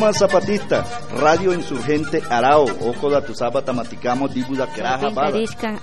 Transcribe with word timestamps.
Tuma 0.00 0.14
Zapatista, 0.14 0.82
Radio 1.20 1.52
Insurgente 1.52 2.22
Arao, 2.30 2.64
Ojo 2.64 3.10
da 3.10 3.20
Tuzapa 3.20 3.60
Maticamo, 3.70 4.28
Dibuda 4.28 4.66
Keraja 4.66 5.10
Bala. 5.10 5.36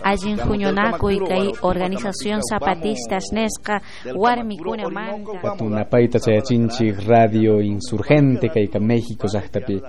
Ajin 0.03 0.38
Juñonaco 0.38 1.12
y 1.12 1.20
Kai 1.20 1.52
Organización 1.62 2.41
Zapatistas 2.41 3.26
Nesca, 3.31 3.80
Warmicuna 4.16 4.90
Manta. 4.90 5.55
Tunapaita 5.55 6.17
Sayachinchi, 6.17 6.93
Radio 6.93 7.62
Insurgente, 7.62 8.49
Kaika 8.49 8.79
México, 8.79 9.27
Zahtapi. 9.27 9.84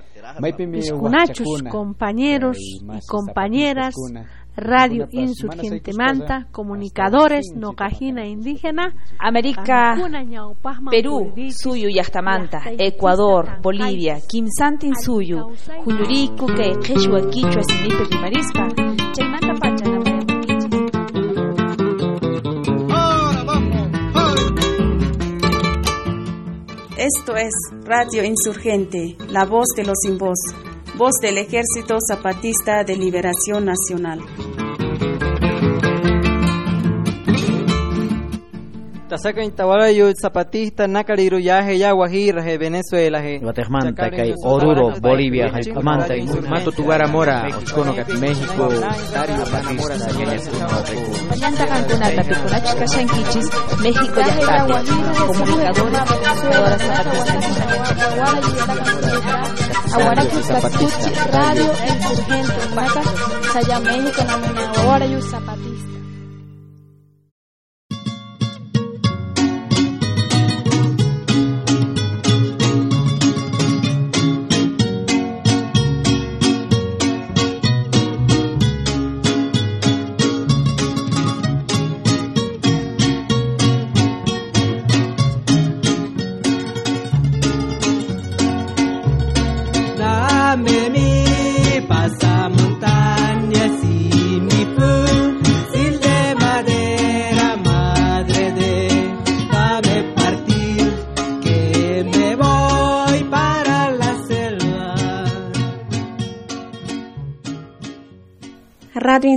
Piscunachos, 0.73 1.63
compañeros 1.71 2.59
y 2.59 3.07
compañeras. 3.07 3.95
Radio 4.61 5.07
Insurgente 5.13 5.93
Manta, 5.97 6.49
Comunicadores, 6.51 7.47
Nocajina 7.55 8.27
Indígena, 8.27 8.93
América, 9.17 9.95
Perú, 10.91 11.33
Suyu 11.51 11.89
Yachtamanta, 11.89 12.63
Ecuador, 12.77 13.61
Bolivia, 13.63 14.19
Kimsantin 14.29 14.95
Suyu, 14.97 15.53
Juluriku, 15.85 16.47
que 16.47 16.77
Quechua, 16.81 17.31
Quichua, 17.31 17.63
Sinipe, 17.63 18.07
Pimarispa, 18.11 18.69
Chaymanta 19.13 19.55
Pacha, 19.55 19.85
Esto 26.99 27.37
es 27.37 27.55
Radio 27.85 28.25
Insurgente, 28.25 29.17
la 29.31 29.45
voz 29.45 29.69
de 29.77 29.85
los 29.85 29.99
sin 30.03 30.19
voz 30.19 30.37
voz 30.97 31.13
del 31.21 31.39
Ejército 31.39 31.99
Zapatista 32.01 32.85
de 32.85 32.97
Liberación 32.97 33.65
Nacional. 33.65 34.21
Tasaka 39.09 39.43
intawarayo 39.43 40.13
zapatista 40.13 40.87
nakariru 40.87 41.39
yaje 41.39 41.79
ya 41.79 41.93
guajira 41.93 42.43
je 42.45 42.59
Venezuela 42.59 43.23
je 43.23 43.39
Guatemala 43.39 43.93
kai 43.95 44.35
Oruro 44.45 44.93
Bolivia 45.01 45.49
je 45.65 45.73
Manta 45.73 46.15
Mato 46.49 46.71
Tugara 46.73 47.09
Mora 47.09 47.49
Ochcono 47.49 47.95
kat 47.97 48.09
México 48.21 48.69
Tario 49.13 49.45
Zapatista 49.47 50.13
Mayanta 51.31 51.67
Cancuna 51.67 52.11
Tapicuna 52.17 52.61
Chicachanquichis 52.61 53.49
México 53.81 54.21
ya 54.21 54.27
está 54.29 54.67
comunicadora 55.27 56.05
comunicadora 56.05 56.79
zapatista 56.79 57.39
Aguaracu 59.95 60.41
Zapatuchi 60.43 61.11
Radio 61.33 61.71
Insurgente 61.91 62.75
Mata 62.75 63.03
Saya 63.53 63.79
México 63.81 64.23
Namina 64.25 64.73
Ahora 64.81 65.05
Yu 65.07 65.21
Zapatista 65.21 65.98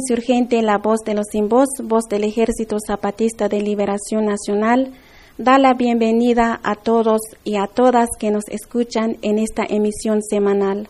Radio 0.01 0.16
Insurgente, 0.16 0.62
la 0.63 0.78
voz 0.78 1.01
de 1.06 1.13
los 1.13 1.28
sin 1.31 1.47
voz, 1.47 1.67
voz 1.84 2.06
del 2.09 2.23
Ejército 2.23 2.78
Zapatista 2.85 3.50
de 3.50 3.62
Liberación 3.62 4.25
Nacional, 4.25 4.91
da 5.38 5.59
la 5.59 5.73
bienvenida 5.73 6.59
a 6.63 6.75
todos 6.75 7.22
y 7.44 7.57
a 7.57 7.67
todas 7.67 8.09
que 8.17 8.31
nos 8.31 8.45
escuchan 8.47 9.17
en 9.22 9.38
esta 9.38 9.63
emisión 9.67 10.23
semanal. 10.23 10.88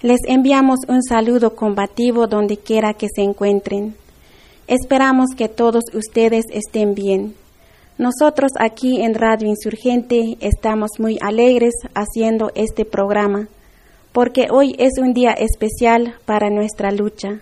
Les 0.00 0.20
enviamos 0.28 0.80
un 0.86 1.02
saludo 1.02 1.56
combativo 1.56 2.26
donde 2.28 2.56
quiera 2.56 2.94
que 2.94 3.08
se 3.12 3.22
encuentren. 3.22 3.96
Esperamos 4.68 5.30
que 5.36 5.48
todos 5.48 5.84
ustedes 5.92 6.44
estén 6.52 6.94
bien. 6.94 7.34
Nosotros 7.98 8.52
aquí 8.60 9.02
en 9.02 9.14
Radio 9.14 9.48
Insurgente 9.48 10.36
estamos 10.40 10.90
muy 10.98 11.18
alegres 11.20 11.74
haciendo 11.94 12.52
este 12.54 12.84
programa, 12.84 13.48
porque 14.12 14.46
hoy 14.50 14.76
es 14.78 14.92
un 15.00 15.14
día 15.14 15.32
especial 15.32 16.14
para 16.26 16.48
nuestra 16.48 16.92
lucha. 16.92 17.40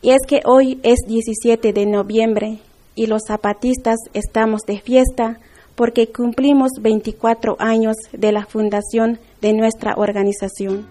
Y 0.00 0.10
es 0.10 0.20
que 0.26 0.40
hoy 0.44 0.78
es 0.82 1.00
17 1.06 1.72
de 1.72 1.86
noviembre 1.86 2.58
y 2.94 3.06
los 3.06 3.22
zapatistas 3.26 3.96
estamos 4.12 4.62
de 4.62 4.80
fiesta 4.80 5.38
porque 5.74 6.08
cumplimos 6.08 6.70
24 6.80 7.56
años 7.58 7.96
de 8.12 8.32
la 8.32 8.44
fundación 8.46 9.18
de 9.40 9.52
nuestra 9.52 9.94
organización. 9.96 10.86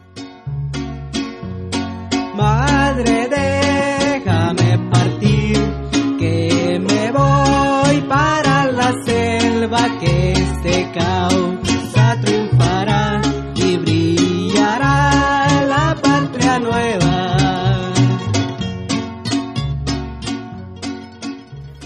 Madre, 2.36 3.28
déjame 3.30 4.90
partir, 4.90 5.58
que 6.20 6.80
me 6.80 7.12
voy 7.12 8.02
para 8.08 8.47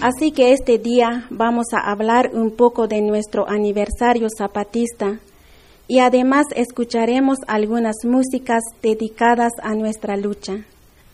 Así 0.02 0.32
que 0.32 0.52
este 0.52 0.78
día 0.78 1.26
vamos 1.30 1.66
a 1.72 1.78
hablar 1.92 2.32
un 2.34 2.50
poco 2.50 2.88
de 2.88 3.00
nuestro 3.00 3.48
aniversario 3.48 4.26
zapatista 4.36 5.20
y 5.86 6.00
además 6.00 6.46
escucharemos 6.56 7.38
algunas 7.46 7.94
músicas 8.04 8.64
dedicadas 8.82 9.52
a 9.62 9.76
nuestra 9.76 10.16
lucha. 10.16 10.64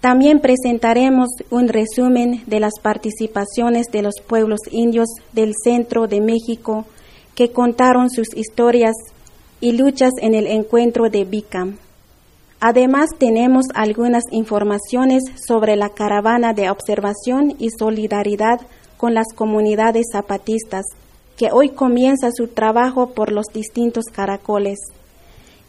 También 0.01 0.41
presentaremos 0.41 1.29
un 1.51 1.69
resumen 1.69 2.43
de 2.47 2.61
las 2.61 2.81
participaciones 2.81 3.89
de 3.93 4.01
los 4.01 4.15
pueblos 4.27 4.61
indios 4.71 5.09
del 5.35 5.53
centro 5.63 6.07
de 6.07 6.23
México 6.23 6.87
que 7.35 7.53
contaron 7.53 8.09
sus 8.09 8.35
historias 8.35 8.95
y 9.61 9.73
luchas 9.73 10.13
en 10.23 10.33
el 10.33 10.47
encuentro 10.47 11.11
de 11.11 11.27
Bicam. 11.27 11.77
Además 12.61 13.11
tenemos 13.19 13.67
algunas 13.75 14.25
informaciones 14.33 15.23
sobre 15.47 15.77
la 15.77 15.91
caravana 15.91 16.55
de 16.55 16.71
observación 16.71 17.55
y 17.59 17.69
solidaridad 17.69 18.63
con 18.99 19.15
las 19.15 19.29
comunidades 19.35 20.09
zapatistas, 20.13 20.85
que 21.39 21.51
hoy 21.53 21.71
comienza 21.71 22.31
su 22.31 22.49
trabajo 22.49 23.11
por 23.11 23.33
los 23.33 23.47
distintos 23.47 24.05
caracoles. 24.13 24.79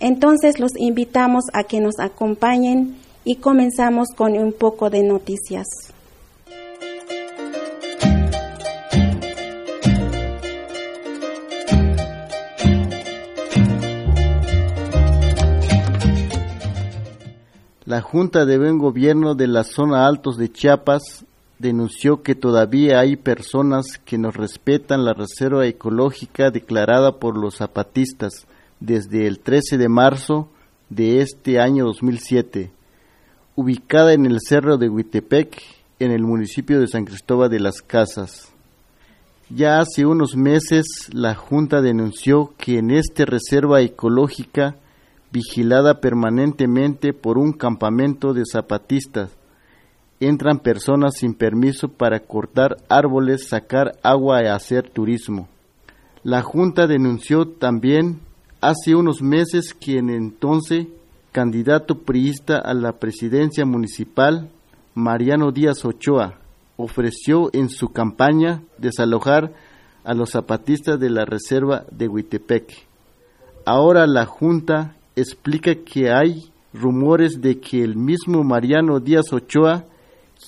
Entonces 0.01 0.59
los 0.59 0.71
invitamos 0.75 1.45
a 1.53 1.63
que 1.63 1.79
nos 1.79 1.99
acompañen 1.99 2.97
y 3.23 3.35
comenzamos 3.35 4.09
con 4.15 4.37
un 4.37 4.51
poco 4.51 4.89
de 4.89 5.03
noticias. 5.03 5.67
La 17.85 18.01
Junta 18.01 18.45
de 18.45 18.57
Buen 18.57 18.77
Gobierno 18.77 19.33
de 19.33 19.47
la 19.47 19.63
Zona 19.63 20.05
Altos 20.07 20.37
de 20.37 20.51
Chiapas 20.51 21.25
denunció 21.59 22.23
que 22.23 22.35
todavía 22.35 22.99
hay 22.99 23.17
personas 23.17 23.99
que 24.05 24.17
no 24.17 24.31
respetan 24.31 25.03
la 25.03 25.13
reserva 25.13 25.67
ecológica 25.67 26.51
declarada 26.51 27.19
por 27.19 27.37
los 27.37 27.57
zapatistas 27.57 28.47
desde 28.79 29.27
el 29.27 29.39
13 29.39 29.77
de 29.77 29.89
marzo 29.89 30.49
de 30.89 31.21
este 31.21 31.59
año 31.59 31.85
2007, 31.85 32.71
ubicada 33.55 34.13
en 34.13 34.25
el 34.25 34.39
cerro 34.39 34.77
de 34.77 34.89
Huitepec, 34.89 35.61
en 35.99 36.11
el 36.11 36.23
municipio 36.23 36.79
de 36.79 36.87
San 36.87 37.03
Cristóbal 37.03 37.49
de 37.49 37.59
las 37.59 37.81
Casas. 37.81 38.53
Ya 39.49 39.79
hace 39.79 40.05
unos 40.05 40.37
meses 40.37 40.85
la 41.11 41.35
Junta 41.35 41.81
denunció 41.81 42.53
que 42.57 42.77
en 42.77 42.91
esta 42.91 43.25
reserva 43.25 43.81
ecológica, 43.81 44.77
vigilada 45.31 45.99
permanentemente 45.99 47.13
por 47.13 47.37
un 47.37 47.51
campamento 47.51 48.33
de 48.33 48.43
zapatistas, 48.49 49.31
entran 50.19 50.59
personas 50.59 51.15
sin 51.17 51.33
permiso 51.33 51.87
para 51.87 52.19
cortar 52.19 52.77
árboles, 52.89 53.47
sacar 53.47 53.97
agua 54.03 54.43
y 54.43 54.47
hacer 54.47 54.89
turismo. 54.89 55.47
La 56.23 56.41
Junta 56.41 56.87
denunció 56.87 57.47
también 57.47 58.19
hace 58.61 58.95
unos 58.95 59.21
meses 59.21 59.73
que 59.73 59.97
en 59.97 60.09
entonces 60.09 60.87
candidato 61.31 61.99
priista 61.99 62.57
a 62.57 62.73
la 62.73 62.93
presidencia 62.93 63.65
municipal, 63.65 64.49
Mariano 64.95 65.51
Díaz 65.51 65.85
Ochoa, 65.85 66.39
ofreció 66.75 67.49
en 67.53 67.69
su 67.69 67.89
campaña 67.89 68.63
desalojar 68.77 69.53
a 70.03 70.13
los 70.13 70.31
zapatistas 70.31 70.99
de 70.99 71.09
la 71.09 71.25
reserva 71.25 71.85
de 71.91 72.07
Huitepec. 72.07 72.87
Ahora 73.65 74.07
la 74.07 74.25
Junta 74.25 74.95
explica 75.15 75.75
que 75.75 76.11
hay 76.11 76.51
rumores 76.73 77.41
de 77.41 77.59
que 77.59 77.83
el 77.83 77.95
mismo 77.95 78.43
Mariano 78.43 78.99
Díaz 78.99 79.31
Ochoa 79.31 79.85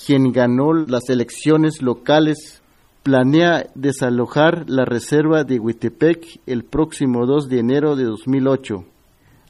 quien 0.06 0.32
ganó 0.32 0.74
las 0.74 1.10
elecciones 1.10 1.82
locales, 1.82 2.62
planea 3.04 3.68
desalojar 3.76 4.70
la 4.70 4.86
reserva 4.86 5.44
de 5.44 5.60
Huitepec 5.60 6.40
el 6.46 6.64
próximo 6.64 7.26
2 7.26 7.50
de 7.50 7.60
enero 7.60 7.96
de 7.96 8.06
2008. 8.06 8.86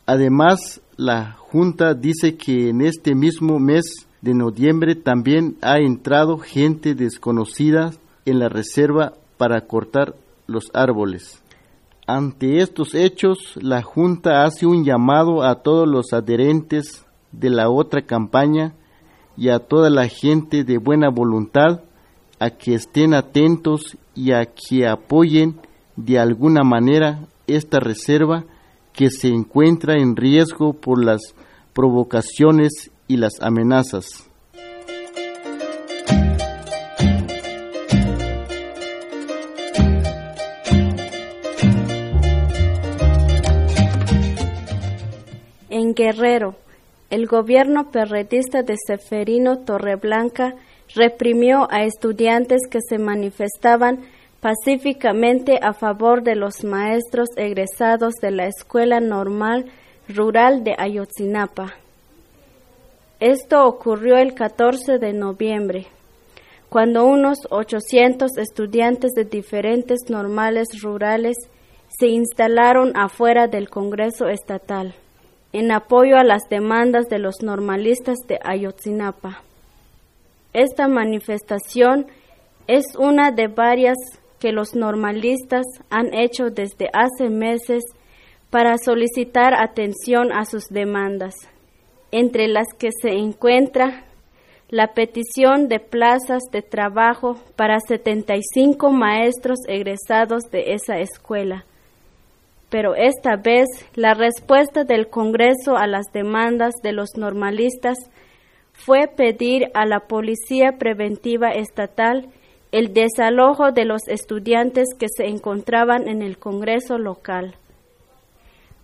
Además, 0.06 0.82
la 0.98 1.34
Junta 1.34 1.94
dice 1.94 2.36
que 2.36 2.70
en 2.70 2.82
este 2.82 3.14
mismo 3.16 3.60
mes 3.60 4.08
de 4.22 4.34
noviembre 4.34 4.96
también 4.96 5.58
ha 5.62 5.80
entrado 5.80 6.38
gente 6.38 6.96
desconocida 6.96 7.92
en 8.26 8.40
la 8.40 8.50
reserva 8.50 9.14
para 9.38 9.62
cortar 9.62 10.16
los 10.48 10.66
árboles. 10.74 11.42
Ante 12.08 12.62
estos 12.62 12.94
hechos, 12.94 13.38
la 13.56 13.82
Junta 13.82 14.44
hace 14.44 14.66
un 14.66 14.84
llamado 14.84 15.44
a 15.44 15.62
todos 15.62 15.88
los 15.88 16.14
adherentes 16.14 17.06
de 17.32 17.50
la 17.50 17.70
otra 17.70 18.02
campaña 18.04 18.74
y 19.38 19.50
a 19.50 19.60
toda 19.60 19.90
la 19.90 20.08
gente 20.08 20.64
de 20.64 20.78
buena 20.78 21.10
voluntad 21.10 21.82
a 22.40 22.50
que 22.50 22.74
estén 22.74 23.14
atentos 23.14 23.98
y 24.16 24.32
a 24.32 24.46
que 24.46 24.88
apoyen 24.88 25.60
de 25.96 26.20
alguna 26.20 26.64
manera 26.64 27.28
esta 27.48 27.80
reserva 27.80 28.46
que 28.94 29.10
se 29.10 29.28
encuentra 29.28 29.96
en 29.98 30.16
riesgo 30.16 30.74
por 30.74 31.04
las 31.04 31.22
provocaciones 31.74 32.92
y 33.08 33.18
las 33.18 33.42
amenazas. 33.42 34.28
En 45.70 45.94
Guerrero, 45.94 46.56
el 47.12 47.28
gobierno 47.28 47.92
perretista 47.92 48.64
de 48.64 48.76
Seferino 48.78 49.60
Torreblanca 49.60 50.56
reprimió 50.96 51.68
a 51.70 51.84
estudiantes 51.84 52.62
que 52.70 52.80
se 52.82 52.98
manifestaban 52.98 54.00
pacíficamente 54.40 55.60
a 55.62 55.74
favor 55.74 56.24
de 56.24 56.36
los 56.36 56.64
maestros 56.64 57.28
egresados 57.36 58.14
de 58.22 58.32
la 58.32 58.48
Escuela 58.48 59.02
Normal 59.02 59.66
Rural 60.08 60.64
de 60.64 60.74
Ayotzinapa. 60.78 61.74
Esto 63.20 63.68
ocurrió 63.68 64.18
el 64.18 64.34
14 64.34 64.98
de 64.98 65.12
noviembre, 65.12 65.88
cuando 66.70 67.06
unos 67.06 67.40
800 67.50 68.38
estudiantes 68.38 69.12
de 69.12 69.26
diferentes 69.26 70.10
normales 70.10 70.70
rurales 70.82 71.36
se 71.90 72.08
instalaron 72.08 72.96
afuera 72.96 73.48
del 73.48 73.70
Congreso 73.70 74.30
Estatal 74.30 74.96
en 75.54 75.72
apoyo 75.72 76.18
a 76.18 76.24
las 76.24 76.48
demandas 76.50 77.08
de 77.10 77.20
los 77.20 77.42
normalistas 77.42 78.18
de 78.28 78.40
Ayotzinapa. 78.44 79.44
Esta 80.54 80.88
manifestación 80.88 82.08
es 82.68 82.96
una 82.98 83.32
de 83.32 83.48
varias 83.48 83.98
que 84.40 84.52
los 84.52 84.76
normalistas 84.76 85.66
han 85.90 86.14
hecho 86.14 86.50
desde 86.50 86.90
hace 86.94 87.30
meses 87.30 87.84
para 88.50 88.78
solicitar 88.78 89.54
atención 89.54 90.32
a 90.34 90.46
sus 90.46 90.68
demandas, 90.70 91.34
entre 92.12 92.48
las 92.48 92.68
que 92.78 92.90
se 93.02 93.12
encuentra 93.12 94.06
la 94.70 94.94
petición 94.94 95.68
de 95.68 95.80
plazas 95.80 96.44
de 96.52 96.62
trabajo 96.62 97.36
para 97.56 97.80
75 97.80 98.90
maestros 98.90 99.60
egresados 99.68 100.44
de 100.50 100.74
esa 100.74 101.00
escuela, 101.00 101.66
pero 102.72 102.96
esta 102.96 103.36
vez 103.36 103.68
la 103.96 104.14
respuesta 104.14 104.86
del 104.86 105.10
Congreso 105.10 105.76
a 105.76 105.88
las 105.88 106.06
demandas 106.14 106.74
de 106.82 106.94
los 106.94 107.18
normalistas 107.18 107.98
fue 108.72 109.08
pedir 109.08 109.70
a 109.74 109.86
la 109.86 110.08
Policía 110.08 110.78
Preventiva 110.80 111.52
Estatal 111.52 112.30
el 112.72 112.94
desalojo 112.94 113.74
de 113.74 113.84
los 113.84 114.08
estudiantes 114.08 114.88
que 114.98 115.08
se 115.10 115.28
encontraban 115.28 116.08
en 116.08 116.22
el 116.22 116.38
Congreso 116.38 116.98
local. 116.98 117.56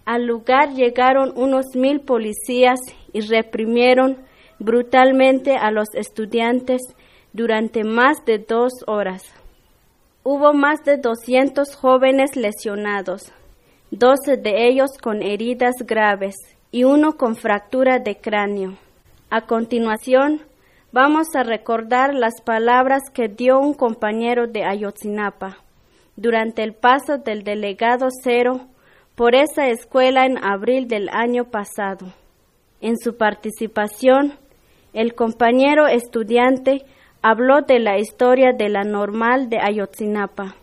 Al 0.03 0.25
lugar 0.25 0.73
llegaron 0.73 1.31
unos 1.37 1.67
mil 1.73 2.01
policías 2.01 2.79
y 3.13 3.21
reprimieron 3.21 4.17
brutalmente 4.59 5.55
a 5.55 5.71
los 5.71 5.87
estudiantes 5.93 6.81
durante 7.31 7.85
más 7.85 8.25
de 8.25 8.39
dos 8.39 8.73
horas. 8.85 9.23
Hubo 10.23 10.51
más 10.51 10.83
de 10.83 10.97
200 10.97 11.73
jóvenes 11.75 12.35
lesionados, 12.35 13.31
doce 13.91 14.35
de 14.35 14.67
ellos 14.67 14.91
con 15.01 15.21
heridas 15.21 15.75
graves 15.85 16.35
y 16.71 16.83
uno 16.83 17.13
con 17.13 17.35
fractura 17.35 17.99
de 17.99 18.17
cráneo. 18.17 18.77
A 19.29 19.41
continuación, 19.41 20.41
vamos 20.91 21.27
a 21.35 21.43
recordar 21.43 22.13
las 22.13 22.41
palabras 22.41 23.03
que 23.13 23.29
dio 23.29 23.59
un 23.59 23.73
compañero 23.73 24.47
de 24.47 24.63
Ayotzinapa 24.63 25.57
durante 26.15 26.63
el 26.63 26.73
paso 26.73 27.17
del 27.17 27.43
delegado 27.43 28.07
Cero 28.23 28.67
por 29.15 29.35
esa 29.35 29.67
escuela 29.67 30.25
en 30.25 30.43
abril 30.43 30.87
del 30.87 31.09
año 31.09 31.45
pasado. 31.45 32.07
En 32.81 32.97
su 32.97 33.17
participación, 33.17 34.33
el 34.93 35.15
compañero 35.15 35.87
estudiante 35.87 36.85
habló 37.21 37.61
de 37.61 37.79
la 37.79 37.97
historia 37.97 38.51
de 38.51 38.69
la 38.69 38.83
normal 38.83 39.49
de 39.49 39.59
Ayotzinapa 39.59 40.55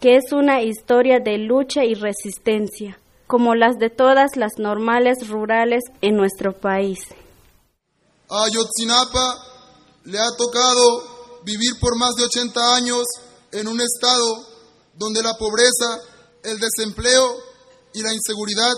que 0.00 0.16
es 0.16 0.32
una 0.32 0.62
historia 0.62 1.20
de 1.20 1.38
lucha 1.38 1.84
y 1.84 1.94
resistencia, 1.94 3.00
como 3.26 3.54
las 3.54 3.78
de 3.78 3.90
todas 3.90 4.36
las 4.36 4.52
normales 4.58 5.28
rurales 5.28 5.82
en 6.00 6.16
nuestro 6.16 6.52
país. 6.52 6.98
A 8.28 8.44
Ayotzinapa 8.44 9.46
le 10.04 10.18
ha 10.18 10.30
tocado 10.36 11.40
vivir 11.44 11.78
por 11.80 11.96
más 11.96 12.14
de 12.14 12.24
80 12.24 12.74
años 12.76 13.04
en 13.52 13.68
un 13.68 13.80
estado 13.80 14.46
donde 14.94 15.22
la 15.22 15.34
pobreza, 15.34 16.00
el 16.42 16.58
desempleo 16.58 17.36
y 17.94 18.02
la 18.02 18.12
inseguridad, 18.12 18.72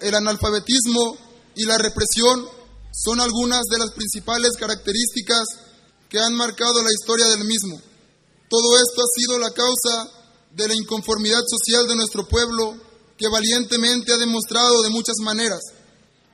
el 0.00 0.14
analfabetismo 0.14 1.16
y 1.54 1.64
la 1.64 1.78
represión 1.78 2.46
son 2.92 3.20
algunas 3.20 3.62
de 3.70 3.78
las 3.78 3.92
principales 3.92 4.52
características 4.58 5.44
que 6.08 6.18
han 6.18 6.34
marcado 6.34 6.82
la 6.82 6.90
historia 6.92 7.26
del 7.26 7.44
mismo. 7.44 7.80
Todo 8.48 8.76
esto 8.76 9.00
ha 9.00 9.20
sido 9.20 9.38
la 9.38 9.50
causa 9.50 10.21
de 10.54 10.68
la 10.68 10.74
inconformidad 10.74 11.42
social 11.48 11.86
de 11.88 11.96
nuestro 11.96 12.28
pueblo 12.28 12.74
que 13.16 13.28
valientemente 13.28 14.12
ha 14.12 14.18
demostrado 14.18 14.82
de 14.82 14.90
muchas 14.90 15.16
maneras. 15.22 15.60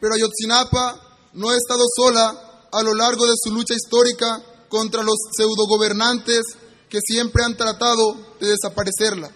Pero 0.00 0.14
Ayotzinapa 0.14 1.30
no 1.34 1.50
ha 1.50 1.56
estado 1.56 1.84
sola 1.94 2.68
a 2.72 2.82
lo 2.82 2.94
largo 2.94 3.26
de 3.26 3.34
su 3.42 3.52
lucha 3.52 3.74
histórica 3.74 4.42
contra 4.68 5.02
los 5.02 5.16
pseudogobernantes 5.36 6.42
que 6.88 6.98
siempre 7.04 7.44
han 7.44 7.56
tratado 7.56 8.16
de 8.40 8.48
desaparecerla. 8.48 9.30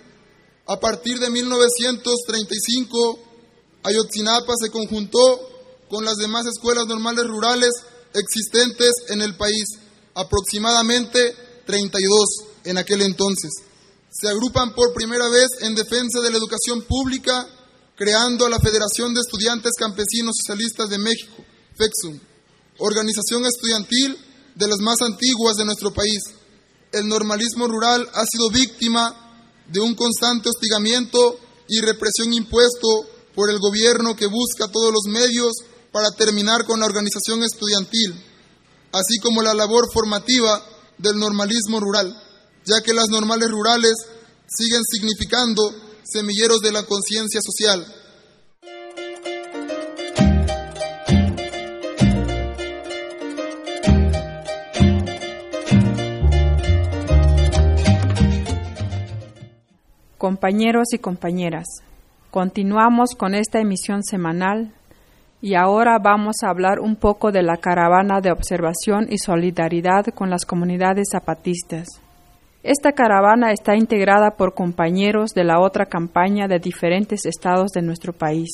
A 0.66 0.80
partir 0.80 1.18
de 1.18 1.30
1935, 1.30 3.18
Ayotzinapa 3.84 4.54
se 4.60 4.70
conjuntó 4.70 5.18
con 5.88 6.04
las 6.04 6.16
demás 6.16 6.46
escuelas 6.46 6.86
normales 6.86 7.26
rurales 7.26 7.70
existentes 8.14 8.90
en 9.08 9.20
el 9.22 9.36
país, 9.36 9.64
aproximadamente 10.14 11.36
32 11.66 12.24
en 12.64 12.78
aquel 12.78 13.02
entonces 13.02 13.50
se 14.12 14.28
agrupan 14.28 14.74
por 14.74 14.92
primera 14.92 15.26
vez 15.30 15.48
en 15.62 15.74
defensa 15.74 16.20
de 16.20 16.30
la 16.30 16.36
educación 16.36 16.82
pública, 16.82 17.48
creando 17.96 18.44
a 18.44 18.50
la 18.50 18.60
Federación 18.60 19.14
de 19.14 19.20
Estudiantes 19.20 19.72
Campesinos 19.78 20.36
Socialistas 20.36 20.90
de 20.90 20.98
México, 20.98 21.42
FEXUM, 21.76 22.20
organización 22.78 23.46
estudiantil 23.46 24.18
de 24.54 24.68
las 24.68 24.80
más 24.80 25.00
antiguas 25.00 25.56
de 25.56 25.64
nuestro 25.64 25.94
país. 25.94 26.20
El 26.92 27.08
normalismo 27.08 27.66
rural 27.66 28.06
ha 28.12 28.24
sido 28.30 28.50
víctima 28.50 29.16
de 29.68 29.80
un 29.80 29.94
constante 29.94 30.50
hostigamiento 30.50 31.38
y 31.68 31.80
represión 31.80 32.34
impuesto 32.34 32.88
por 33.34 33.48
el 33.48 33.58
gobierno 33.58 34.14
que 34.14 34.26
busca 34.26 34.68
todos 34.70 34.92
los 34.92 35.04
medios 35.10 35.52
para 35.90 36.10
terminar 36.10 36.66
con 36.66 36.80
la 36.80 36.86
organización 36.86 37.42
estudiantil, 37.42 38.12
así 38.92 39.18
como 39.22 39.40
la 39.40 39.54
labor 39.54 39.88
formativa 39.90 40.62
del 40.98 41.18
normalismo 41.18 41.80
rural, 41.80 42.14
ya 42.64 42.80
que 42.84 42.94
las 42.94 43.08
normales 43.08 43.50
rurales 43.50 43.94
siguen 44.46 44.82
significando 44.84 45.62
semilleros 46.04 46.60
de 46.60 46.72
la 46.72 46.84
conciencia 46.84 47.40
social. 47.40 47.84
Compañeros 60.18 60.92
y 60.92 60.98
compañeras, 60.98 61.66
continuamos 62.30 63.16
con 63.16 63.34
esta 63.34 63.58
emisión 63.58 64.04
semanal 64.04 64.72
y 65.40 65.56
ahora 65.56 65.98
vamos 65.98 66.36
a 66.42 66.50
hablar 66.50 66.78
un 66.78 66.94
poco 66.94 67.32
de 67.32 67.42
la 67.42 67.56
caravana 67.56 68.20
de 68.20 68.30
observación 68.30 69.08
y 69.10 69.18
solidaridad 69.18 70.06
con 70.14 70.30
las 70.30 70.46
comunidades 70.46 71.08
zapatistas. 71.10 71.88
Esta 72.62 72.92
caravana 72.92 73.50
está 73.50 73.74
integrada 73.74 74.36
por 74.36 74.54
compañeros 74.54 75.32
de 75.34 75.42
la 75.42 75.58
otra 75.58 75.86
campaña 75.86 76.46
de 76.46 76.60
diferentes 76.60 77.26
estados 77.26 77.72
de 77.72 77.82
nuestro 77.82 78.12
país 78.12 78.50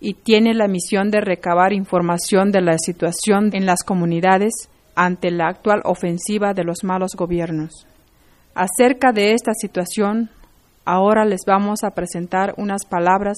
y 0.00 0.14
tiene 0.14 0.52
la 0.52 0.66
misión 0.66 1.10
de 1.10 1.20
recabar 1.20 1.72
información 1.72 2.50
de 2.50 2.60
la 2.60 2.76
situación 2.78 3.50
en 3.52 3.66
las 3.66 3.84
comunidades 3.84 4.68
ante 4.96 5.30
la 5.30 5.46
actual 5.46 5.80
ofensiva 5.84 6.54
de 6.54 6.64
los 6.64 6.82
malos 6.82 7.12
gobiernos. 7.14 7.86
Acerca 8.54 9.12
de 9.12 9.32
esta 9.32 9.52
situación, 9.54 10.30
ahora 10.84 11.24
les 11.24 11.42
vamos 11.46 11.84
a 11.84 11.92
presentar 11.92 12.54
unas 12.56 12.84
palabras 12.84 13.36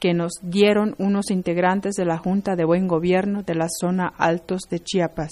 que 0.00 0.12
nos 0.12 0.32
dieron 0.42 0.96
unos 0.98 1.30
integrantes 1.30 1.94
de 1.94 2.04
la 2.04 2.18
Junta 2.18 2.56
de 2.56 2.64
Buen 2.64 2.88
Gobierno 2.88 3.42
de 3.42 3.54
la 3.54 3.68
zona 3.68 4.12
Altos 4.18 4.62
de 4.68 4.80
Chiapas. 4.80 5.30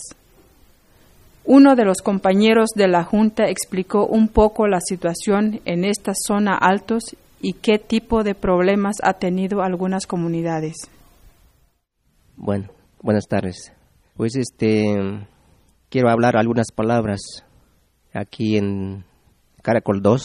Uno 1.51 1.77
de 1.77 1.87
los 1.87 2.03
compañeros 2.03 2.69
de 2.75 2.89
la 2.89 3.05
Junta 3.05 3.49
explicó 3.49 4.05
un 4.05 4.29
poco 4.29 4.67
la 4.67 4.81
situación 4.83 5.63
en 5.65 5.83
esta 5.83 6.13
zona 6.15 6.55
Altos 6.55 7.17
y 7.41 7.55
qué 7.55 7.79
tipo 7.79 8.23
de 8.23 8.35
problemas 8.35 8.97
ha 9.03 9.15
tenido 9.15 9.63
algunas 9.63 10.07
comunidades. 10.07 10.75
Bueno, 12.37 12.69
buenas 13.01 13.25
tardes. 13.29 13.73
Pues 14.15 14.37
este 14.37 14.95
quiero 15.89 16.11
hablar 16.11 16.37
algunas 16.37 16.67
palabras 16.71 17.21
aquí 18.13 18.59
en 18.59 19.07
Caracol 19.63 20.03
2. 20.03 20.23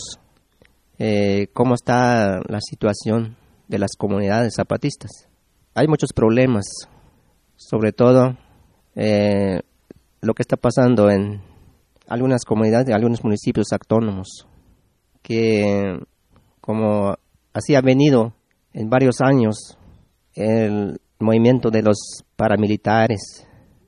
Eh, 1.00 1.48
cómo 1.54 1.76
está 1.76 2.42
la 2.50 2.60
situación 2.60 3.38
de 3.70 3.80
las 3.80 3.92
comunidades 3.98 4.56
zapatistas. 4.58 5.30
Hay 5.74 5.88
muchos 5.88 6.12
problemas, 6.12 6.66
sobre 7.56 7.94
todo 7.94 8.38
eh, 8.96 9.62
lo 10.24 10.34
que 10.34 10.42
está 10.42 10.58
pasando 10.58 11.10
en 11.10 11.42
algunas 12.08 12.44
comunidades, 12.46 12.88
en 12.88 12.96
algunos 12.96 13.24
municipios 13.24 13.68
autónomos, 13.72 14.48
que 15.22 16.00
como 16.62 17.16
así 17.54 17.76
ha 17.76 17.82
venido 17.82 18.34
en 18.74 18.90
varios 18.90 19.22
años 19.22 19.78
el 20.34 21.00
movimiento 21.20 21.70
de 21.70 21.84
los 21.84 22.24
paramilitares, 22.36 23.48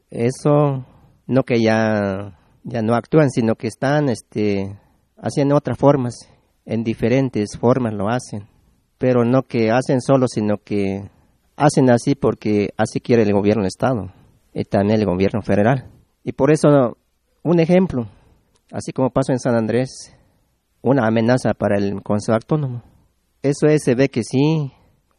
eso 0.09 0.85
no 1.27 1.43
que 1.43 1.61
ya, 1.61 2.37
ya 2.63 2.81
no 2.81 2.93
actúan, 2.93 3.29
sino 3.29 3.55
que 3.55 3.67
están 3.67 4.09
este, 4.09 4.77
haciendo 5.17 5.55
otras 5.55 5.77
formas, 5.77 6.15
en 6.65 6.83
diferentes 6.83 7.57
formas 7.59 7.93
lo 7.93 8.09
hacen 8.09 8.47
pero 8.97 9.25
no 9.25 9.43
que 9.43 9.71
hacen 9.71 10.01
solo, 10.01 10.27
sino 10.27 10.57
que 10.57 11.09
hacen 11.55 11.89
así 11.89 12.15
porque 12.15 12.69
así 12.77 12.99
quiere 12.99 13.23
el 13.23 13.33
gobierno 13.33 13.63
del 13.63 13.67
Estado 13.67 14.11
y 14.53 14.63
también 14.63 14.99
el 14.99 15.05
gobierno 15.05 15.41
federal. 15.41 15.91
Y 16.25 16.31
por 16.31 16.51
eso, 16.51 16.97
un 17.43 17.59
ejemplo, 17.59 18.07
así 18.71 18.91
como 18.91 19.11
pasó 19.11 19.31
en 19.31 19.39
San 19.39 19.55
Andrés, 19.55 20.11
una 20.81 21.07
amenaza 21.07 21.53
para 21.53 21.77
el 21.77 22.01
Consejo 22.01 22.33
Autónomo. 22.33 22.81
Eso 23.43 23.67
es, 23.67 23.83
se 23.83 23.93
ve 23.93 24.09
que 24.09 24.23
sí, 24.23 24.73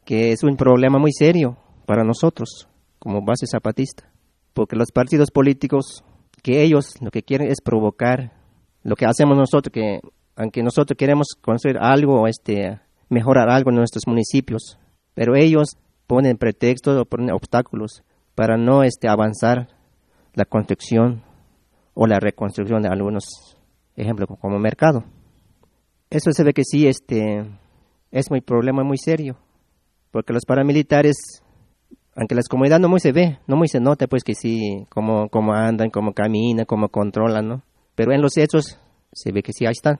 que 0.04 0.32
es 0.32 0.42
un 0.42 0.56
problema 0.56 0.98
muy 0.98 1.12
serio 1.12 1.56
para 1.86 2.02
nosotros 2.02 2.68
como 2.98 3.24
base 3.24 3.46
zapatista, 3.46 4.10
porque 4.52 4.74
los 4.74 4.90
partidos 4.90 5.30
políticos, 5.30 6.02
que 6.42 6.64
ellos 6.64 7.00
lo 7.00 7.12
que 7.12 7.22
quieren 7.22 7.48
es 7.52 7.60
provocar 7.64 8.32
lo 8.82 8.96
que 8.96 9.06
hacemos 9.06 9.38
nosotros, 9.38 9.72
que 9.72 10.00
aunque 10.34 10.64
nosotros 10.64 10.96
queremos 10.98 11.28
construir 11.40 11.78
algo, 11.78 12.26
este, 12.26 12.80
mejorar 13.08 13.48
algo 13.48 13.70
en 13.70 13.76
nuestros 13.76 14.08
municipios, 14.08 14.76
pero 15.14 15.36
ellos 15.36 15.76
ponen 16.08 16.36
pretextos 16.36 17.00
o 17.00 17.04
ponen 17.04 17.30
obstáculos 17.30 18.02
para 18.34 18.56
no 18.56 18.82
este, 18.82 19.06
avanzar 19.06 19.75
la 20.36 20.44
construcción 20.44 21.22
o 21.94 22.06
la 22.06 22.20
reconstrucción 22.20 22.82
de 22.82 22.88
algunos 22.88 23.56
ejemplos 23.96 24.28
como 24.40 24.58
mercado. 24.58 25.02
Eso 26.10 26.30
se 26.30 26.44
ve 26.44 26.52
que 26.52 26.62
sí 26.62 26.86
este, 26.86 27.44
es 28.12 28.30
muy 28.30 28.42
problema 28.42 28.84
muy 28.84 28.98
serio, 28.98 29.36
porque 30.12 30.34
los 30.34 30.44
paramilitares, 30.46 31.42
aunque 32.14 32.34
las 32.34 32.48
comunidades 32.48 32.82
no 32.82 32.88
muy 32.88 33.00
se 33.00 33.12
ve, 33.12 33.38
no 33.46 33.56
muy 33.56 33.66
se 33.66 33.80
nota 33.80 34.06
pues 34.06 34.22
que 34.22 34.34
sí, 34.34 34.86
cómo, 34.90 35.28
cómo 35.30 35.54
andan, 35.54 35.90
cómo 35.90 36.12
caminan, 36.12 36.66
cómo 36.66 36.90
controlan, 36.90 37.48
¿no? 37.48 37.62
Pero 37.94 38.12
en 38.12 38.20
los 38.20 38.36
hechos 38.36 38.78
se 39.12 39.32
ve 39.32 39.42
que 39.42 39.52
sí 39.52 39.64
ahí 39.64 39.72
están. 39.72 39.98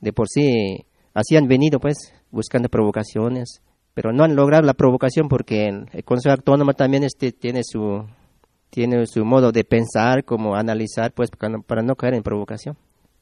De 0.00 0.12
por 0.12 0.26
sí 0.28 0.84
así 1.14 1.36
han 1.36 1.46
venido 1.46 1.78
pues 1.78 2.12
buscando 2.32 2.68
provocaciones, 2.68 3.62
pero 3.94 4.12
no 4.12 4.24
han 4.24 4.34
logrado 4.34 4.64
la 4.64 4.74
provocación 4.74 5.28
porque 5.28 5.68
el 5.68 6.04
Consejo 6.04 6.34
Autónomo 6.34 6.72
también 6.72 7.04
este, 7.04 7.30
tiene 7.30 7.60
su 7.62 8.04
tiene 8.70 9.06
su 9.06 9.24
modo 9.24 9.52
de 9.52 9.64
pensar, 9.64 10.24
como 10.24 10.54
analizar, 10.54 11.12
pues 11.12 11.30
para 11.30 11.82
no, 11.82 11.96
caer 11.96 12.14
en 12.14 12.22
provocación. 12.22 12.76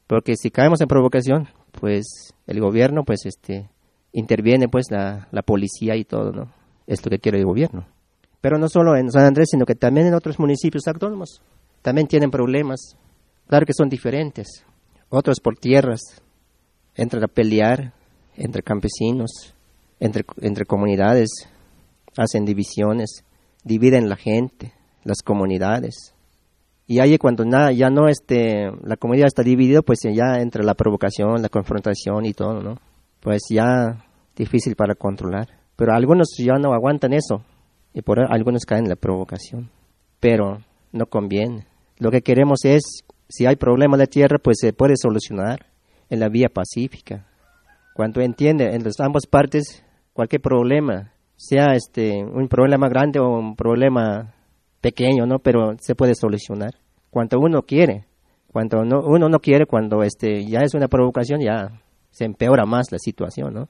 Porque 0.06 0.36
si 0.36 0.50
caemos 0.50 0.80
en 0.80 0.88
provocación, 0.88 1.48
pues 1.72 2.34
el 2.46 2.60
gobierno, 2.60 3.04
pues 3.04 3.26
este, 3.26 3.68
interviene, 4.12 4.68
pues 4.68 4.86
la, 4.90 5.28
policía 5.44 5.96
y 5.96 6.04
todo, 6.04 6.32
¿no? 6.32 6.52
Es 6.86 7.00
que 7.00 7.18
quiere 7.18 7.38
el 7.38 7.44
gobierno. 7.44 7.86
Pero 8.40 8.58
no 8.58 8.68
solo 8.68 8.96
en 8.96 9.10
San 9.10 9.24
Andrés, 9.24 9.48
sino 9.50 9.64
que 9.66 9.74
también 9.74 10.06
en 10.06 10.14
otros 10.14 10.38
municipios 10.38 10.86
autónomos. 10.86 11.42
También 11.82 12.06
tienen 12.06 12.30
problemas. 12.30 12.96
Claro 13.48 13.66
que 13.66 13.72
son 13.72 13.88
diferentes. 13.88 14.64
Otros 15.08 15.40
por 15.40 15.56
tierras. 15.56 16.00
Entran 16.94 17.24
a 17.24 17.28
pelear 17.28 17.92
entre 18.36 18.62
campesinos, 18.62 19.54
entre, 19.98 20.24
entre 20.40 20.64
comunidades, 20.64 21.28
hacen 22.16 22.44
divisiones, 22.44 23.24
dividen 23.64 24.08
la 24.08 24.16
gente, 24.16 24.72
las 25.06 25.22
comunidades. 25.22 26.14
Y 26.86 27.00
ahí 27.00 27.16
cuando 27.18 27.44
nada, 27.44 27.72
ya 27.72 27.90
no 27.90 28.08
este, 28.08 28.70
la 28.82 28.96
comunidad 28.96 29.26
está 29.26 29.42
dividida, 29.42 29.82
pues 29.82 30.00
ya 30.02 30.38
entra 30.40 30.62
la 30.62 30.74
provocación, 30.74 31.42
la 31.42 31.48
confrontación 31.48 32.26
y 32.26 32.32
todo, 32.32 32.62
¿no? 32.62 32.76
Pues 33.20 33.42
ya 33.50 34.04
difícil 34.36 34.76
para 34.76 34.94
controlar. 34.94 35.48
Pero 35.76 35.92
algunos 35.94 36.28
ya 36.38 36.54
no 36.58 36.72
aguantan 36.72 37.12
eso 37.12 37.42
y 37.92 38.02
por 38.02 38.20
algunos 38.32 38.64
caen 38.64 38.84
en 38.84 38.90
la 38.90 38.96
provocación. 38.96 39.70
Pero 40.20 40.58
no 40.92 41.06
conviene. 41.06 41.66
Lo 41.98 42.10
que 42.10 42.22
queremos 42.22 42.64
es, 42.64 43.04
si 43.28 43.46
hay 43.46 43.56
problema 43.56 43.96
de 43.96 44.06
tierra, 44.06 44.38
pues 44.38 44.58
se 44.60 44.72
puede 44.72 44.94
solucionar 44.96 45.66
en 46.08 46.20
la 46.20 46.28
vía 46.28 46.48
pacífica, 46.48 47.26
cuando 47.96 48.20
entiende 48.20 48.74
en 48.74 48.84
las 48.84 49.00
ambas 49.00 49.26
partes 49.26 49.82
cualquier 50.12 50.42
problema, 50.42 51.12
sea 51.36 51.72
este 51.74 52.22
un 52.22 52.46
problema 52.46 52.90
grande 52.90 53.18
o 53.18 53.38
un 53.38 53.56
problema 53.56 54.34
pequeño, 54.80 55.26
¿no? 55.26 55.38
Pero 55.38 55.76
se 55.80 55.94
puede 55.94 56.14
solucionar. 56.14 56.74
Cuando 57.10 57.38
uno 57.38 57.62
quiere, 57.62 58.06
cuando 58.48 58.84
no, 58.84 59.00
uno 59.00 59.28
no 59.28 59.40
quiere, 59.40 59.66
cuando 59.66 60.02
este 60.02 60.44
ya 60.46 60.60
es 60.60 60.74
una 60.74 60.88
provocación, 60.88 61.40
ya 61.40 61.80
se 62.10 62.24
empeora 62.24 62.64
más 62.64 62.90
la 62.90 62.98
situación, 62.98 63.52
¿no? 63.54 63.68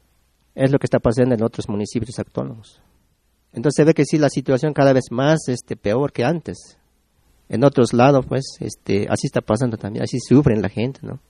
Es 0.55 0.71
lo 0.71 0.79
que 0.79 0.87
está 0.87 0.99
pasando 0.99 1.35
en 1.35 1.43
otros 1.43 1.69
municipios 1.69 2.19
autónomos. 2.19 2.81
Entonces 3.53 3.77
se 3.77 3.85
ve 3.85 3.95
que 3.95 4.05
sí 4.05 4.19
la 4.19 4.29
situación 4.29 4.73
cada 4.73 4.93
vez 4.93 5.05
más 5.11 5.49
este 5.49 5.77
peor 5.77 6.13
que 6.13 6.25
antes. 6.25 6.79
En 7.49 7.65
otros 7.65 7.93
lados, 7.93 8.27
pues, 8.27 8.45
este, 8.61 9.07
así 9.09 9.27
está 9.27 9.41
pasando 9.41 9.77
también, 9.77 10.03
así 10.03 10.19
sufren 10.21 10.63
la 10.63 10.69
gente, 10.69 11.01
¿no? 11.03 11.21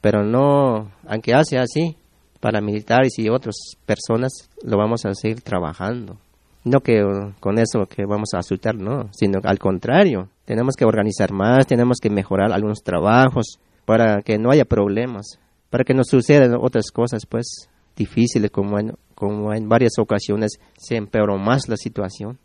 Pero 0.00 0.22
no, 0.22 0.92
aunque 1.06 1.34
hace 1.34 1.58
así, 1.58 1.96
paramilitares 2.40 3.18
y 3.18 3.28
otras 3.28 3.54
personas 3.86 4.32
lo 4.62 4.76
vamos 4.76 5.04
a 5.04 5.14
seguir 5.14 5.40
trabajando. 5.40 6.18
No 6.64 6.80
que 6.80 7.02
con 7.40 7.58
eso 7.58 7.86
que 7.86 8.06
vamos 8.06 8.30
a 8.34 8.38
asustar, 8.38 8.74
no, 8.74 9.08
sino 9.12 9.38
al 9.44 9.58
contrario, 9.58 10.28
tenemos 10.46 10.74
que 10.76 10.86
organizar 10.86 11.30
más, 11.30 11.66
tenemos 11.66 11.98
que 12.00 12.08
mejorar 12.08 12.52
algunos 12.52 12.82
trabajos 12.82 13.58
para 13.84 14.22
que 14.22 14.38
no 14.38 14.50
haya 14.50 14.64
problemas, 14.64 15.38
para 15.68 15.84
que 15.84 15.92
no 15.92 16.04
sucedan 16.04 16.54
otras 16.58 16.90
cosas 16.90 17.26
pues 17.26 17.68
difíciles 17.96 18.50
como 18.50 18.78
en, 18.78 18.94
como 19.14 19.52
en 19.52 19.68
varias 19.68 19.98
ocasiones 19.98 20.58
se 20.78 20.96
empeoró 20.96 21.38
más 21.38 21.68
la 21.68 21.76
situación. 21.76 22.38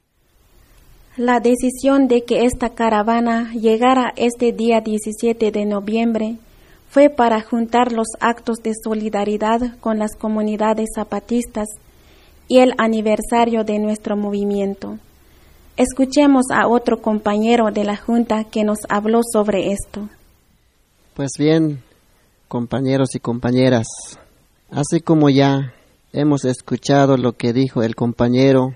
la 1.18 1.40
decisión 1.40 2.08
de 2.08 2.24
que 2.24 2.46
esta 2.46 2.70
caravana 2.70 3.52
llegara 3.54 4.14
este 4.16 4.52
día 4.54 4.80
17 4.82 5.52
de 5.52 5.66
noviembre 5.66 6.38
fue 6.90 7.10
para 7.10 7.42
juntar 7.42 7.92
los 7.92 8.08
actos 8.20 8.60
de 8.64 8.74
solidaridad 8.84 9.78
con 9.80 10.00
las 10.00 10.16
comunidades 10.16 10.88
zapatistas 10.96 11.68
y 12.50 12.58
el 12.58 12.74
aniversario 12.78 13.64
de 13.64 13.80
nuestro 13.80 14.18
movimiento. 14.18 14.98
Escuchemos 15.78 16.46
a 16.52 16.68
otro 16.68 17.02
compañero 17.02 17.72
de 17.72 17.86
la 17.86 17.96
Junta 17.96 18.44
que 18.44 18.66
nos 18.66 18.80
habló 18.90 19.22
sobre 19.24 19.72
esto. 19.72 20.10
Pues 21.14 21.34
bien, 21.38 21.82
compañeros 22.48 23.16
y 23.16 23.20
compañeras, 23.20 23.88
así 24.72 25.00
como 25.00 25.30
ya 25.30 25.74
hemos 26.12 26.44
escuchado 26.44 27.16
lo 27.18 27.34
que 27.34 27.54
dijo 27.54 27.84
el 27.84 27.96
compañero, 27.96 28.74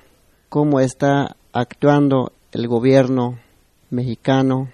cómo 0.50 0.80
está 0.80 1.36
actuando 1.52 2.32
el 2.52 2.68
gobierno 2.68 3.40
mexicano 3.90 4.70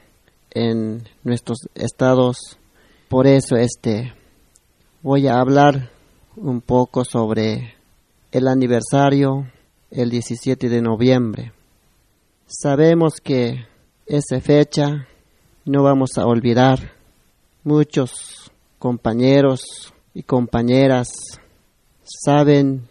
en 0.51 1.07
nuestros 1.23 1.69
estados. 1.73 2.57
Por 3.07 3.27
eso 3.27 3.55
este 3.55 4.13
voy 5.01 5.27
a 5.27 5.39
hablar 5.39 5.89
un 6.35 6.59
poco 6.59 7.05
sobre 7.05 7.78
el 8.31 8.47
aniversario 8.47 9.47
el 9.91 10.09
17 10.09 10.69
de 10.69 10.81
noviembre. 10.81 11.53
Sabemos 12.45 13.15
que 13.23 13.65
esa 14.05 14.39
fecha 14.41 15.07
no 15.65 15.83
vamos 15.83 16.17
a 16.17 16.25
olvidar. 16.25 16.93
Muchos 17.63 18.51
compañeros 18.77 19.93
y 20.13 20.23
compañeras 20.23 21.09
saben 22.03 22.87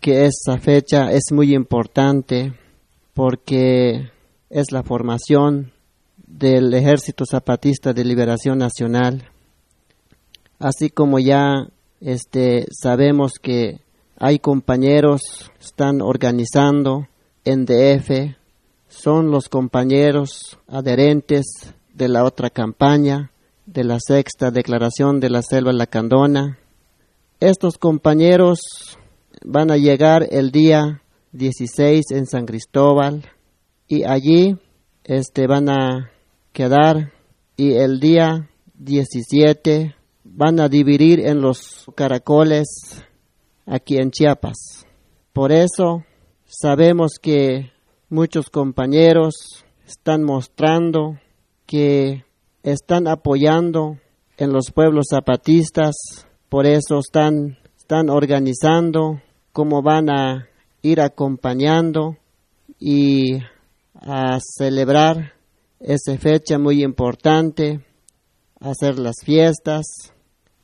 que 0.00 0.26
esa 0.26 0.58
fecha 0.58 1.12
es 1.12 1.24
muy 1.30 1.54
importante 1.54 2.54
porque 3.14 4.10
es 4.50 4.72
la 4.72 4.82
formación 4.82 5.72
del 6.16 6.72
Ejército 6.72 7.24
Zapatista 7.26 7.92
de 7.92 8.04
Liberación 8.04 8.58
Nacional. 8.58 9.28
Así 10.58 10.90
como 10.90 11.18
ya 11.18 11.68
este, 12.00 12.66
sabemos 12.70 13.34
que 13.40 13.81
hay 14.22 14.38
compañeros 14.38 15.50
que 15.58 15.64
están 15.64 16.00
organizando 16.00 17.08
en 17.44 17.64
DF, 17.66 18.36
son 18.86 19.32
los 19.32 19.48
compañeros 19.48 20.60
adherentes 20.68 21.74
de 21.92 22.08
la 22.08 22.22
otra 22.22 22.48
campaña, 22.48 23.32
de 23.66 23.82
la 23.82 23.98
sexta 23.98 24.52
declaración 24.52 25.18
de 25.18 25.28
la 25.28 25.42
selva 25.42 25.72
lacandona. 25.72 26.56
Estos 27.40 27.78
compañeros 27.78 28.60
van 29.44 29.72
a 29.72 29.76
llegar 29.76 30.28
el 30.30 30.52
día 30.52 31.02
16 31.32 32.12
en 32.12 32.26
San 32.26 32.46
Cristóbal 32.46 33.28
y 33.88 34.04
allí 34.04 34.56
este 35.02 35.48
van 35.48 35.68
a 35.68 36.12
quedar 36.52 37.12
y 37.56 37.72
el 37.72 37.98
día 37.98 38.48
17 38.74 39.96
van 40.22 40.60
a 40.60 40.68
dividir 40.68 41.18
en 41.26 41.40
los 41.40 41.86
caracoles 41.96 43.02
aquí 43.66 43.96
en 43.96 44.10
Chiapas. 44.10 44.86
Por 45.32 45.52
eso 45.52 46.04
sabemos 46.44 47.12
que 47.20 47.70
muchos 48.08 48.50
compañeros 48.50 49.64
están 49.86 50.22
mostrando 50.22 51.18
que 51.66 52.24
están 52.62 53.08
apoyando 53.08 53.98
en 54.36 54.52
los 54.52 54.70
pueblos 54.70 55.06
zapatistas, 55.10 55.94
por 56.48 56.66
eso 56.66 56.98
están, 56.98 57.58
están 57.78 58.10
organizando 58.10 59.22
cómo 59.52 59.82
van 59.82 60.10
a 60.10 60.48
ir 60.82 61.00
acompañando 61.00 62.16
y 62.78 63.38
a 63.94 64.38
celebrar 64.40 65.32
esa 65.80 66.16
fecha 66.18 66.58
muy 66.58 66.82
importante, 66.82 67.84
hacer 68.60 68.98
las 68.98 69.16
fiestas. 69.24 70.12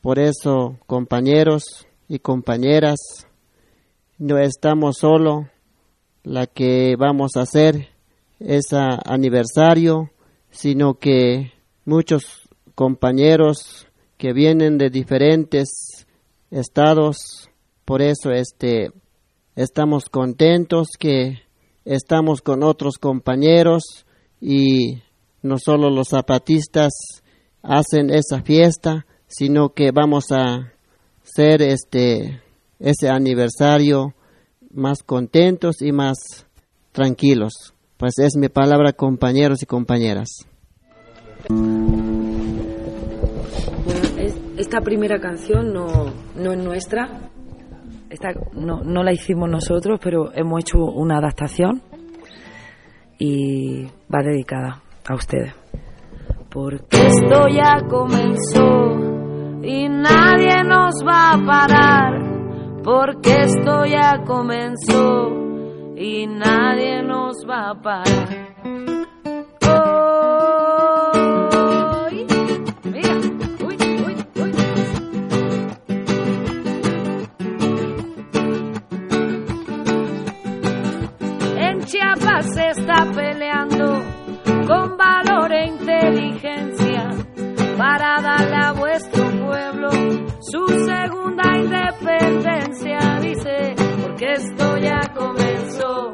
Por 0.01 0.19
eso, 0.19 0.79
compañeros 0.87 1.88
y 2.09 2.19
compañeras, 2.21 3.27
no 4.19 4.39
estamos 4.39 4.97
solo. 4.99 5.49
La 6.25 6.47
que 6.47 6.97
vamos 6.99 7.37
a 7.37 7.43
hacer 7.43 7.89
ese 8.41 8.77
aniversario, 9.05 10.11
sino 10.51 10.95
que 10.95 11.53
muchos 11.85 12.49
compañeros 12.75 13.87
que 14.17 14.33
vienen 14.33 14.79
de 14.79 14.91
diferentes 14.91 16.07
estados, 16.51 17.49
por 17.85 18.03
eso 18.03 18.31
este 18.31 18.91
estamos 19.55 20.09
contentos 20.11 20.89
que 20.99 21.41
estamos 21.85 22.43
con 22.43 22.63
otros 22.63 22.99
compañeros 22.99 24.07
y 24.41 25.03
no 25.43 25.59
solo 25.59 25.89
los 25.91 26.09
zapatistas 26.09 26.93
hacen 27.63 28.11
esa 28.11 28.43
fiesta, 28.43 29.07
sino 29.27 29.71
que 29.71 29.91
vamos 29.91 30.27
a 30.31 30.73
hacer 31.29 31.63
este 31.63 32.41
ese 32.79 33.09
aniversario 33.09 34.15
más 34.71 35.03
contentos 35.03 35.83
y 35.83 35.93
más 35.93 36.47
tranquilos. 36.93 37.75
Pues 37.97 38.15
es 38.19 38.37
mi 38.37 38.49
palabra, 38.49 38.93
compañeros 38.93 39.63
y 39.63 39.67
compañeras. 39.67 40.29
Esta 44.57 44.81
primera 44.81 45.21
canción 45.21 45.73
no, 45.73 45.87
no 46.37 46.53
es 46.53 46.59
nuestra, 46.59 47.31
esta 48.11 48.29
no, 48.53 48.83
no 48.83 49.03
la 49.03 49.13
hicimos 49.13 49.49
nosotros, 49.49 50.01
pero 50.03 50.33
hemos 50.35 50.61
hecho 50.61 50.79
una 50.79 51.19
adaptación 51.19 51.83
y 53.19 53.85
va 54.13 54.23
dedicada 54.23 54.83
a 55.09 55.15
ustedes. 55.15 55.55
Porque 56.51 57.07
esto 57.07 57.49
ya 57.49 57.81
comenzó 57.89 59.28
y 59.63 59.89
nadie 59.89 60.65
nos 60.65 60.95
va 61.07 61.33
a 61.33 61.47
parar. 61.47 62.23
Porque 62.83 63.43
esto 63.43 63.85
ya 63.87 64.23
comenzó 64.25 65.31
y 65.97 66.27
nadie 66.27 67.03
nos 67.03 67.37
va 67.49 67.71
a 67.71 67.75
parar. 67.75 68.49
se 82.43 82.69
está 82.69 83.05
peleando 83.15 84.03
con 84.67 84.97
valor 84.97 85.53
e 85.53 85.67
inteligencia 85.67 87.11
para 87.77 88.21
darle 88.21 88.57
a 88.57 88.73
vuestro 88.73 88.79
pueblo 88.79 88.88
su 90.51 90.67
segunda 90.67 91.59
independencia. 91.59 92.99
Dice, 93.21 93.75
porque 94.03 94.33
esto 94.33 94.79
ya 94.79 95.01
comenzó 95.15 96.13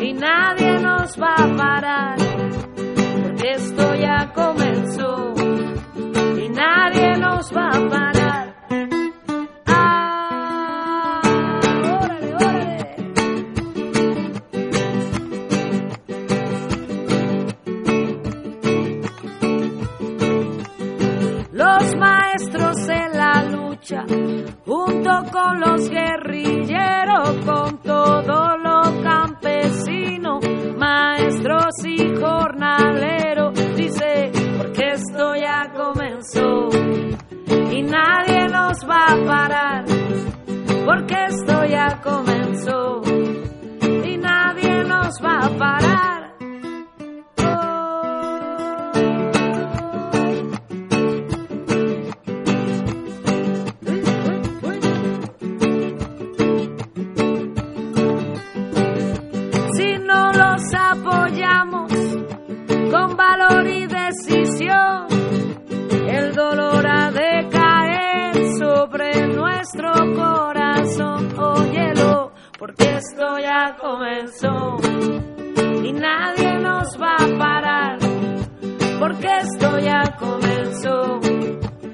y 0.00 0.12
nadie 0.12 0.78
nos 0.80 1.16
va 1.20 1.34
a 1.36 1.56
parar, 1.56 2.16
porque 3.22 3.50
esto 3.52 3.94
ya 3.94 4.32
comenzó 4.34 5.32
y 6.36 6.48
nadie 6.50 7.16
nos 7.18 7.50
va 7.56 7.68
a 7.68 7.88
parar. 7.88 8.12
Junto 24.64 25.24
con 25.32 25.60
los 25.60 25.90
guerrilleros, 25.90 27.30
con 27.44 27.78
todos 27.78 28.51
comenzó 73.70 74.78
y 75.84 75.92
nadie 75.92 76.58
nos 76.58 77.00
va 77.00 77.14
a 77.16 77.38
parar, 77.38 77.98
porque 78.98 79.28
esto 79.38 79.78
ya 79.78 80.02
comenzó 80.18 81.20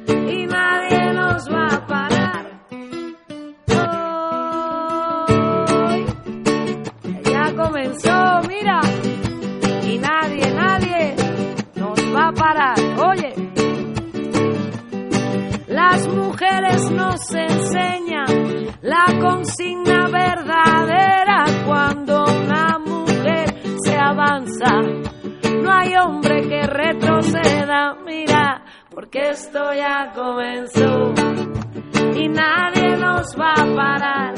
y 0.09 0.47
nadie 0.47 1.13
nos 1.13 1.49
va 1.53 1.67
a 1.67 1.87
parar. 1.87 2.45
Hoy 5.85 6.07
ya 7.25 7.55
comenzó, 7.55 8.41
mira, 8.49 8.81
y 9.85 9.99
nadie, 9.99 10.51
nadie 10.55 11.17
nos 11.75 11.99
va 12.15 12.29
a 12.29 12.33
parar. 12.33 12.79
Oye, 12.99 13.28
mujeres 16.15 16.91
nos 16.91 17.35
enseñan 17.35 18.69
la 18.83 19.07
consigna 19.21 20.09
verdadera 20.09 21.45
cuando 21.67 22.25
una 22.25 22.79
mujer 22.79 23.55
se 23.85 23.97
avanza. 23.97 24.81
No 25.63 25.73
hay 25.73 25.95
hombre 25.97 26.49
que 26.49 26.63
retroceda, 26.67 27.97
mira, 28.07 28.65
porque 28.91 29.31
esto 29.31 29.73
ya 29.75 30.13
comenzó 30.15 31.13
y 32.15 32.29
nadie 32.29 32.97
nos 32.97 33.27
va 33.39 33.53
a 33.53 33.75
parar, 33.75 34.35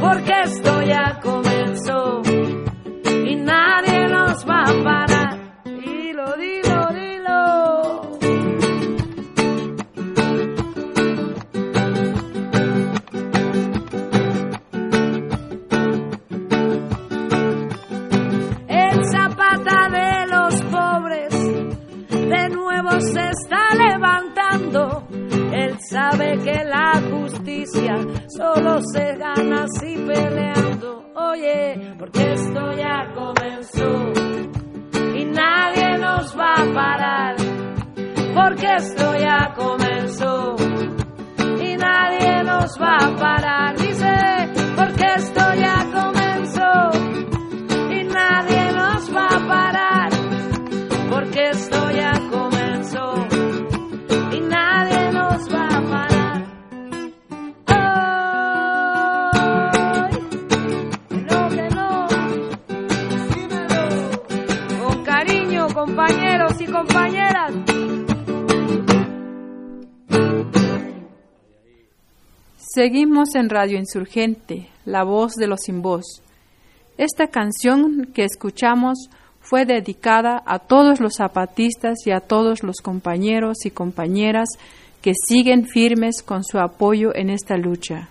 porque 0.00 0.32
esto 0.44 0.82
ya 0.82 1.20
comenzó 1.22 2.22
y 3.24 3.36
nadie 3.36 4.08
nos 4.08 4.48
va 4.48 4.62
a 4.62 4.84
parar. 4.84 5.43
Sabe 25.88 26.38
que 26.38 26.64
la 26.64 27.00
justicia 27.10 27.96
solo 28.28 28.80
se 28.92 29.16
gana 29.16 29.64
así 29.64 29.96
peleando. 29.96 31.04
Oye, 31.14 31.94
porque 31.98 32.32
esto 32.32 32.72
ya 32.72 33.12
comenzó 33.14 34.12
y 35.14 35.24
nadie 35.24 35.98
nos 35.98 36.38
va 36.38 36.54
a 36.54 36.74
parar. 36.74 37.36
Porque 38.34 38.74
esto 38.76 39.16
ya 39.16 39.54
comenzó 39.54 40.56
y 41.60 41.76
nadie 41.76 42.42
nos 42.44 42.80
va 42.80 42.96
a 42.96 43.16
parar. 43.16 43.76
Dice, 43.76 44.12
porque 44.76 45.04
esto 45.16 45.40
ya 45.54 45.73
Seguimos 72.74 73.36
en 73.36 73.50
Radio 73.50 73.78
Insurgente, 73.78 74.68
la 74.84 75.04
voz 75.04 75.34
de 75.34 75.46
los 75.46 75.60
sin 75.60 75.80
voz. 75.80 76.24
Esta 76.98 77.28
canción 77.28 78.10
que 78.12 78.24
escuchamos 78.24 79.10
fue 79.38 79.64
dedicada 79.64 80.42
a 80.44 80.58
todos 80.58 80.98
los 80.98 81.14
zapatistas 81.18 81.98
y 82.04 82.10
a 82.10 82.18
todos 82.18 82.64
los 82.64 82.78
compañeros 82.78 83.64
y 83.64 83.70
compañeras 83.70 84.48
que 85.02 85.12
siguen 85.28 85.68
firmes 85.68 86.20
con 86.24 86.42
su 86.42 86.58
apoyo 86.58 87.14
en 87.14 87.30
esta 87.30 87.56
lucha. 87.56 88.08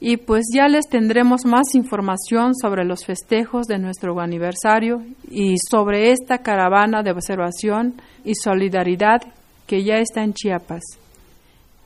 Y 0.00 0.16
pues 0.16 0.46
ya 0.54 0.68
les 0.68 0.88
tendremos 0.88 1.44
más 1.44 1.74
información 1.74 2.54
sobre 2.54 2.86
los 2.86 3.04
festejos 3.04 3.66
de 3.66 3.78
nuestro 3.78 4.18
aniversario 4.20 5.02
y 5.30 5.56
sobre 5.58 6.12
esta 6.12 6.38
caravana 6.38 7.02
de 7.02 7.10
observación 7.10 8.00
y 8.24 8.36
solidaridad 8.36 9.20
que 9.66 9.84
ya 9.84 9.96
está 9.96 10.24
en 10.24 10.32
Chiapas. 10.32 10.98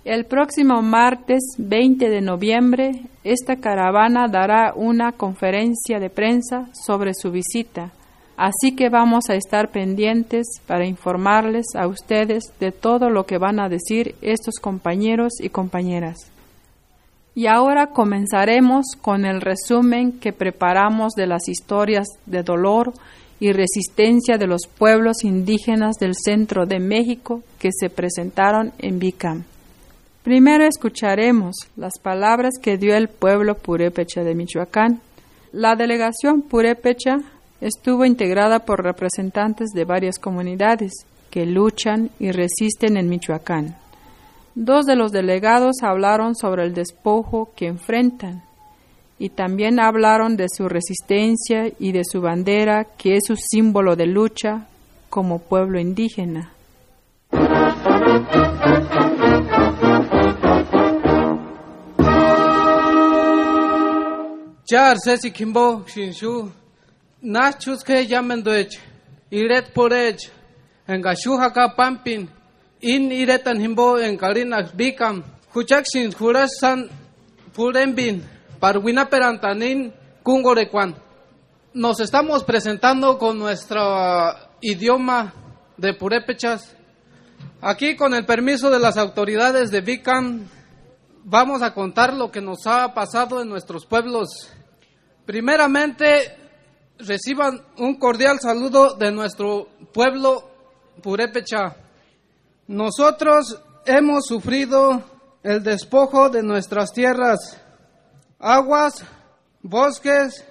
El 0.05 0.25
próximo 0.25 0.83
martes 0.83 1.55
20 1.59 2.11
de 2.11 2.21
noviembre, 2.21 3.03
esta 3.23 3.55
caravana 3.55 4.27
dará 4.27 4.73
una 4.75 5.13
conferencia 5.13 6.01
de 6.01 6.11
prensa 6.11 6.69
sobre 6.73 7.15
su 7.15 7.31
visita, 7.31 7.93
así 8.37 8.75
que 8.75 8.89
vamos 8.89 9.31
a 9.31 9.37
estar 9.37 9.71
pendientes 9.71 10.61
para 10.67 10.89
informarles 10.89 11.67
a 11.77 11.87
ustedes 11.87 12.53
de 12.59 12.73
todo 12.73 13.11
lo 13.11 13.27
que 13.27 13.39
van 13.39 13.61
a 13.61 13.69
decir 13.69 14.17
estos 14.23 14.57
compañeros 14.61 15.35
y 15.41 15.51
compañeras. 15.51 16.33
Y 17.37 17.47
ahora 17.47 17.91
comenzaremos 17.93 18.97
con 19.01 19.25
el 19.25 19.41
resumen 19.41 20.19
que 20.19 20.33
preparamos 20.33 21.13
de 21.13 21.29
las 21.29 21.49
historias 21.49 22.09
de 22.27 22.43
dolor 22.43 22.93
y 23.39 23.53
resistencia 23.53 24.37
de 24.37 24.49
los 24.49 24.63
pueblos 24.67 25.23
indígenas 25.23 25.95
del 26.01 26.15
centro 26.17 26.67
de 26.67 26.81
México 26.81 27.43
que 27.61 27.71
se 27.73 27.89
presentaron 27.89 28.73
en 28.79 28.99
Bicam. 28.99 29.45
Primero 30.23 30.65
escucharemos 30.65 31.57
las 31.77 31.99
palabras 31.99 32.55
que 32.63 32.79
dio 32.79 32.95
el 32.95 33.09
pueblo 33.09 33.57
purépecha 33.57 34.23
de 34.23 34.37
Michoacán. 34.37 35.01
La 35.51 35.75
delegación 35.75 36.43
purépecha 36.43 37.19
estuvo 37.61 38.05
integrada 38.05 38.61
por 38.61 38.85
representantes 38.85 39.71
de 39.75 39.85
varias 39.85 40.21
comunidades 40.21 40.93
que 41.31 41.45
luchan 41.45 42.11
y 42.21 42.31
resisten 42.31 42.97
en 42.97 43.09
Michoacán. 43.09 43.77
Dos 44.55 44.87
de 44.87 44.95
los 44.95 45.11
delegados 45.11 45.83
hablaron 45.83 46.37
sobre 46.37 46.65
el 46.65 46.75
despojo 46.75 47.51
que 47.57 47.67
enfrentan 47.67 48.45
y 49.19 49.31
también 49.31 49.81
hablaron 49.81 50.37
de 50.37 50.47
su 50.49 50.69
resistencia 50.69 51.73
y 51.81 51.91
de 51.91 52.03
su 52.05 52.21
bandera 52.21 52.87
que 52.97 53.17
es 53.17 53.25
su 53.27 53.35
símbolo 53.37 53.97
de 53.97 54.07
lucha 54.07 54.69
como 55.09 55.41
pueblo 55.41 55.81
indígena. 55.81 56.53
Nos 81.75 82.01
estamos 82.01 82.43
presentando 82.43 83.19
con 83.19 83.39
nuestro 83.39 84.33
idioma 84.63 85.35
de 85.77 85.93
purépechas. 85.93 86.75
Aquí 87.61 87.95
con 87.95 88.15
el 88.15 88.25
permiso 88.25 88.71
de 88.71 88.79
las 88.79 88.97
autoridades 88.97 89.71
de 89.71 89.83
Bicam 89.83 90.49
vamos 91.25 91.61
a 91.61 91.75
contar 91.75 92.15
lo 92.15 92.31
que 92.31 92.41
nos 92.41 92.67
ha 92.67 92.95
pasado 92.95 93.43
en 93.43 93.51
nuestros 93.51 93.85
pueblos. 93.85 94.51
Primeramente, 95.27 96.37
reciban 96.99 97.63
un 97.79 97.99
cordial 97.99 98.39
saludo 98.41 98.95
de 98.95 99.11
nuestro 99.11 99.69
pueblo 99.93 100.51
purépecha. 101.03 101.77
Nosotros 102.69 103.61
hemos 103.87 104.27
sufrido 104.27 105.03
el 105.43 105.63
despojo 105.63 106.29
de 106.29 106.43
nuestras 106.43 106.93
tierras, 106.93 107.61
aguas, 108.39 109.05
bosques, 109.63 110.45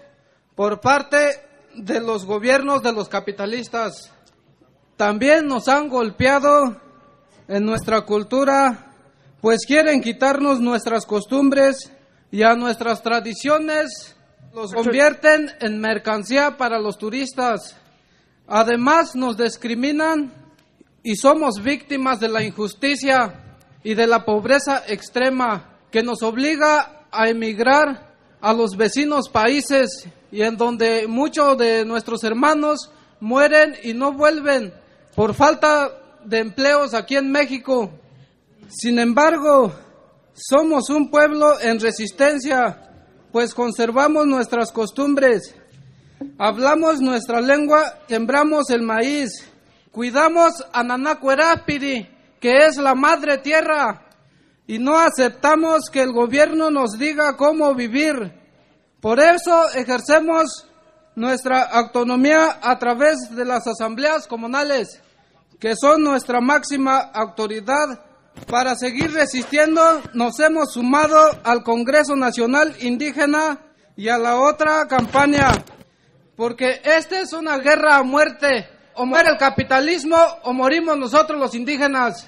por 0.55 0.81
parte 0.81 1.41
de 1.75 1.99
los 1.99 2.25
gobiernos 2.25 2.83
de 2.83 2.91
los 2.91 3.07
capitalistas. 3.07 4.11
También 4.97 5.47
nos 5.47 5.67
han 5.67 5.87
golpeado 5.87 6.79
en 7.47 7.65
nuestra 7.65 8.01
cultura 8.01 8.91
pues 9.41 9.65
quieren 9.65 10.01
quitarnos 10.01 10.59
nuestras 10.59 11.07
costumbres 11.07 11.91
y 12.29 12.43
a 12.43 12.53
nuestras 12.53 13.01
tradiciones 13.01 14.15
los 14.53 14.73
convierten 14.73 15.51
en 15.59 15.79
mercancía 15.79 16.57
para 16.57 16.79
los 16.79 16.97
turistas. 16.97 17.75
Además 18.47 19.15
nos 19.15 19.37
discriminan 19.37 20.33
y 21.03 21.15
somos 21.15 21.63
víctimas 21.63 22.19
de 22.19 22.27
la 22.27 22.43
injusticia 22.43 23.57
y 23.83 23.93
de 23.93 24.07
la 24.07 24.25
pobreza 24.25 24.83
extrema 24.87 25.77
que 25.89 26.03
nos 26.03 26.21
obliga 26.21 27.05
a 27.11 27.29
emigrar 27.29 28.11
a 28.41 28.53
los 28.53 28.75
vecinos 28.75 29.29
países 29.29 30.07
y 30.31 30.41
en 30.41 30.57
donde 30.57 31.07
muchos 31.07 31.57
de 31.57 31.85
nuestros 31.85 32.23
hermanos 32.23 32.91
mueren 33.19 33.75
y 33.83 33.93
no 33.93 34.13
vuelven 34.13 34.73
por 35.15 35.33
falta 35.33 35.91
de 36.25 36.39
empleos 36.39 36.93
aquí 36.93 37.15
en 37.15 37.31
México. 37.31 37.91
Sin 38.67 38.99
embargo, 38.99 39.73
somos 40.33 40.89
un 40.89 41.09
pueblo 41.09 41.59
en 41.59 41.79
resistencia, 41.79 42.90
pues 43.31 43.53
conservamos 43.53 44.27
nuestras 44.27 44.71
costumbres. 44.71 45.55
Hablamos 46.37 46.99
nuestra 46.99 47.41
lengua, 47.41 47.99
sembramos 48.07 48.69
el 48.69 48.81
maíz, 48.83 49.29
cuidamos 49.91 50.53
a 50.71 50.83
Nanacuerápiri, 50.83 52.07
que 52.39 52.65
es 52.65 52.77
la 52.77 52.93
madre 52.93 53.39
tierra, 53.39 54.07
y 54.67 54.77
no 54.77 54.97
aceptamos 54.97 55.89
que 55.91 56.01
el 56.01 56.11
gobierno 56.11 56.69
nos 56.69 56.91
diga 56.97 57.35
cómo 57.37 57.73
vivir. 57.73 58.33
Por 58.99 59.19
eso 59.19 59.69
ejercemos 59.73 60.67
nuestra 61.15 61.63
autonomía 61.63 62.59
a 62.61 62.77
través 62.77 63.35
de 63.35 63.45
las 63.45 63.65
asambleas 63.67 64.27
comunales, 64.27 65.01
que 65.59 65.75
son 65.75 66.03
nuestra 66.03 66.39
máxima 66.39 66.97
autoridad. 66.97 67.99
Para 68.47 68.75
seguir 68.75 69.11
resistiendo, 69.11 70.01
nos 70.13 70.39
hemos 70.39 70.73
sumado 70.73 71.17
al 71.43 71.63
Congreso 71.63 72.15
Nacional 72.15 72.75
Indígena 72.79 73.59
y 73.95 74.09
a 74.09 74.17
la 74.17 74.37
otra 74.37 74.87
campaña, 74.87 75.51
porque 76.35 76.81
esta 76.83 77.19
es 77.19 77.33
una 77.33 77.57
guerra 77.57 77.97
a 77.97 78.03
muerte. 78.03 78.67
O 78.93 79.05
muere 79.05 79.29
el 79.29 79.37
capitalismo 79.37 80.17
o 80.43 80.53
morimos 80.53 80.97
nosotros 80.97 81.39
los 81.39 81.55
indígenas. 81.55 82.27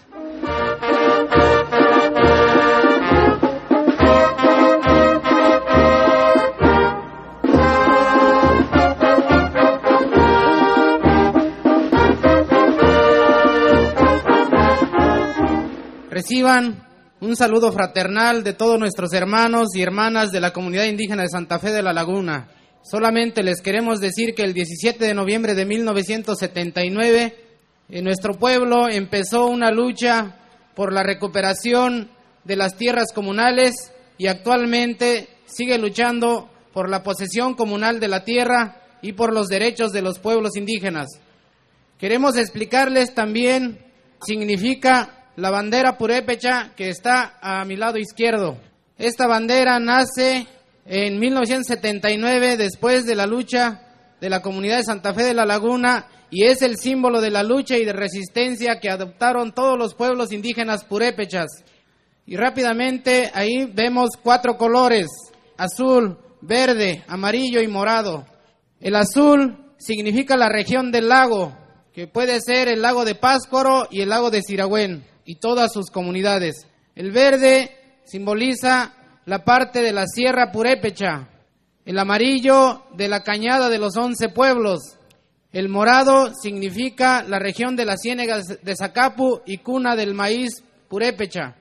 Reciban 16.14 16.88
un 17.22 17.36
saludo 17.36 17.72
fraternal 17.72 18.44
de 18.44 18.54
todos 18.54 18.78
nuestros 18.78 19.14
hermanos 19.14 19.70
y 19.74 19.82
hermanas 19.82 20.30
de 20.30 20.42
la 20.42 20.54
comunidad 20.54 20.84
indígena 20.84 21.24
de 21.24 21.30
Santa 21.30 21.58
Fe 21.58 21.72
de 21.72 21.82
la 21.82 21.92
Laguna. 21.92 22.52
Solamente 22.84 23.42
les 23.42 23.62
queremos 23.62 24.00
decir 24.00 24.36
que 24.36 24.44
el 24.44 24.54
17 24.54 25.04
de 25.04 25.16
noviembre 25.16 25.56
de 25.56 25.66
1979 25.66 27.36
en 27.90 28.04
nuestro 28.04 28.36
pueblo 28.36 28.90
empezó 28.90 29.48
una 29.48 29.72
lucha 29.72 30.36
por 30.76 30.94
la 30.94 31.02
recuperación 31.02 32.12
de 32.44 32.58
las 32.58 32.78
tierras 32.78 33.12
comunales 33.12 33.74
y 34.20 34.28
actualmente 34.28 35.30
sigue 35.46 35.80
luchando 35.80 36.48
por 36.74 36.92
la 36.92 37.02
posesión 37.02 37.56
comunal 37.56 38.00
de 38.00 38.10
la 38.10 38.24
tierra 38.24 38.84
y 39.02 39.14
por 39.14 39.34
los 39.34 39.48
derechos 39.48 39.92
de 39.92 40.04
los 40.04 40.20
pueblos 40.20 40.58
indígenas. 40.58 41.08
Queremos 41.98 42.38
explicarles 42.38 43.16
también 43.16 43.80
significa 44.24 45.23
la 45.36 45.50
bandera 45.50 45.98
purépecha 45.98 46.74
que 46.76 46.90
está 46.90 47.40
a 47.42 47.66
mi 47.66 47.76
lado 47.76 47.98
izquierdo. 47.98 48.58
Esta 48.98 49.28
bandera 49.28 49.80
nace 49.80 50.48
en 50.86 51.20
1979 51.20 52.58
después 52.58 53.06
de 53.06 53.16
la 53.16 53.26
lucha 53.26 53.82
de 54.22 54.30
la 54.30 54.42
comunidad 54.42 54.78
de 54.78 54.84
Santa 54.84 55.14
Fe 55.14 55.24
de 55.24 55.34
la 55.34 55.46
Laguna 55.46 56.08
y 56.30 56.46
es 56.46 56.62
el 56.62 56.78
símbolo 56.78 57.20
de 57.20 57.32
la 57.32 57.44
lucha 57.44 57.78
y 57.78 57.86
de 57.86 57.94
resistencia 57.94 58.80
que 58.80 58.90
adoptaron 58.90 59.54
todos 59.54 59.78
los 59.78 59.96
pueblos 59.96 60.32
indígenas 60.32 60.86
purépechas. 60.86 61.48
Y 62.26 62.38
rápidamente 62.38 63.32
ahí 63.34 63.66
vemos 63.66 64.12
cuatro 64.22 64.56
colores, 64.56 65.08
azul, 65.58 66.18
verde, 66.42 67.04
amarillo 67.08 67.62
y 67.62 67.68
morado. 67.68 68.26
El 68.80 68.96
azul 68.96 69.74
significa 69.78 70.38
la 70.38 70.50
región 70.50 70.92
del 70.92 71.10
lago, 71.10 71.58
que 71.94 72.08
puede 72.08 72.40
ser 72.40 72.68
el 72.68 72.82
lago 72.82 73.04
de 73.04 73.16
Páscoro 73.16 73.88
y 73.92 74.02
el 74.02 74.10
lago 74.10 74.32
de 74.32 74.42
Siragüen 74.42 75.13
y 75.26 75.36
todas 75.36 75.72
sus 75.74 75.90
comunidades. 75.90 76.68
El 76.96 77.12
verde 77.12 77.72
simboliza 78.06 78.94
la 79.26 79.44
parte 79.44 79.82
de 79.82 79.92
la 79.92 80.06
Sierra 80.08 80.52
Purépecha, 80.52 81.30
el 81.86 82.00
amarillo 82.00 82.84
de 82.96 83.08
la 83.08 83.24
cañada 83.24 83.70
de 83.70 83.78
los 83.78 83.98
once 83.98 84.30
pueblos, 84.30 84.98
el 85.54 85.70
morado 85.70 86.34
significa 86.34 87.22
la 87.22 87.38
región 87.38 87.76
de 87.76 87.86
las 87.86 88.02
ciénegas 88.02 88.60
de 88.64 88.76
Zacapu 88.76 89.42
y 89.46 89.60
cuna 89.60 89.96
del 89.96 90.16
maíz 90.16 90.64
Purépecha. 90.88 91.56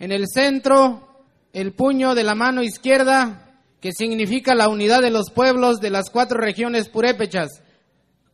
En 0.00 0.10
el 0.10 0.26
centro, 0.26 1.22
el 1.52 1.72
puño 1.72 2.16
de 2.16 2.24
la 2.24 2.34
mano 2.34 2.64
izquierda, 2.64 3.54
que 3.80 3.92
significa 3.92 4.56
la 4.56 4.68
unidad 4.68 5.02
de 5.02 5.10
los 5.10 5.30
pueblos 5.30 5.78
de 5.80 5.90
las 5.90 6.10
cuatro 6.10 6.40
regiones 6.40 6.88
purépechas 6.88 7.62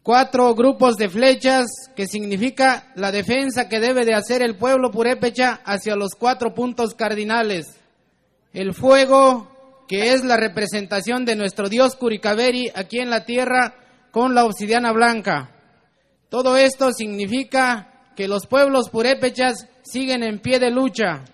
cuatro 0.04 0.54
grupos 0.54 0.96
de 0.96 1.08
flechas, 1.08 1.64
que 1.96 2.06
significa 2.06 2.92
la 2.94 3.10
defensa 3.10 3.70
que 3.70 3.80
debe 3.80 4.04
de 4.04 4.12
hacer 4.14 4.42
el 4.42 4.54
pueblo 4.54 4.90
purépecha 4.90 5.62
hacia 5.64 5.96
los 5.96 6.10
cuatro 6.16 6.54
puntos 6.54 6.94
cardinales. 6.94 7.80
El 8.52 8.74
fuego, 8.74 9.84
que 9.88 10.12
es 10.12 10.22
la 10.22 10.36
representación 10.36 11.24
de 11.24 11.36
nuestro 11.36 11.70
dios 11.70 11.96
Curicaveri 11.96 12.70
aquí 12.74 12.98
en 12.98 13.08
la 13.08 13.24
tierra 13.24 13.76
con 14.10 14.34
la 14.34 14.44
obsidiana 14.44 14.92
blanca. 14.92 15.50
Todo 16.28 16.58
esto 16.58 16.92
significa 16.92 18.12
que 18.14 18.28
los 18.28 18.46
pueblos 18.46 18.90
purépechas 18.90 19.66
siguen 19.84 20.22
en 20.22 20.38
pie 20.38 20.58
de 20.58 20.70
lucha. 20.70 21.24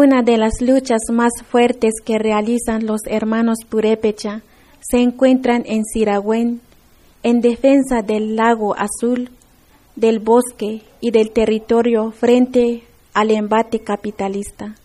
Una 0.00 0.22
de 0.22 0.38
las 0.38 0.60
luchas 0.60 1.00
más 1.12 1.32
fuertes 1.50 1.94
que 2.04 2.20
realizan 2.20 2.86
los 2.86 3.00
hermanos 3.06 3.64
Purépecha 3.68 4.42
se 4.78 4.98
encuentran 4.98 5.64
en 5.66 5.84
Siragüen, 5.84 6.60
en 7.24 7.40
defensa 7.40 8.02
del 8.02 8.36
lago 8.36 8.76
azul, 8.76 9.28
del 9.96 10.20
bosque 10.20 10.82
y 11.00 11.10
del 11.10 11.32
territorio 11.32 12.12
frente 12.12 12.84
al 13.12 13.32
embate 13.32 13.80
capitalista. 13.80 14.76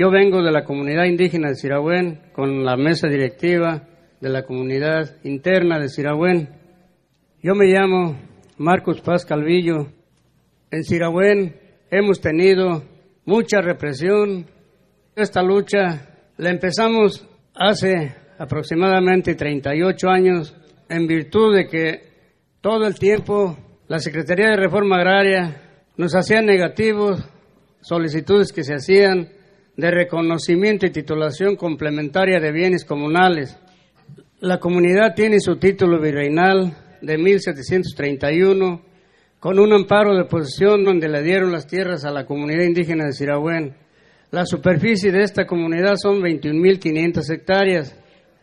Yo 0.00 0.10
vengo 0.10 0.42
de 0.42 0.50
la 0.50 0.64
comunidad 0.64 1.04
indígena 1.04 1.48
de 1.48 1.56
Sirahuén 1.56 2.22
con 2.32 2.64
la 2.64 2.74
mesa 2.78 3.06
directiva 3.06 3.86
de 4.18 4.30
la 4.30 4.44
comunidad 4.44 5.18
interna 5.24 5.78
de 5.78 5.90
Sirahuén. 5.90 6.48
Yo 7.42 7.54
me 7.54 7.66
llamo 7.66 8.18
Marcos 8.56 9.02
Paz 9.02 9.26
Calvillo. 9.26 9.88
En 10.70 10.84
Sirahuén 10.84 11.54
hemos 11.90 12.18
tenido 12.18 12.82
mucha 13.26 13.60
represión. 13.60 14.46
Esta 15.14 15.42
lucha 15.42 16.08
la 16.38 16.48
empezamos 16.48 17.28
hace 17.54 18.14
aproximadamente 18.38 19.34
38 19.34 20.08
años 20.08 20.56
en 20.88 21.06
virtud 21.06 21.54
de 21.54 21.66
que 21.66 22.00
todo 22.62 22.86
el 22.86 22.98
tiempo 22.98 23.58
la 23.86 23.98
Secretaría 23.98 24.48
de 24.48 24.56
Reforma 24.56 24.96
Agraria 24.96 25.60
nos 25.98 26.14
hacía 26.14 26.40
negativos 26.40 27.22
solicitudes 27.82 28.50
que 28.50 28.64
se 28.64 28.72
hacían 28.72 29.38
de 29.76 29.90
reconocimiento 29.90 30.86
y 30.86 30.90
titulación 30.90 31.56
complementaria 31.56 32.40
de 32.40 32.52
bienes 32.52 32.84
comunales. 32.84 33.58
La 34.40 34.58
comunidad 34.58 35.14
tiene 35.14 35.40
su 35.40 35.56
título 35.56 36.00
virreinal 36.00 36.76
de 37.00 37.18
1731 37.18 38.82
con 39.38 39.58
un 39.58 39.72
amparo 39.72 40.16
de 40.16 40.24
posesión 40.24 40.84
donde 40.84 41.08
le 41.08 41.22
dieron 41.22 41.50
las 41.50 41.66
tierras 41.66 42.04
a 42.04 42.10
la 42.10 42.26
comunidad 42.26 42.64
indígena 42.64 43.06
de 43.06 43.12
Sirahuén. 43.12 43.74
La 44.30 44.44
superficie 44.44 45.10
de 45.10 45.22
esta 45.22 45.46
comunidad 45.46 45.94
son 45.96 46.20
21.500 46.20 47.34
hectáreas. 47.34 47.96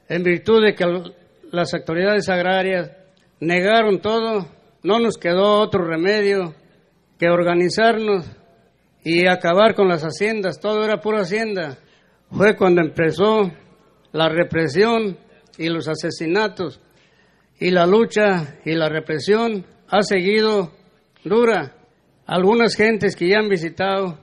En 0.10 0.24
virtud 0.24 0.64
de 0.64 0.74
que 0.74 0.86
las 1.52 1.74
autoridades 1.74 2.28
agrarias 2.30 2.92
negaron 3.40 4.02
todo, 4.02 4.48
no 4.84 5.00
nos 5.00 5.18
quedó 5.18 5.60
otro 5.60 5.86
remedio 5.86 6.56
que 7.20 7.30
organizarnos 7.30 8.26
y 9.10 9.26
acabar 9.26 9.74
con 9.74 9.88
las 9.88 10.04
haciendas, 10.04 10.60
todo 10.60 10.84
era 10.84 11.00
pura 11.00 11.22
hacienda. 11.22 11.78
Fue 12.30 12.58
cuando 12.58 12.82
empezó 12.82 13.50
la 14.12 14.28
represión 14.28 15.18
y 15.58 15.70
los 15.70 15.88
asesinatos 15.88 16.82
y 17.58 17.72
la 17.72 17.86
lucha 17.86 18.60
y 18.66 18.74
la 18.74 18.90
represión 18.90 19.66
ha 19.88 20.02
seguido 20.02 20.74
dura. 21.24 21.78
Algunas 22.26 22.76
gentes 22.76 23.16
que 23.16 23.30
ya 23.30 23.40
han 23.40 23.48
visitado 23.48 24.20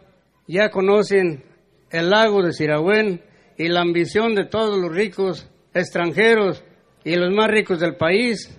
ya 0.46 0.68
conocen 0.68 1.44
el 1.88 2.10
lago 2.10 2.42
de 2.42 2.52
Sirahuén 2.52 3.22
y 3.56 3.68
la 3.68 3.80
ambición 3.80 4.34
de 4.34 4.44
todos 4.44 4.78
los 4.78 4.94
ricos 4.94 5.48
extranjeros 5.72 6.62
y 7.04 7.16
los 7.16 7.34
más 7.34 7.48
ricos 7.48 7.80
del 7.80 7.96
país 7.96 8.54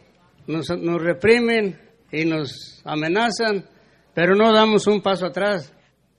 nos 0.47 0.69
reprimen 1.03 1.79
y 2.11 2.25
nos 2.25 2.81
amenazan, 2.83 3.63
pero 4.15 4.33
no 4.33 4.51
damos 4.51 4.87
un 4.87 5.03
paso 5.03 5.27
atrás. 5.27 5.74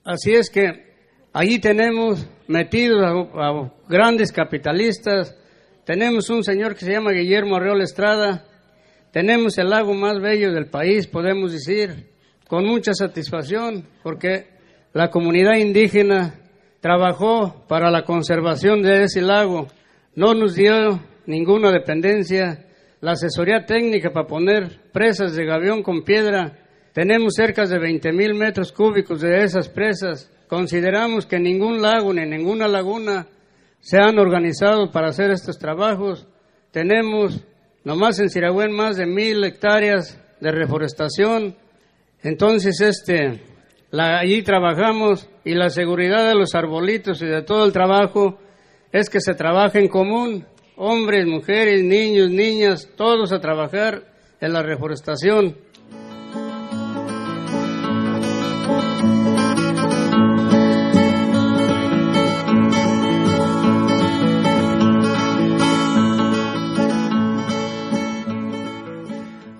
Así 0.06 0.34
es 0.34 0.50
que 0.50 0.84
allí 1.32 1.58
tenemos 1.58 2.28
metidos 2.46 3.02
a, 3.02 3.72
grandes 3.88 4.30
capitalistas, 4.30 5.36
tenemos 5.84 6.30
un 6.30 6.44
señor 6.44 6.74
que 6.74 6.84
se 6.84 6.92
llama 6.92 7.10
Guillermo 7.10 7.56
Arreola 7.56 7.82
Estrada, 7.82 8.44
tenemos 9.10 9.58
el 9.58 9.68
lago 9.68 9.94
más 9.94 10.20
bello 10.20 10.52
del 10.52 10.66
país, 10.66 11.08
podemos 11.08 11.50
decir, 11.50 12.08
con 12.46 12.64
mucha 12.64 12.94
satisfacción, 12.94 13.84
porque 14.04 14.46
la 14.92 15.10
comunidad 15.10 15.56
indígena 15.56 16.38
trabajó 16.78 17.66
para 17.66 17.90
la 17.90 18.04
conservación 18.04 18.82
de 18.82 19.02
ese 19.02 19.22
lago, 19.22 19.66
no 20.14 20.34
nos 20.34 20.54
dio 20.54 21.00
ninguna 21.26 21.72
dependencia, 21.72 22.64
la 23.00 23.12
asesoría 23.12 23.66
técnica 23.66 24.12
para 24.12 24.28
poner 24.28 24.82
presas 24.92 25.34
de 25.34 25.44
gavión 25.44 25.82
con 25.82 26.04
piedra, 26.04 26.65
tenemos 26.96 27.34
cerca 27.34 27.66
de 27.66 27.78
20 27.78 28.10
mil 28.14 28.32
metros 28.32 28.72
cúbicos 28.72 29.20
de 29.20 29.44
esas 29.44 29.68
presas, 29.68 30.30
consideramos 30.48 31.26
que 31.26 31.38
ningún 31.38 31.82
lago 31.82 32.14
ni 32.14 32.24
ninguna 32.24 32.68
laguna 32.68 33.26
se 33.80 33.98
han 33.98 34.18
organizado 34.18 34.90
para 34.90 35.08
hacer 35.08 35.30
estos 35.30 35.58
trabajos, 35.58 36.26
tenemos 36.70 37.44
nomás 37.84 38.18
en 38.18 38.30
Siragüen 38.30 38.72
más 38.72 38.96
de 38.96 39.04
mil 39.04 39.44
hectáreas 39.44 40.18
de 40.40 40.50
reforestación, 40.50 41.54
entonces 42.22 42.80
este, 42.80 43.42
allí 43.92 44.40
trabajamos 44.40 45.28
y 45.44 45.52
la 45.52 45.68
seguridad 45.68 46.26
de 46.26 46.34
los 46.34 46.54
arbolitos 46.54 47.20
y 47.20 47.26
de 47.26 47.42
todo 47.42 47.66
el 47.66 47.74
trabajo 47.74 48.38
es 48.90 49.10
que 49.10 49.20
se 49.20 49.34
trabaja 49.34 49.78
en 49.78 49.88
común, 49.88 50.46
hombres, 50.76 51.26
mujeres, 51.26 51.84
niños, 51.84 52.30
niñas, 52.30 52.88
todos 52.96 53.32
a 53.32 53.40
trabajar 53.42 54.02
en 54.40 54.54
la 54.54 54.62
reforestación. 54.62 55.65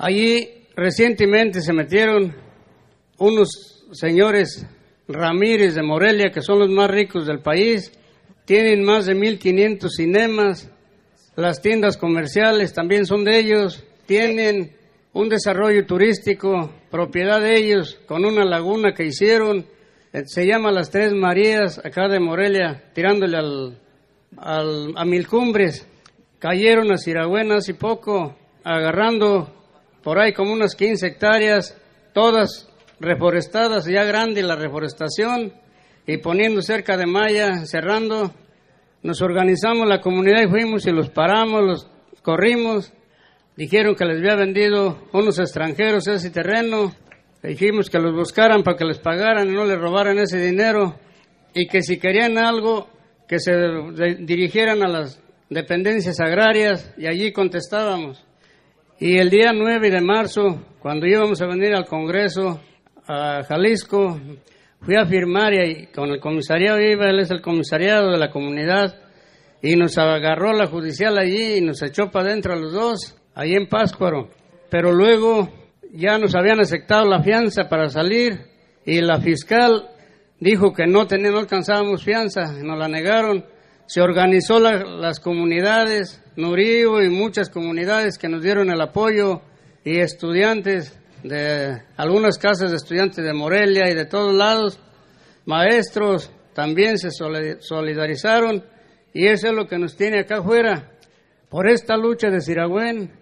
Allí 0.07 0.69
recientemente 0.77 1.61
se 1.61 1.73
metieron 1.73 2.33
unos 3.19 3.49
señores 3.91 4.65
Ramírez 5.09 5.75
de 5.75 5.83
Morelia, 5.83 6.31
que 6.31 6.43
son 6.43 6.61
los 6.61 6.71
más 6.71 6.89
ricos 6.89 7.27
del 7.27 7.41
país, 7.41 7.91
tienen 8.45 8.85
más 8.85 9.07
de 9.07 9.17
1.500 9.17 9.89
cinemas, 9.89 10.71
las 11.35 11.61
tiendas 11.61 11.97
comerciales 11.97 12.73
también 12.73 13.05
son 13.05 13.25
de 13.25 13.37
ellos, 13.37 13.83
tienen 14.07 14.77
un 15.13 15.29
desarrollo 15.29 15.85
turístico, 15.87 16.71
propiedad 16.89 17.41
de 17.41 17.57
ellos, 17.57 17.99
con 18.07 18.25
una 18.25 18.45
laguna 18.45 18.95
que 18.95 19.07
hicieron, 19.07 19.67
eh, 20.13 20.23
se 20.27 20.47
llama 20.47 20.71
Las 20.71 20.89
Tres 20.89 21.15
Marías, 21.15 21.85
acá 21.85 22.07
de 22.07 22.21
Morelia, 22.21 22.93
tirándole 22.95 23.39
al, 23.39 23.81
a 24.95 25.05
Mil 25.05 25.27
Cumbres. 25.27 25.85
Cayeron 26.39 26.93
a 26.93 26.97
Siragüena 26.97 27.57
hace 27.57 27.75
poco, 27.75 28.37
agarrando 28.63 29.56
por 30.07 30.21
ahí 30.21 30.33
como 30.33 30.53
unas 30.53 30.77
15 30.77 31.05
hectáreas, 31.05 31.77
todas 32.13 32.69
reforestadas, 33.01 33.87
ya 33.87 34.05
grande 34.05 34.41
la 34.41 34.55
reforestación, 34.55 35.53
y 36.07 36.19
poniendo 36.19 36.63
cerca 36.63 36.97
de 36.97 37.07
malla, 37.07 37.67
cerrando, 37.67 38.33
nos 39.03 39.21
organizamos 39.21 39.89
la 39.89 40.01
comunidad 40.01 40.45
y 40.45 40.49
fuimos 40.49 40.87
y 40.87 40.93
los 40.93 41.11
paramos, 41.11 41.61
los 41.61 41.91
corrimos. 42.23 42.93
Dijeron 43.57 43.97
que 43.97 44.05
les 44.05 44.19
había 44.19 44.37
vendido 44.37 45.09
unos 45.13 45.41
extranjeros 45.41 46.07
ese 46.07 46.31
terreno. 46.31 46.95
dijimos 47.43 47.91
que 47.91 47.99
los 47.99 48.15
buscaran 48.15 48.63
para 48.63 48.77
que 48.77 48.85
les 48.85 49.01
pagaran 49.01 49.49
y 49.49 49.55
no 49.55 49.65
les 49.65 49.81
robaran 49.81 50.21
ese 50.21 50.39
dinero. 50.39 50.95
Y 51.53 51.67
que 51.67 51.83
si 51.83 51.99
querían 51.99 52.39
algo, 52.39 52.89
que 53.27 53.41
se 53.41 53.53
dirigieran 54.21 54.85
a 54.85 54.89
las 54.89 55.21
dependencias 55.51 56.21
agrarias 56.21 56.95
y 56.97 57.09
allí 57.09 57.33
contestábamos. 57.33 58.26
Y 58.99 59.19
el 59.19 59.31
día 59.31 59.53
9 59.53 59.91
de 59.91 60.01
marzo, 60.01 60.63
cuando 60.81 61.07
íbamos 61.07 61.41
a 61.43 61.47
venir 61.47 61.75
al 61.75 61.87
Congreso 61.87 62.61
a 63.07 63.43
Jalisco, 63.45 64.19
Fui 64.87 64.95
a 64.95 65.07
firmar 65.07 65.53
y 65.53 65.87
con 65.89 66.11
el 66.11 66.21
comisariado 66.21 66.81
iba, 66.81 67.09
él 67.09 67.19
es 67.19 67.31
el 67.33 67.41
comisariado 67.41 68.13
de 68.13 68.19
la 68.19 68.31
comunidad, 68.31 68.95
y 69.63 69.75
nos 69.75 69.99
agarró 69.99 70.53
la 70.53 70.67
judicial 70.67 71.19
allí 71.19 71.57
y 71.57 71.61
nos 71.61 71.83
echó 71.83 72.11
para 72.11 72.29
adentro 72.29 72.53
a 72.53 72.57
los 72.57 72.73
dos, 72.73 73.17
ahí 73.35 73.55
en 73.55 73.69
Páscuaro. 73.69 74.29
Pero 74.71 74.93
luego 74.93 75.49
ya 75.93 76.19
nos 76.19 76.37
habían 76.37 76.61
aceptado 76.61 77.05
la 77.05 77.23
fianza 77.23 77.69
para 77.69 77.89
salir 77.89 78.39
y 78.85 79.01
la 79.01 79.21
fiscal 79.21 79.89
dijo 80.39 80.73
que 80.73 80.87
no, 80.87 81.07
teníamos, 81.07 81.35
no 81.35 81.41
alcanzábamos 81.41 82.05
fianza, 82.05 82.53
nos 82.63 82.79
la 82.79 82.87
negaron. 82.87 83.45
Se 83.87 84.01
organizó 84.01 84.59
las 84.59 85.21
comunidades, 85.21 86.21
Nurío 86.37 87.03
y 87.03 87.09
muchas 87.09 87.49
comunidades 87.49 88.19
que 88.19 88.29
nos 88.29 88.43
dieron 88.43 88.71
el 88.71 88.81
apoyo 88.81 89.43
y 89.85 90.01
estudiantes 90.01 90.99
de 91.23 91.83
algunas 91.97 92.37
casas 92.39 92.71
de 92.71 92.77
estudiantes 92.77 93.25
de 93.25 93.33
Morelia 93.33 93.89
y 93.89 93.95
de 93.95 94.05
todos 94.05 94.35
lados, 94.35 94.79
maestros 95.45 96.31
también 96.53 96.99
se 96.99 97.11
solidarizaron 97.11 98.65
y 99.13 99.29
eso 99.29 99.49
es 99.49 99.55
lo 99.55 99.67
que 99.67 99.79
nos 99.79 99.97
tiene 99.97 100.21
acá 100.21 100.39
afuera. 100.39 100.91
Por 101.49 101.69
esta 101.69 101.97
lucha 101.97 102.29
de 102.29 102.41
Siragüen, 102.41 103.13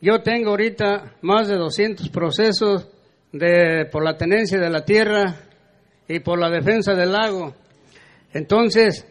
yo 0.00 0.22
tengo 0.22 0.50
ahorita 0.50 1.16
más 1.22 1.48
de 1.48 1.56
200 1.56 2.08
procesos 2.10 2.88
de, 3.32 3.86
por 3.90 4.04
la 4.04 4.16
tenencia 4.16 4.58
de 4.58 4.70
la 4.70 4.84
tierra 4.84 5.34
y 6.06 6.20
por 6.20 6.38
la 6.38 6.50
defensa 6.50 6.94
del 6.94 7.12
lago. 7.12 7.54
Entonces, 8.32 9.06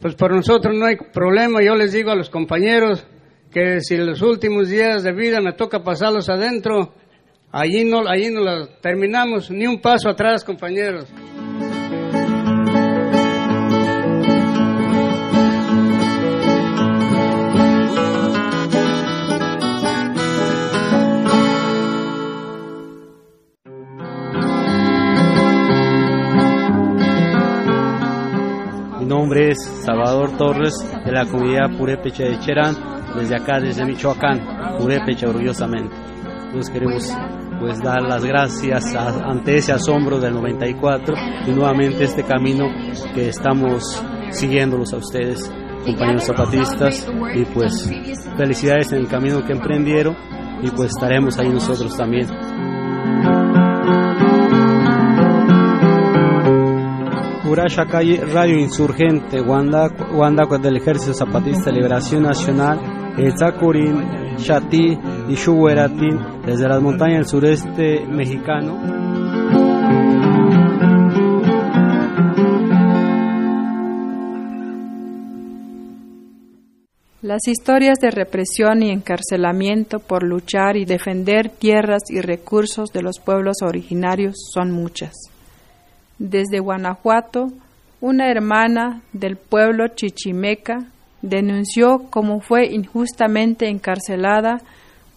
pues 0.00 0.14
por 0.14 0.34
nosotros 0.34 0.76
no 0.76 0.86
hay 0.86 0.96
problema. 0.96 1.62
Yo 1.62 1.74
les 1.74 1.92
digo 1.92 2.10
a 2.10 2.16
los 2.16 2.30
compañeros 2.30 3.06
que 3.50 3.80
si 3.80 3.96
los 3.96 4.22
últimos 4.22 4.68
días 4.68 5.02
de 5.02 5.12
vida 5.12 5.40
me 5.40 5.52
toca 5.52 5.82
pasarlos 5.82 6.28
adentro, 6.28 6.92
Allí 7.52 7.84
no, 7.84 8.06
allí 8.06 8.30
no 8.30 8.42
la 8.42 8.66
terminamos, 8.82 9.50
ni 9.50 9.66
un 9.66 9.80
paso 9.80 10.10
atrás, 10.10 10.44
compañeros. 10.44 11.06
Es 29.36 29.62
Salvador 29.84 30.36
Torres 30.36 30.74
de 31.04 31.12
la 31.12 31.26
comunidad 31.26 31.76
Purépecha 31.76 32.24
de 32.24 32.38
Cherán, 32.38 32.74
desde 33.14 33.36
acá, 33.36 33.60
desde 33.60 33.84
Michoacán, 33.84 34.76
Purépecha 34.78 35.28
orgullosamente. 35.28 35.94
Nos 36.54 36.70
queremos 36.70 37.12
pues 37.60 37.80
dar 37.82 38.02
las 38.02 38.24
gracias 38.24 38.94
ante 38.94 39.56
ese 39.56 39.72
asombro 39.72 40.18
del 40.18 40.34
94 40.34 41.14
y 41.46 41.50
nuevamente 41.50 42.04
este 42.04 42.22
camino 42.22 42.66
que 43.14 43.28
estamos 43.28 44.02
siguiéndolos 44.30 44.92
a 44.92 44.98
ustedes, 44.98 45.50
compañeros 45.84 46.24
zapatistas, 46.24 47.08
y 47.34 47.44
pues 47.46 47.90
felicidades 48.36 48.92
en 48.92 48.98
el 49.00 49.08
camino 49.08 49.44
que 49.44 49.52
emprendieron 49.52 50.16
y 50.62 50.70
pues 50.70 50.90
estaremos 50.90 51.38
ahí 51.38 51.48
nosotros 51.48 51.96
también. 51.96 52.26
Urasha 57.56 57.86
Calle, 57.86 58.22
Radio 58.22 58.58
Insurgente, 58.58 59.40
Wanda, 59.40 59.88
del 60.60 60.76
Ejército 60.76 61.14
Zapatista 61.14 61.70
de 61.70 61.76
Liberación 61.76 62.24
Nacional, 62.24 63.14
Etzakurin, 63.16 64.36
Shati 64.36 64.98
y 65.30 65.34
Shuweratin, 65.34 66.18
desde 66.44 66.68
las 66.68 66.82
montañas 66.82 67.20
del 67.20 67.26
sureste 67.26 68.04
mexicano. 68.04 68.78
Las 77.22 77.48
historias 77.48 77.98
de 78.00 78.10
represión 78.10 78.82
y 78.82 78.90
encarcelamiento 78.90 79.98
por 79.98 80.24
luchar 80.24 80.76
y 80.76 80.84
defender 80.84 81.48
tierras 81.48 82.02
y 82.10 82.20
recursos 82.20 82.90
de 82.90 83.00
los 83.00 83.18
pueblos 83.18 83.62
originarios 83.62 84.34
son 84.52 84.72
muchas. 84.72 85.35
Desde 86.18 86.60
Guanajuato, 86.60 87.48
una 88.00 88.30
hermana 88.30 89.02
del 89.12 89.36
pueblo 89.36 89.88
chichimeca 89.88 90.86
denunció 91.22 92.04
cómo 92.10 92.40
fue 92.40 92.66
injustamente 92.66 93.68
encarcelada 93.68 94.60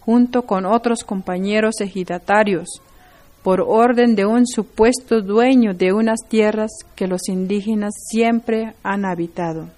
junto 0.00 0.42
con 0.42 0.66
otros 0.66 1.04
compañeros 1.04 1.80
ejidatarios 1.80 2.82
por 3.42 3.62
orden 3.62 4.16
de 4.16 4.26
un 4.26 4.46
supuesto 4.46 5.22
dueño 5.22 5.72
de 5.72 5.92
unas 5.92 6.20
tierras 6.28 6.70
que 6.94 7.06
los 7.06 7.28
indígenas 7.28 7.92
siempre 8.10 8.74
han 8.82 9.04
habitado. 9.04 9.68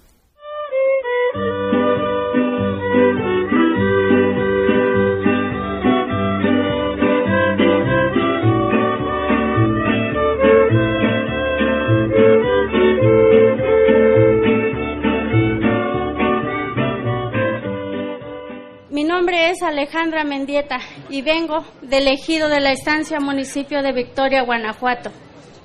Es 19.31 19.63
Alejandra 19.63 20.25
Mendieta 20.25 20.79
y 21.09 21.23
vengo 21.23 21.65
del 21.81 22.09
ejido 22.09 22.49
de 22.49 22.61
la 22.61 22.73
estancia 22.73 23.21
municipio 23.21 23.81
de 23.81 23.93
Victoria, 23.93 24.43
Guanajuato. 24.43 25.11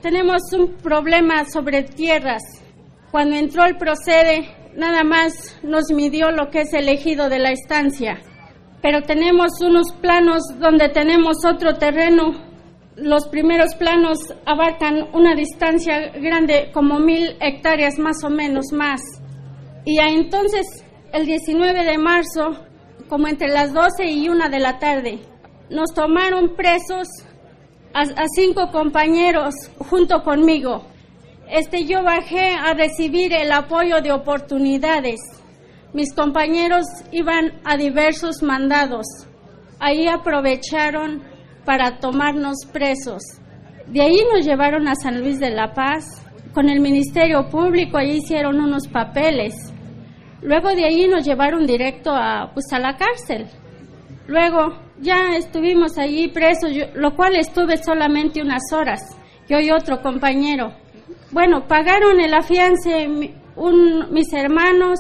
Tenemos 0.02 0.42
un 0.56 0.76
problema 0.76 1.44
sobre 1.46 1.84
tierras. 1.84 2.44
Cuando 3.12 3.36
entró 3.36 3.66
el 3.66 3.78
procede, 3.78 4.48
nada 4.76 5.04
más 5.04 5.60
nos 5.64 5.92
midió 5.92 6.30
lo 6.32 6.50
que 6.52 6.62
es 6.62 6.74
el 6.74 6.88
ejido 6.88 7.30
de 7.30 7.40
la 7.40 7.52
estancia. 7.52 8.22
Pero 8.82 9.02
tenemos 9.02 9.50
unos 9.62 9.92
planos 10.02 10.44
donde 10.60 10.90
tenemos 10.90 11.38
otro 11.44 11.74
terreno. 11.74 12.34
Los 12.96 13.28
primeros 13.28 13.74
planos 13.76 14.20
abarcan 14.46 15.10
una 15.14 15.34
distancia 15.36 16.12
grande, 16.12 16.70
como 16.74 17.00
mil 17.00 17.36
hectáreas 17.42 17.98
más 17.98 18.24
o 18.24 18.30
menos 18.30 18.68
más. 18.72 19.02
Y 19.84 20.00
entonces, 20.00 20.86
el 21.12 21.26
19 21.26 21.84
de 21.84 21.98
marzo, 21.98 22.68
como 23.10 23.28
entre 23.28 23.50
las 23.50 23.74
12 23.74 24.06
y 24.06 24.30
1 24.30 24.50
de 24.50 24.60
la 24.60 24.80
tarde. 24.80 25.20
Nos 25.70 25.94
tomaron 25.94 26.56
presos 26.56 27.08
a, 27.94 28.06
cinco 28.36 28.70
compañeros 28.72 29.54
junto 29.78 30.24
conmigo. 30.24 30.86
Este, 31.50 31.86
yo 31.86 32.04
bajé 32.04 32.54
a 32.54 32.74
recibir 32.74 33.34
el 33.34 33.52
apoyo 33.52 34.02
de 34.02 34.12
oportunidades. 34.12 35.20
Mis 35.94 36.14
compañeros 36.14 36.86
iban 37.12 37.60
a 37.64 37.78
diversos 37.78 38.44
mandados. 38.44 39.06
Ahí 39.80 40.08
aprovecharon 40.08 41.24
para 41.66 42.00
tomarnos 42.00 42.66
presos. 42.72 43.24
De 43.88 44.02
ahí 44.02 44.20
nos 44.34 44.46
llevaron 44.46 44.88
a 44.88 44.96
San 44.96 45.22
Luis 45.22 45.40
de 45.40 45.50
la 45.50 45.74
Paz. 45.74 46.06
Con 46.54 46.70
el 46.70 46.82
Ministerio 46.82 47.50
Público 47.50 47.98
ahí 47.98 48.18
hicieron 48.18 48.60
unos 48.60 48.88
papeles 48.88 49.54
Luego 50.42 50.70
de 50.70 50.86
ahí 50.86 51.08
nos 51.08 51.26
llevaron 51.26 51.66
directo 51.66 52.12
a, 52.12 52.52
pues, 52.54 52.66
a 52.72 52.80
la 52.80 52.96
cárcel. 52.96 53.48
Luego 54.28 54.78
ya 55.00 55.36
estuvimos 55.36 55.98
allí 55.98 56.28
presos, 56.28 56.72
lo 56.94 57.16
cual 57.16 57.36
estuve 57.36 57.78
solamente 57.78 58.42
unas 58.42 58.62
horas, 58.74 59.02
yo 59.50 59.60
y 59.60 59.72
otro 59.72 60.02
compañero. 60.02 60.74
Bueno, 61.32 61.68
pagaron 61.68 62.20
el 62.20 62.34
afiance 62.34 63.08
mis 63.08 64.34
hermanos 64.34 65.00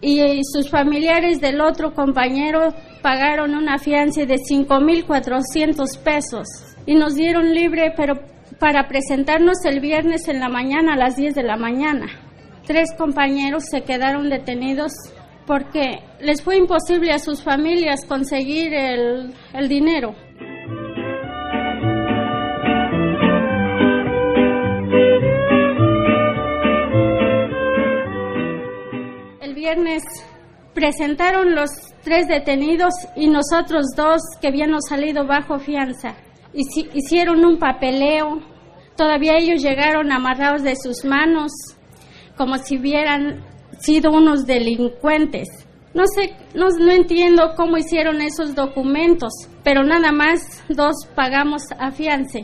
y 0.00 0.40
sus 0.44 0.70
familiares 0.70 1.40
del 1.40 1.60
otro 1.60 1.94
compañero 1.94 2.74
pagaron 3.02 3.54
una 3.54 3.78
fianza 3.78 4.24
de 4.24 4.36
5.400 4.36 5.98
pesos 6.02 6.48
y 6.86 6.94
nos 6.94 7.14
dieron 7.14 7.54
libre, 7.54 7.92
pero 7.96 8.14
para 8.58 8.88
presentarnos 8.88 9.64
el 9.64 9.80
viernes 9.80 10.26
en 10.28 10.40
la 10.40 10.48
mañana 10.48 10.94
a 10.94 10.96
las 10.96 11.16
10 11.16 11.34
de 11.34 11.42
la 11.42 11.56
mañana 11.56 12.27
tres 12.68 12.90
compañeros 12.98 13.64
se 13.70 13.80
quedaron 13.80 14.28
detenidos 14.28 14.92
porque 15.46 16.00
les 16.20 16.42
fue 16.42 16.58
imposible 16.58 17.12
a 17.12 17.18
sus 17.18 17.42
familias 17.42 18.04
conseguir 18.06 18.74
el, 18.74 19.32
el 19.54 19.68
dinero. 19.70 20.14
El 29.40 29.54
viernes 29.54 30.02
presentaron 30.74 31.54
los 31.54 31.70
tres 32.04 32.28
detenidos 32.28 32.92
y 33.16 33.28
nosotros 33.28 33.86
dos 33.96 34.20
que 34.42 34.48
habíamos 34.48 34.82
salido 34.90 35.26
bajo 35.26 35.58
fianza. 35.58 36.16
Hicieron 36.52 37.46
un 37.46 37.58
papeleo, 37.58 38.42
todavía 38.94 39.38
ellos 39.38 39.62
llegaron 39.62 40.12
amarrados 40.12 40.62
de 40.62 40.76
sus 40.76 41.06
manos, 41.06 41.50
como 42.38 42.56
si 42.56 42.78
hubieran 42.78 43.44
sido 43.80 44.12
unos 44.12 44.46
delincuentes. 44.46 45.48
No 45.94 46.04
sé, 46.06 46.36
no, 46.54 46.68
entiendo 46.92 47.54
cómo 47.56 47.76
hicieron 47.76 48.20
esos 48.20 48.54
documentos, 48.54 49.32
pero 49.64 49.82
nada 49.82 50.12
más 50.12 50.62
dos 50.68 50.94
pagamos 51.14 51.62
a 51.78 51.90
fianza. 51.90 52.40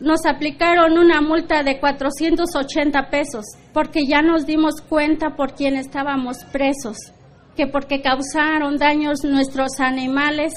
Nos 0.00 0.26
aplicaron 0.26 0.98
una 0.98 1.20
multa 1.20 1.62
de 1.62 1.78
480 1.78 3.08
pesos 3.08 3.44
porque 3.72 4.04
ya 4.06 4.20
nos 4.20 4.46
dimos 4.46 4.80
cuenta 4.88 5.36
por 5.36 5.54
quién 5.54 5.76
estábamos 5.76 6.44
presos, 6.52 6.96
que 7.56 7.66
porque 7.68 8.02
causaron 8.02 8.78
daños 8.78 9.24
nuestros 9.24 9.78
animales 9.78 10.52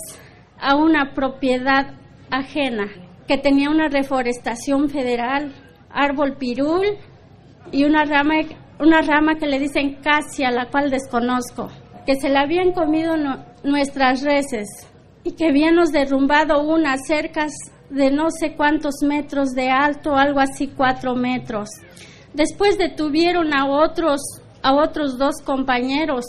a 0.59 0.75
una 0.75 1.13
propiedad 1.13 1.93
ajena, 2.31 2.87
que 3.27 3.37
tenía 3.37 3.69
una 3.69 3.87
reforestación 3.87 4.89
federal, 4.89 5.53
árbol 5.91 6.37
pirul 6.37 6.97
y 7.71 7.83
una 7.85 8.03
rama 8.03 8.35
una 8.79 9.01
rama 9.01 9.35
que 9.35 9.47
le 9.47 9.59
dicen 9.59 9.95
casia, 10.01 10.51
la 10.51 10.69
cual 10.69 10.89
desconozco, 10.89 11.69
que 12.05 12.15
se 12.15 12.29
la 12.29 12.41
habían 12.41 12.73
comido 12.73 13.15
nuestras 13.63 14.21
reses 14.21 14.67
y 15.23 15.31
que 15.31 15.47
habíamos 15.47 15.91
derrumbado 15.91 16.61
unas 16.61 17.07
cercas 17.07 17.51
de 17.89 18.11
no 18.11 18.29
sé 18.29 18.55
cuántos 18.55 18.95
metros 19.01 19.49
de 19.51 19.69
alto, 19.69 20.15
algo 20.15 20.39
así 20.39 20.67
cuatro 20.67 21.15
metros. 21.15 21.69
Después 22.33 22.77
detuvieron 22.77 23.53
a 23.53 23.67
otros, 23.67 24.21
a 24.61 24.73
otros 24.73 25.17
dos 25.17 25.35
compañeros. 25.43 26.25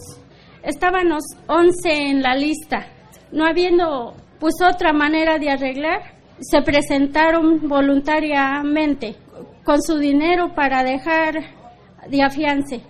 Estábamos 0.63 1.25
once 1.49 1.91
en 1.91 2.23
la 2.23 2.35
lista. 2.35 2.87
No 3.33 3.45
habiendo 3.45 4.15
pues 4.39 4.55
otra 4.63 4.93
manera 4.93 5.39
de 5.39 5.51
arreglar, 5.51 6.17
se 6.39 6.63
presentaron 6.63 7.69
voluntariamente 7.69 9.17
con 9.65 9.83
su 9.83 9.99
dinero 9.99 10.55
para 10.55 10.85
dejar 10.85 11.56
de 12.09 12.23
afiance. 12.23 12.81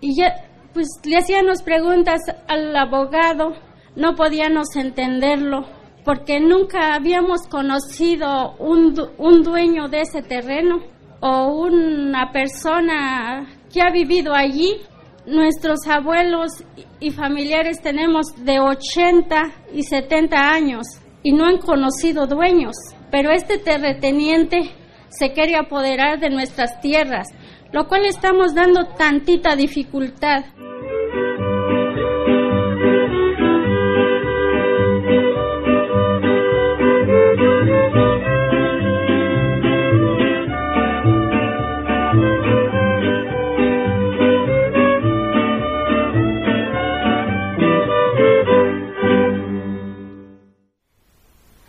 Y 0.00 0.16
ya, 0.16 0.34
pues 0.72 0.88
le 1.04 1.16
hacíamos 1.16 1.62
preguntas 1.62 2.20
al 2.48 2.74
abogado, 2.76 3.54
no 3.96 4.14
podíamos 4.14 4.74
entenderlo, 4.76 5.66
porque 6.04 6.40
nunca 6.40 6.94
habíamos 6.94 7.46
conocido 7.48 8.54
un, 8.58 8.94
un 9.18 9.42
dueño 9.42 9.88
de 9.88 10.00
ese 10.00 10.22
terreno 10.22 10.80
o 11.20 11.66
una 11.66 12.32
persona 12.32 13.46
que 13.72 13.80
ha 13.80 13.90
vivido 13.90 14.34
allí. 14.34 14.80
Nuestros 15.24 15.86
abuelos 15.88 16.50
y 16.98 17.10
familiares 17.10 17.80
tenemos 17.80 18.26
de 18.44 18.58
80 18.58 19.40
y 19.72 19.84
70 19.84 20.36
años 20.36 20.84
y 21.22 21.32
no 21.32 21.46
han 21.46 21.58
conocido 21.58 22.26
dueños, 22.26 22.74
pero 23.12 23.30
este 23.30 23.58
terrateniente 23.58 24.72
se 25.18 25.32
quiere 25.32 25.56
apoderar 25.56 26.18
de 26.18 26.30
nuestras 26.30 26.80
tierras 26.80 27.28
lo 27.72 27.88
cual 27.88 28.04
estamos 28.04 28.54
dando 28.54 28.86
tantita 28.86 29.56
dificultad. 29.56 30.44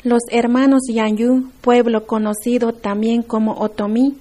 Los 0.03 0.23
hermanos 0.31 0.81
Yanyu, 0.89 1.49
pueblo 1.61 2.05
conocido 2.05 2.73
también 2.73 3.23
como 3.23 3.53
Otomí, 3.53 4.17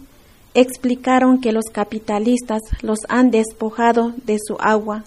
explicaron 0.54 1.40
que 1.40 1.50
los 1.50 1.64
capitalistas 1.72 2.60
los 2.82 3.00
han 3.08 3.32
despojado 3.32 4.12
de 4.24 4.38
su 4.38 4.56
agua, 4.60 5.02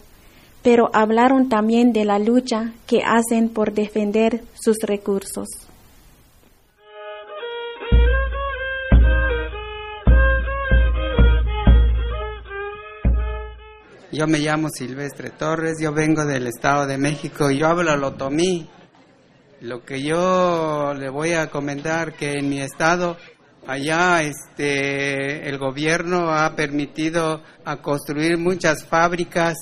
pero 0.64 0.90
hablaron 0.92 1.48
también 1.48 1.94
de 1.94 2.04
la 2.04 2.20
lucha 2.20 2.74
que 2.88 3.04
hacen 3.06 3.48
por 3.48 3.74
defender 3.74 4.44
sus 4.54 4.76
recursos. 4.82 5.48
Yo 14.12 14.28
me 14.28 14.40
llamo 14.40 14.68
Silvestre 14.70 15.30
Torres, 15.30 15.78
yo 15.82 15.94
vengo 15.94 16.26
del 16.26 16.48
Estado 16.48 16.86
de 16.86 16.98
México, 16.98 17.50
yo 17.50 17.68
hablo 17.68 17.96
lotomí. 17.96 18.68
Lo 19.66 19.84
que 19.84 20.04
yo 20.04 20.94
le 20.94 21.10
voy 21.10 21.34
a 21.34 21.50
comentar 21.50 22.14
que 22.14 22.34
en 22.34 22.50
mi 22.50 22.62
estado 22.62 23.18
Allá 23.68 24.22
este, 24.22 25.50
el 25.50 25.58
gobierno 25.58 26.32
ha 26.32 26.56
permitido 26.56 27.42
a 27.64 27.78
construir 27.78 28.38
muchas 28.38 28.86
fábricas 28.86 29.56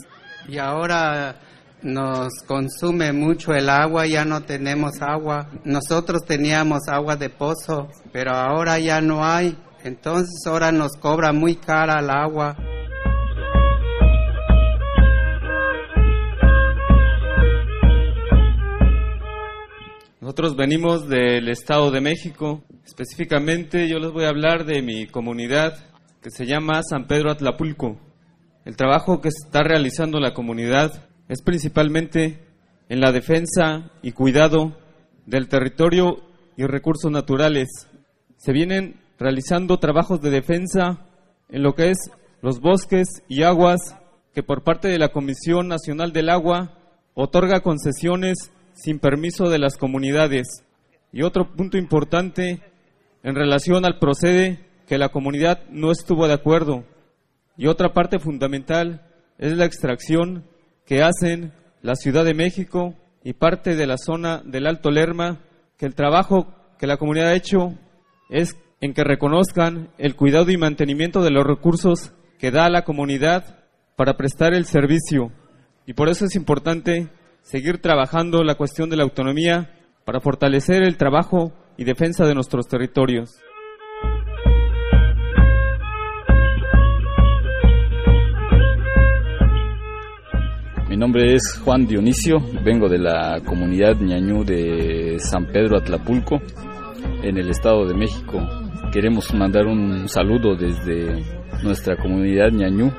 y 0.46 0.58
ahora 0.58 1.40
nos 1.82 2.34
consume 2.46 3.14
mucho 3.14 3.54
el 3.54 3.70
agua, 3.70 4.06
ya 4.06 4.26
no 4.26 4.42
tenemos 4.44 5.02
agua. 5.02 5.50
Nosotros 5.64 6.26
teníamos 6.26 6.90
agua 6.90 7.16
de 7.16 7.30
pozo, 7.30 7.88
pero 8.12 8.36
ahora 8.36 8.78
ya 8.78 9.00
no 9.00 9.24
hay. 9.24 9.58
Entonces 9.86 10.46
ahora 10.48 10.74
nos 10.74 10.98
cobra 11.00 11.32
muy 11.32 11.56
cara 11.56 12.02
el 12.02 12.10
agua. 12.10 12.58
Nosotros 20.24 20.56
venimos 20.56 21.10
del 21.10 21.50
Estado 21.50 21.92
de 21.92 22.00
México. 22.00 22.64
Específicamente 22.86 23.90
yo 23.90 24.00
les 24.00 24.10
voy 24.14 24.24
a 24.24 24.30
hablar 24.30 24.64
de 24.64 24.82
mi 24.82 25.06
comunidad 25.06 25.74
que 26.22 26.32
se 26.32 26.46
llama 26.46 26.82
San 26.82 27.08
Pedro 27.08 27.30
Atlapulco. 27.30 28.00
El 28.64 28.78
trabajo 28.78 29.20
que 29.20 29.28
está 29.28 29.64
realizando 29.64 30.22
la 30.22 30.34
comunidad 30.34 31.10
es 31.28 31.42
principalmente 31.42 32.40
en 32.88 33.02
la 33.02 33.12
defensa 33.12 33.92
y 34.02 34.14
cuidado 34.14 34.78
del 35.26 35.50
territorio 35.50 36.24
y 36.56 36.64
recursos 36.68 37.12
naturales. 37.12 37.68
Se 38.38 38.54
vienen 38.54 39.02
realizando 39.20 39.78
trabajos 39.80 40.22
de 40.22 40.30
defensa 40.30 41.06
en 41.50 41.64
lo 41.64 41.76
que 41.76 41.90
es 41.90 41.98
los 42.42 42.62
bosques 42.62 43.24
y 43.28 43.44
aguas 43.44 43.98
que 44.34 44.42
por 44.42 44.64
parte 44.64 44.88
de 44.88 45.00
la 45.00 45.10
Comisión 45.10 45.68
Nacional 45.68 46.14
del 46.14 46.30
Agua 46.30 46.78
otorga 47.14 47.60
concesiones 47.60 48.54
sin 48.74 49.00
permiso 49.00 49.50
de 49.50 49.60
las 49.60 49.78
comunidades. 49.78 50.64
Y 51.12 51.24
otro 51.24 51.54
punto 51.56 51.78
importante 51.78 52.62
en 53.24 53.36
relación 53.36 53.86
al 53.86 54.00
procede 54.00 54.66
que 54.88 54.98
la 54.98 55.10
comunidad 55.10 55.64
no 55.70 55.92
estuvo 55.92 56.28
de 56.28 56.34
acuerdo. 56.34 56.84
Y 57.58 57.68
otra 57.68 57.94
parte 57.94 58.20
fundamental 58.20 59.08
es 59.38 59.54
la 59.54 59.66
extracción 59.66 60.46
que 60.86 61.04
hacen 61.04 61.54
la 61.82 61.96
Ciudad 61.96 62.26
de 62.26 62.34
México 62.34 62.96
y 63.24 63.34
parte 63.34 63.76
de 63.76 63.88
la 63.88 63.98
zona 63.98 64.42
del 64.46 64.68
Alto 64.68 64.92
Lerma, 64.92 65.40
que 65.78 65.86
el 65.86 65.96
trabajo 65.96 66.48
que 66.78 66.88
la 66.88 66.98
comunidad 66.98 67.30
ha 67.30 67.36
hecho 67.36 67.78
es 68.30 68.58
en 68.82 68.94
que 68.94 69.04
reconozcan 69.04 69.90
el 69.98 70.16
cuidado 70.16 70.52
y 70.52 70.58
mantenimiento 70.58 71.24
de 71.24 71.32
los 71.32 71.46
recursos 71.46 72.14
que 72.38 72.52
da 72.52 72.70
la 72.70 72.84
comunidad 72.84 73.64
para 73.96 74.18
prestar 74.18 74.54
el 74.54 74.66
servicio. 74.66 75.32
Y 75.86 75.94
por 75.94 76.10
eso 76.10 76.26
es 76.26 76.36
importante 76.36 77.10
seguir 77.44 77.80
trabajando 77.80 78.44
la 78.44 78.56
cuestión 78.56 78.90
de 78.90 78.96
la 78.96 79.04
autonomía 79.04 79.70
para 80.06 80.22
fortalecer 80.22 80.82
el 80.84 80.98
trabajo 80.98 81.52
y 81.78 81.84
defensa 81.84 82.26
de 82.26 82.34
nuestros 82.34 82.68
territorios. 82.68 83.40
Mi 90.90 90.98
nombre 90.98 91.34
es 91.34 91.60
Juan 91.66 91.86
Dionisio, 91.86 92.38
vengo 92.64 92.88
de 92.88 93.00
la 93.00 93.42
comunidad 93.46 93.98
ñañú 94.00 94.46
de 94.46 95.18
San 95.20 95.48
Pedro 95.48 95.78
Atlapulco, 95.78 96.40
en 97.24 97.38
el 97.38 97.50
Estado 97.50 97.86
de 97.86 97.96
México. 97.96 98.40
Queremos 98.92 99.34
mandar 99.34 99.66
un 99.66 100.08
saludo 100.08 100.56
desde 100.56 101.24
nuestra 101.64 101.98
comunidad 101.98 102.52
ñañú 102.52 102.92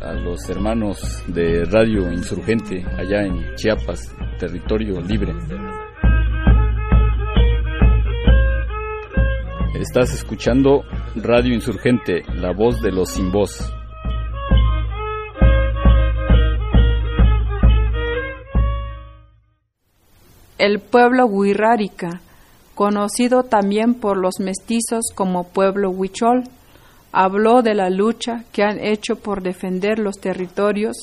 a 0.00 0.12
los 0.12 0.48
hermanos 0.48 1.22
de 1.26 1.64
Radio 1.64 2.12
Insurgente 2.12 2.84
allá 2.96 3.22
en 3.22 3.54
Chiapas, 3.54 4.14
territorio 4.38 5.00
libre. 5.00 5.34
Estás 9.80 10.14
escuchando 10.14 10.84
Radio 11.16 11.54
Insurgente, 11.54 12.22
la 12.34 12.52
voz 12.52 12.80
de 12.80 12.90
los 12.90 13.10
sin 13.10 13.30
voz. 13.30 13.72
El 20.58 20.80
pueblo 20.80 21.26
Huirrárica, 21.26 22.20
conocido 22.74 23.42
también 23.42 23.94
por 23.94 24.16
los 24.16 24.40
mestizos 24.40 25.12
como 25.14 25.48
pueblo 25.48 25.90
Huichol, 25.90 26.44
habló 27.18 27.62
de 27.62 27.74
la 27.74 27.88
lucha 27.88 28.44
que 28.52 28.62
han 28.62 28.78
hecho 28.78 29.16
por 29.16 29.42
defender 29.42 29.98
los 29.98 30.18
territorios 30.18 30.98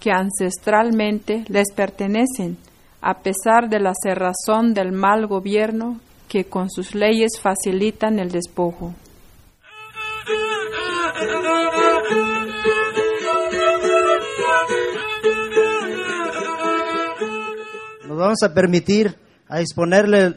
que 0.00 0.10
ancestralmente 0.10 1.44
les 1.48 1.70
pertenecen, 1.76 2.56
a 3.02 3.18
pesar 3.18 3.68
de 3.68 3.78
la 3.78 3.92
cerrazón 4.02 4.72
del 4.72 4.90
mal 4.90 5.26
gobierno 5.26 6.00
que 6.30 6.44
con 6.44 6.70
sus 6.70 6.94
leyes 6.94 7.32
facilitan 7.38 8.18
el 8.18 8.30
despojo. 8.30 8.94
Nos 18.08 18.16
vamos 18.16 18.42
a 18.42 18.54
permitir 18.54 19.14
a 19.46 19.60
exponerle 19.60 20.36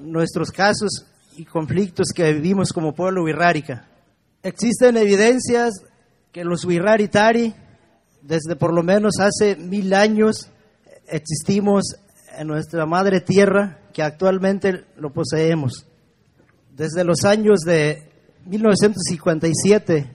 nuestros 0.00 0.50
casos 0.50 1.04
y 1.36 1.44
conflictos 1.44 2.06
que 2.14 2.32
vivimos 2.32 2.72
como 2.72 2.94
pueblo 2.94 3.22
wirrárica. 3.24 3.91
Existen 4.44 4.96
evidencias 4.96 5.72
que 6.32 6.42
los 6.42 6.64
wirraritari, 6.64 7.54
desde 8.22 8.56
por 8.56 8.74
lo 8.74 8.82
menos 8.82 9.20
hace 9.20 9.54
mil 9.54 9.94
años, 9.94 10.50
existimos 11.06 11.84
en 12.36 12.48
nuestra 12.48 12.84
madre 12.84 13.20
tierra, 13.20 13.78
que 13.92 14.02
actualmente 14.02 14.84
lo 14.96 15.12
poseemos. 15.12 15.86
Desde 16.74 17.04
los 17.04 17.24
años 17.24 17.60
de 17.60 18.10
1957, 18.46 20.10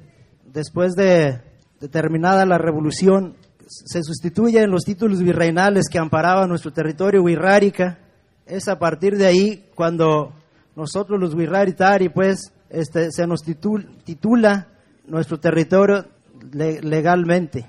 después 0.51 0.93
de, 0.95 1.39
de 1.79 1.87
terminada 1.87 2.45
la 2.45 2.57
revolución, 2.57 3.37
se 3.67 4.03
sustituyen 4.03 4.71
los 4.71 4.83
títulos 4.83 5.19
virreinales 5.19 5.87
que 5.89 5.99
amparaban 5.99 6.49
nuestro 6.49 6.73
territorio 6.73 7.23
wirrárica. 7.23 7.99
Es 8.45 8.67
a 8.67 8.77
partir 8.77 9.15
de 9.15 9.25
ahí 9.25 9.69
cuando 9.73 10.33
nosotros 10.75 11.17
los 11.17 11.33
wirraritari, 11.33 12.09
pues, 12.09 12.51
este, 12.69 13.11
se 13.11 13.27
nos 13.27 13.41
titula 13.41 14.67
nuestro 15.05 15.39
territorio 15.39 16.05
legalmente. 16.51 17.65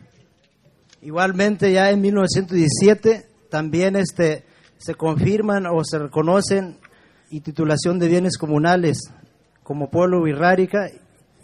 Igualmente 1.02 1.72
ya 1.72 1.90
en 1.90 2.00
1917 2.00 3.26
también 3.50 3.96
este, 3.96 4.44
se 4.78 4.94
confirman 4.94 5.66
o 5.66 5.84
se 5.84 5.98
reconocen 5.98 6.76
y 7.30 7.40
titulación 7.40 7.98
de 7.98 8.08
bienes 8.08 8.36
comunales 8.36 8.98
como 9.62 9.90
pueblo 9.90 10.22
virrárica, 10.22 10.90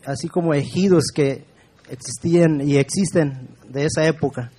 así 0.04 0.28
como 0.28 0.54
ejidos 0.54 1.04
que 1.14 1.44
existían 1.90 2.60
y 2.60 2.76
existen 2.76 3.48
de 3.68 3.84
esa 3.84 4.06
época. 4.06 4.50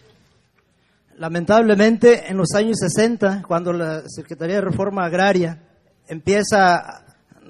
Lamentablemente, 1.17 2.29
en 2.29 2.37
los 2.37 2.53
años 2.55 2.77
60, 2.79 3.43
cuando 3.47 3.73
la 3.73 4.03
Secretaría 4.07 4.55
de 4.55 4.61
Reforma 4.61 5.05
Agraria 5.05 5.61
empieza 6.07 7.04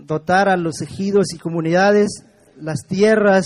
dotar 0.05 0.49
a 0.49 0.57
los 0.57 0.81
ejidos 0.81 1.33
y 1.33 1.37
comunidades 1.37 2.23
las 2.59 2.85
tierras 2.87 3.45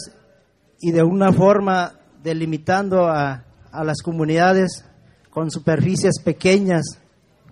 y 0.80 0.92
de 0.92 1.04
una 1.04 1.32
forma 1.32 1.94
delimitando 2.22 3.08
a, 3.08 3.46
a 3.72 3.84
las 3.84 4.02
comunidades 4.02 4.86
con 5.30 5.52
superficies 5.52 6.22
pequeñas, 6.24 7.00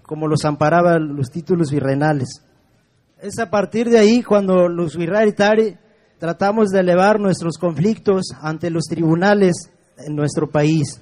como 0.03 0.27
los 0.27 0.45
amparaban 0.45 1.15
los 1.15 1.29
títulos 1.29 1.71
virreinales. 1.71 2.41
Es 3.21 3.39
a 3.39 3.49
partir 3.49 3.89
de 3.89 3.99
ahí 3.99 4.23
cuando 4.23 4.67
los 4.67 4.95
virreinales 4.95 5.77
tratamos 6.19 6.69
de 6.69 6.79
elevar 6.79 7.19
nuestros 7.19 7.57
conflictos 7.57 8.25
ante 8.41 8.69
los 8.69 8.85
tribunales 8.85 9.71
en 9.97 10.15
nuestro 10.15 10.49
país. 10.49 10.99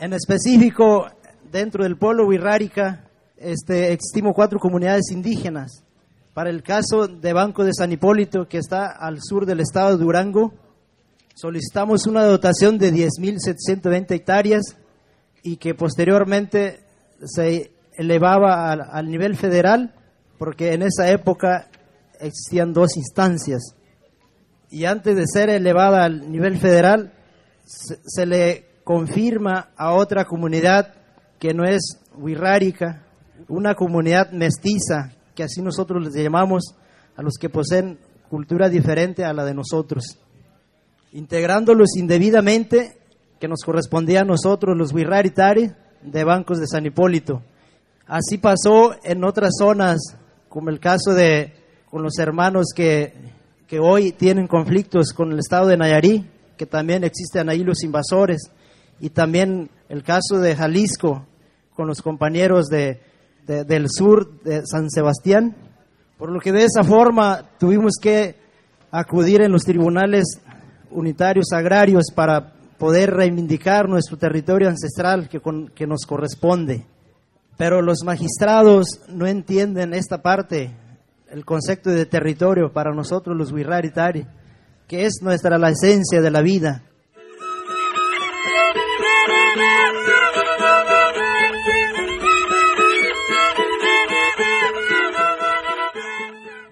En 0.00 0.12
específico, 0.12 1.06
dentro 1.50 1.84
del 1.84 1.96
pueblo 1.96 2.26
Wirrárica, 2.26 3.04
este, 3.36 3.92
existimos 3.92 4.32
cuatro 4.34 4.58
comunidades 4.58 5.10
indígenas. 5.10 5.84
Para 6.32 6.50
el 6.50 6.62
caso 6.62 7.06
de 7.06 7.32
Banco 7.32 7.64
de 7.64 7.72
San 7.72 7.92
Hipólito, 7.92 8.48
que 8.48 8.58
está 8.58 8.86
al 8.86 9.18
sur 9.22 9.46
del 9.46 9.60
estado 9.60 9.96
de 9.96 10.04
Durango, 10.04 10.52
solicitamos 11.34 12.06
una 12.06 12.24
dotación 12.24 12.78
de 12.78 12.92
10.720 12.92 14.10
hectáreas 14.10 14.76
y 15.42 15.56
que 15.56 15.74
posteriormente 15.74 16.80
se 17.24 17.72
elevaba 17.96 18.72
al, 18.72 18.80
al 18.80 19.08
nivel 19.08 19.36
federal, 19.36 19.94
porque 20.38 20.72
en 20.72 20.82
esa 20.82 21.10
época 21.10 21.68
existían 22.20 22.72
dos 22.72 22.96
instancias. 22.96 23.76
Y 24.70 24.86
antes 24.86 25.14
de 25.14 25.24
ser 25.26 25.50
elevada 25.50 26.04
al 26.04 26.32
nivel 26.32 26.58
federal, 26.58 27.12
se, 27.64 28.26
le 28.26 28.66
confirma 28.84 29.70
a 29.76 29.94
otra 29.94 30.24
comunidad 30.24 30.94
que 31.38 31.54
no 31.54 31.64
es 31.64 31.98
wirrárica, 32.16 33.02
una 33.48 33.74
comunidad 33.74 34.30
mestiza, 34.32 35.12
que 35.34 35.42
así 35.42 35.62
nosotros 35.62 36.04
les 36.04 36.14
llamamos 36.14 36.74
a 37.16 37.22
los 37.22 37.34
que 37.38 37.48
poseen 37.48 37.98
cultura 38.28 38.68
diferente 38.68 39.24
a 39.24 39.32
la 39.32 39.44
de 39.44 39.54
nosotros, 39.54 40.18
integrándolos 41.12 41.96
indebidamente 41.96 42.98
que 43.40 43.48
nos 43.48 43.62
correspondía 43.64 44.20
a 44.20 44.24
nosotros 44.24 44.76
los 44.76 44.92
wirraritari 44.92 45.70
de 46.02 46.24
bancos 46.24 46.58
de 46.58 46.66
San 46.66 46.86
Hipólito. 46.86 47.42
Así 48.06 48.38
pasó 48.38 48.94
en 49.02 49.24
otras 49.24 49.52
zonas, 49.58 50.16
como 50.48 50.70
el 50.70 50.78
caso 50.78 51.14
de 51.14 51.52
con 51.90 52.02
los 52.02 52.18
hermanos 52.18 52.66
que, 52.74 53.14
que 53.66 53.78
hoy 53.78 54.12
tienen 54.12 54.46
conflictos 54.46 55.12
con 55.12 55.32
el 55.32 55.38
estado 55.38 55.68
de 55.68 55.76
Nayarí, 55.76 56.26
que 56.56 56.66
también 56.66 57.04
existen 57.04 57.48
ahí 57.48 57.64
los 57.64 57.82
invasores, 57.82 58.50
y 59.00 59.10
también 59.10 59.70
el 59.88 60.02
caso 60.02 60.38
de 60.40 60.56
Jalisco 60.56 61.26
con 61.74 61.86
los 61.86 62.00
compañeros 62.00 62.66
de, 62.66 63.00
del 63.46 63.86
sur 63.88 64.40
de 64.42 64.62
San 64.64 64.90
Sebastián, 64.90 65.54
por 66.16 66.30
lo 66.30 66.40
que 66.40 66.52
de 66.52 66.64
esa 66.64 66.84
forma 66.84 67.50
tuvimos 67.58 67.94
que 68.00 68.36
acudir 68.90 69.42
en 69.42 69.52
los 69.52 69.64
tribunales 69.64 70.24
unitarios 70.90 71.46
agrarios 71.52 72.04
para 72.14 72.52
poder 72.78 73.10
reivindicar 73.10 73.88
nuestro 73.88 74.16
territorio 74.16 74.68
ancestral 74.68 75.28
que, 75.28 75.40
que 75.74 75.86
nos 75.86 76.06
corresponde. 76.06 76.86
Pero 77.56 77.82
los 77.82 78.04
magistrados 78.04 79.00
no 79.08 79.26
entienden 79.26 79.94
esta 79.94 80.22
parte. 80.22 80.74
el 81.28 81.44
concepto 81.44 81.90
de 81.90 82.06
territorio 82.06 82.72
para 82.72 82.94
nosotros 82.94 83.36
los 83.36 83.52
Wirraritari, 83.52 84.24
que 84.88 85.06
es 85.06 85.14
nuestra 85.22 85.58
la 85.58 85.70
esencia 85.70 86.20
de 86.20 86.30
la 86.30 86.42
vida. 86.42 86.82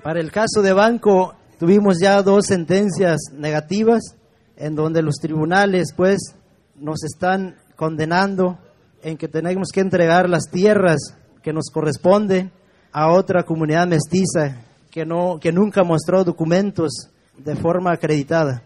Para 0.03 0.21
el 0.21 0.31
caso 0.31 0.63
de 0.63 0.73
Banco, 0.73 1.35
tuvimos 1.59 1.97
ya 2.01 2.23
dos 2.23 2.47
sentencias 2.47 3.19
negativas 3.33 4.17
en 4.57 4.75
donde 4.75 5.01
los 5.01 5.15
tribunales 5.17 5.95
pues 5.97 6.35
nos 6.77 7.03
están 7.05 7.57
condenando 7.77 8.59
en 9.03 9.17
que 9.17 9.29
tenemos 9.29 9.69
que 9.73 9.81
entregar 9.81 10.29
las 10.29 10.51
tierras 10.51 10.99
que 11.43 11.53
nos 11.53 11.71
corresponden 11.71 12.53
a 12.93 13.11
otra 13.13 13.45
comunidad 13.45 13.87
mestiza 13.87 14.57
que 14.91 15.07
no 15.07 15.39
que 15.41 15.53
nunca 15.53 15.83
mostró 15.83 16.25
documentos 16.25 17.12
de 17.37 17.57
forma 17.57 17.93
acreditada, 17.93 18.63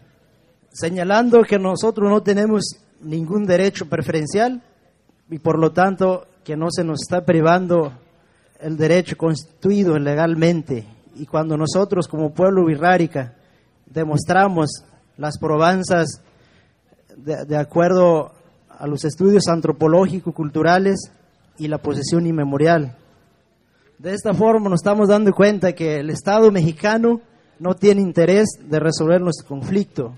señalando 0.71 1.41
que 1.43 1.57
nosotros 1.57 2.09
no 2.09 2.21
tenemos 2.21 2.77
ningún 3.01 3.45
derecho 3.45 3.87
preferencial 3.87 4.61
y 5.29 5.39
por 5.39 5.59
lo 5.59 5.71
tanto 5.71 6.27
que 6.43 6.55
no 6.55 6.67
se 6.71 6.83
nos 6.83 7.01
está 7.01 7.25
privando 7.25 7.91
el 8.59 8.77
derecho 8.77 9.17
constituido 9.17 9.97
legalmente 9.99 10.85
y 11.15 11.25
cuando 11.25 11.57
nosotros 11.57 12.07
como 12.07 12.33
pueblo 12.33 12.65
birrárica 12.65 13.33
demostramos 13.85 14.83
las 15.17 15.37
probanzas 15.37 16.21
de, 17.15 17.57
acuerdo 17.57 18.31
a 18.69 18.85
los 18.85 19.03
estudios 19.03 19.47
antropológicos, 19.47 20.33
culturales 20.33 21.11
y 21.57 21.67
la 21.67 21.79
posesión 21.79 22.27
inmemorial. 22.27 22.95
De 23.97 24.13
esta 24.13 24.33
forma 24.35 24.69
nos 24.69 24.81
estamos 24.81 25.09
dando 25.09 25.33
cuenta 25.33 25.73
que 25.73 25.99
el 25.99 26.11
Estado 26.11 26.51
mexicano 26.51 27.21
no 27.59 27.75
tiene 27.75 28.01
interés 28.01 28.47
de 28.61 28.79
resolver 28.79 29.21
nuestro 29.21 29.47
conflicto, 29.47 30.15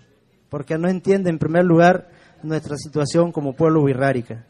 porque 0.49 0.77
no 0.77 0.89
entiende 0.89 1.29
en 1.29 1.39
primer 1.39 1.65
lugar 1.65 2.09
nuestra 2.43 2.77
situación 2.77 3.31
como 3.31 3.53
pueblo 3.53 3.83
birrárica. 3.83 4.45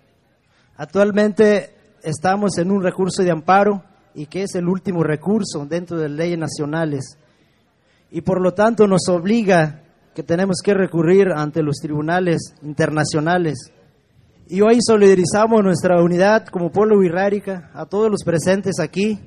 Actualmente 0.77 1.71
estamos 2.03 2.57
en 2.57 2.71
un 2.71 2.81
recurso 2.81 3.23
de 3.23 3.31
amparo 3.31 3.83
y 4.13 4.25
que 4.25 4.43
es 4.43 4.55
el 4.55 4.67
último 4.67 5.03
recurso 5.03 5.65
dentro 5.65 5.97
de 5.97 6.09
leyes 6.09 6.37
nacionales. 6.37 7.17
Y 8.11 8.21
por 8.21 8.41
lo 8.41 8.53
tanto 8.53 8.87
nos 8.87 9.07
obliga 9.09 9.83
que 10.15 10.23
tenemos 10.23 10.57
que 10.63 10.73
recurrir 10.73 11.29
ante 11.35 11.61
los 11.61 11.77
tribunales 11.77 12.55
internacionales. 12.63 13.71
Y 14.47 14.61
hoy 14.61 14.79
solidarizamos 14.81 15.63
nuestra 15.63 16.01
unidad 16.01 16.47
como 16.47 16.71
pueblo 16.71 16.97
birrárica 16.99 17.69
a 17.73 17.85
todos 17.85 18.09
los 18.09 18.23
presentes 18.23 18.79
aquí. 18.79 19.19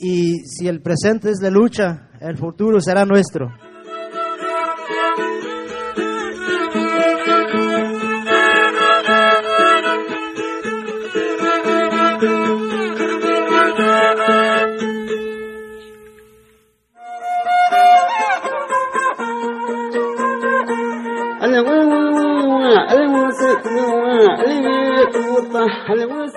Y 0.00 0.40
si 0.46 0.68
el 0.68 0.80
presente 0.80 1.30
es 1.30 1.38
de 1.38 1.50
lucha, 1.50 2.07
el 2.20 2.36
futuro 2.36 2.80
será 2.80 3.04
nuestro. 3.04 3.48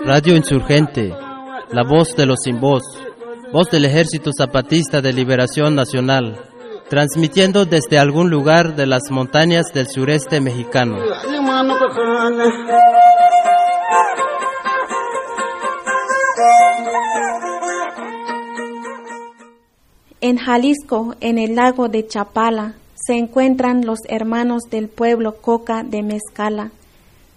Radio 0.06 0.36
Insurgente, 0.36 1.14
la 1.72 1.84
voz 1.84 2.16
de 2.16 2.26
los 2.26 2.40
sin 2.44 2.60
voz, 2.60 2.82
voz 3.52 3.70
del 3.70 3.86
Ejército 3.86 4.32
Zapatista 4.36 5.02
de 5.02 5.14
Liberación 5.14 5.76
Nacional, 5.76 6.38
transmitiendo 6.90 7.66
desde 7.66 8.00
algún 8.00 8.30
lugar 8.30 8.76
de 8.76 8.86
las 8.86 9.12
montañas 9.12 9.74
del 9.74 9.88
sureste 9.88 10.40
mexicano. 10.42 10.98
En 20.22 20.38
Jalisco, 20.38 21.16
en 21.20 21.38
el 21.38 21.56
lago 21.56 21.88
de 21.90 22.08
Chapala, 22.08 22.76
se 22.96 23.14
encuentran 23.14 23.86
los 23.86 24.00
hermanos 24.08 24.64
del 24.70 24.88
pueblo 24.88 25.38
Coca 25.42 25.84
de 25.84 26.04
Mezcala 26.04 26.72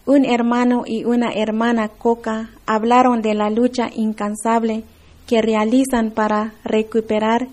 un 0.07 0.27
hermano 0.27 0.85
y 0.87 1.05
una 1.05 1.33
hermana 1.33 1.89
Coca 1.89 2.51
hablaron 2.67 3.23
de 3.23 3.35
la 3.35 3.49
lucha 3.49 3.89
incansable 3.95 4.85
que 5.27 5.41
realizan 5.41 6.11
para 6.11 6.55
recuperar 6.65 7.49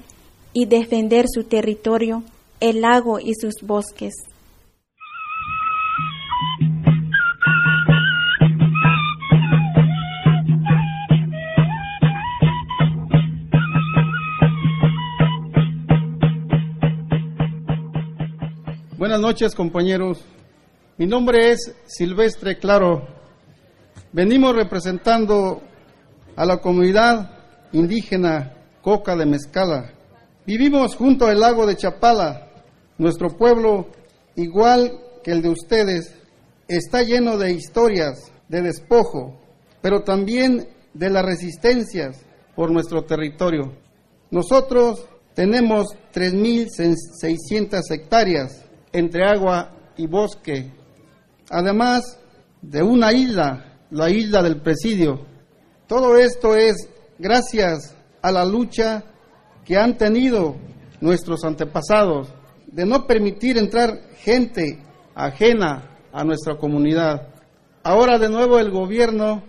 y 0.54 0.66
defender 0.66 1.26
su 1.34 1.44
territorio, 1.44 2.24
el 2.60 2.82
lago 2.82 3.20
y 3.20 3.34
sus 3.36 3.56
bosques. 3.62 4.14
Buenas 18.98 19.20
noches 19.20 19.56
compañeros. 19.56 20.24
Mi 20.98 21.08
nombre 21.08 21.52
es 21.52 21.74
Silvestre 21.86 22.60
Claro. 22.60 23.08
Venimos 24.14 24.56
representando 24.56 25.62
a 26.36 26.46
la 26.46 26.58
comunidad 26.58 27.41
indígena 27.74 28.54
Coca 28.82 29.16
de 29.16 29.26
Mezcala. 29.26 29.94
Vivimos 30.46 30.96
junto 30.96 31.28
al 31.28 31.40
lago 31.40 31.66
de 31.66 31.76
Chapala. 31.76 32.48
Nuestro 32.98 33.36
pueblo, 33.38 33.88
igual 34.36 35.00
que 35.24 35.32
el 35.32 35.42
de 35.42 35.50
ustedes, 35.50 36.16
está 36.68 37.04
lleno 37.04 37.38
de 37.38 37.52
historias, 37.52 38.32
de 38.48 38.62
despojo, 38.62 39.40
pero 39.82 40.04
también 40.04 40.68
de 40.94 41.10
las 41.10 41.26
resistencias 41.26 42.26
por 42.56 42.72
nuestro 42.72 43.04
territorio. 43.06 43.74
Nosotros 44.30 45.06
tenemos 45.34 45.88
3.600 46.14 47.82
hectáreas 47.92 48.66
entre 48.92 49.26
agua 49.26 49.72
y 49.98 50.08
bosque 50.08 50.72
además 51.52 52.18
de 52.62 52.82
una 52.82 53.14
isla, 53.14 53.78
la 53.92 54.10
isla 54.10 54.42
del 54.42 54.62
presidio. 54.62 55.26
Todo 55.88 56.18
esto 56.18 56.56
es 56.56 56.76
gracias 57.22 57.96
a 58.24 58.32
la 58.32 58.44
lucha 58.44 59.04
que 59.64 59.78
han 59.78 59.96
tenido 59.96 60.56
nuestros 61.02 61.44
antepasados 61.44 62.34
de 62.66 62.84
no 62.86 63.06
permitir 63.06 63.60
entrar 63.60 64.02
gente 64.18 64.82
ajena 65.14 66.00
a 66.12 66.24
nuestra 66.24 66.58
comunidad. 66.58 67.28
Ahora 67.84 68.18
de 68.18 68.28
nuevo 68.28 68.58
el 68.58 68.72
gobierno 68.72 69.44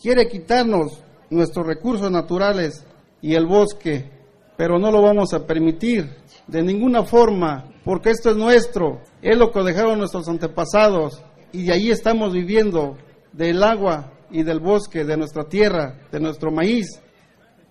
quiere 0.00 0.28
quitarnos 0.28 1.02
nuestros 1.28 1.66
recursos 1.66 2.08
naturales 2.08 2.86
y 3.20 3.34
el 3.34 3.46
bosque, 3.46 4.10
pero 4.56 4.78
no 4.78 4.92
lo 4.92 5.02
vamos 5.02 5.34
a 5.34 5.44
permitir 5.44 6.08
de 6.46 6.62
ninguna 6.62 7.02
forma, 7.02 7.64
porque 7.84 8.10
esto 8.10 8.30
es 8.30 8.36
nuestro, 8.36 9.00
es 9.22 9.36
lo 9.36 9.50
que 9.50 9.62
dejaron 9.64 9.98
nuestros 9.98 10.28
antepasados 10.28 11.20
y 11.52 11.64
de 11.64 11.72
ahí 11.72 11.90
estamos 11.90 12.32
viviendo 12.32 12.96
del 13.32 13.62
agua 13.64 14.12
y 14.30 14.44
del 14.44 14.60
bosque, 14.60 15.04
de 15.04 15.16
nuestra 15.16 15.48
tierra, 15.48 15.98
de 16.12 16.20
nuestro 16.20 16.52
maíz. 16.52 17.00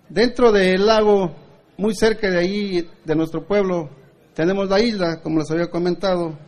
Dentro 0.08 0.52
del 0.52 0.86
lago, 0.86 1.34
muy 1.76 1.94
cerca 1.94 2.30
de 2.30 2.38
ahí, 2.38 2.88
de 3.04 3.14
nuestro 3.14 3.46
pueblo, 3.46 3.90
tenemos 4.32 4.66
la 4.70 4.80
isla, 4.80 5.20
como 5.20 5.40
les 5.40 5.50
había 5.50 5.68
comentado. 5.68 6.38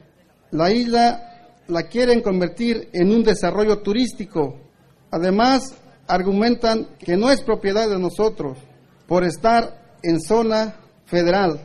La 0.51 0.73
isla 0.73 1.59
la 1.69 1.83
quieren 1.83 2.23
convertir 2.23 2.89
en 2.95 3.11
un 3.11 3.23
desarrollo 3.23 3.81
turístico. 3.81 4.59
Además, 5.11 5.75
argumentan 6.07 6.89
que 6.99 7.19
no 7.19 7.31
es 7.31 7.43
propiedad 7.43 7.91
de 7.91 7.99
nosotros 7.99 8.57
por 9.07 9.25
estar 9.25 9.99
en 10.03 10.21
zona 10.23 10.77
federal. 11.05 11.61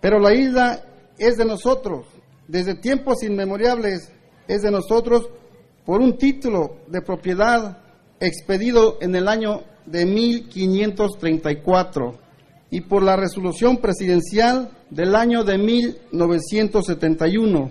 Pero 0.00 0.18
la 0.18 0.34
isla 0.34 0.82
es 1.16 1.36
de 1.36 1.44
nosotros. 1.44 2.06
Desde 2.48 2.74
tiempos 2.74 3.22
inmemoriales 3.22 4.10
es 4.48 4.62
de 4.62 4.70
nosotros 4.72 5.28
por 5.86 6.00
un 6.00 6.18
título 6.18 6.78
de 6.88 7.02
propiedad 7.02 7.78
expedido 8.18 8.98
en 9.00 9.14
el 9.14 9.28
año 9.28 9.62
de 9.86 10.06
1534 10.06 12.18
y 12.70 12.82
por 12.82 13.02
la 13.02 13.16
resolución 13.16 13.78
presidencial 13.78 14.70
del 14.90 15.14
año 15.14 15.44
de 15.44 15.58
1971. 15.58 17.70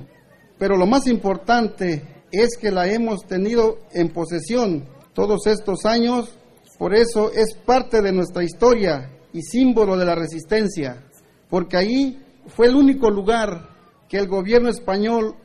Pero 0.58 0.78
lo 0.78 0.86
más 0.86 1.08
importante 1.08 2.24
es 2.32 2.58
que 2.58 2.72
la 2.72 2.88
hemos 2.88 3.26
tenido 3.26 3.80
en 3.94 4.10
posesión 4.10 4.86
todos 5.14 5.48
estos 5.48 5.86
años, 5.86 6.38
por 6.80 6.96
eso 6.96 7.32
es 7.32 7.54
parte 7.54 8.02
de 8.02 8.12
nuestra 8.12 8.44
historia 8.44 9.12
y 9.32 9.42
símbolo 9.42 9.96
de 9.98 10.06
la 10.06 10.16
resistencia, 10.16 11.04
porque 11.50 11.78
ahí 11.78 12.20
fue 12.48 12.68
el 12.68 12.76
único 12.76 13.10
lugar 13.10 13.70
que 14.10 14.18
el 14.18 14.28
gobierno 14.28 14.70
español 14.70 15.36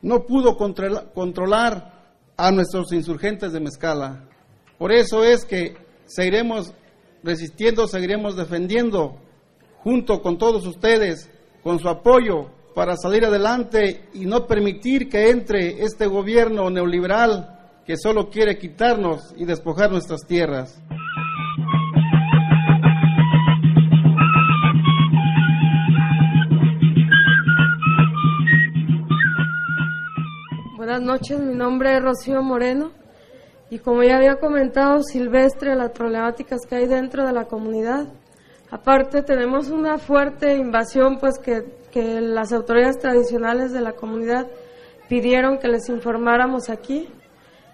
no 0.00 0.26
pudo 0.26 0.56
controlar 0.56 1.92
a 2.36 2.50
nuestros 2.50 2.92
insurgentes 2.92 3.52
de 3.52 3.60
Mezcala. 3.60 4.28
Por 4.78 4.92
eso 4.92 5.24
es 5.24 5.44
que 5.44 5.74
seguiremos 6.14 6.74
resistiendo, 7.22 7.88
seguiremos 7.88 8.36
defendiendo 8.36 9.16
junto 9.82 10.20
con 10.20 10.36
todos 10.36 10.66
ustedes, 10.66 11.30
con 11.62 11.78
su 11.78 11.88
apoyo 11.88 12.50
para 12.74 12.96
salir 12.96 13.24
adelante 13.24 14.08
y 14.12 14.26
no 14.26 14.46
permitir 14.46 15.08
que 15.08 15.30
entre 15.30 15.82
este 15.82 16.06
gobierno 16.06 16.70
neoliberal 16.70 17.58
que 17.86 17.96
solo 17.96 18.28
quiere 18.28 18.58
quitarnos 18.58 19.34
y 19.36 19.44
despojar 19.44 19.90
nuestras 19.90 20.20
tierras. 20.26 20.80
Buenas 30.76 31.00
noches, 31.00 31.40
mi 31.40 31.54
nombre 31.54 31.96
es 31.96 32.02
Rocío 32.02 32.42
Moreno 32.42 33.01
y 33.72 33.78
como 33.78 34.02
ya 34.02 34.16
había 34.16 34.36
comentado 34.36 35.02
Silvestre, 35.02 35.74
las 35.74 35.92
problemáticas 35.92 36.66
que 36.68 36.74
hay 36.76 36.86
dentro 36.86 37.24
de 37.26 37.32
la 37.32 37.46
comunidad. 37.46 38.06
Aparte 38.70 39.22
tenemos 39.22 39.70
una 39.70 39.96
fuerte 39.96 40.56
invasión 40.56 41.16
pues 41.18 41.38
que, 41.38 41.64
que 41.90 42.20
las 42.20 42.52
autoridades 42.52 42.98
tradicionales 42.98 43.72
de 43.72 43.80
la 43.80 43.94
comunidad 43.94 44.46
pidieron 45.08 45.56
que 45.56 45.68
les 45.68 45.88
informáramos 45.88 46.68
aquí. 46.68 47.08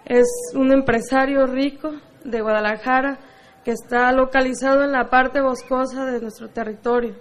Es 0.05 0.25
un 0.55 0.71
empresario 0.71 1.45
rico 1.47 1.91
de 2.23 2.39
Guadalajara 2.39 3.19
que 3.65 3.71
está 3.71 4.09
localizado 4.13 4.85
en 4.85 4.93
la 4.93 5.09
parte 5.09 5.41
boscosa 5.41 6.05
de 6.05 6.21
nuestro 6.21 6.47
territorio. 6.47 7.15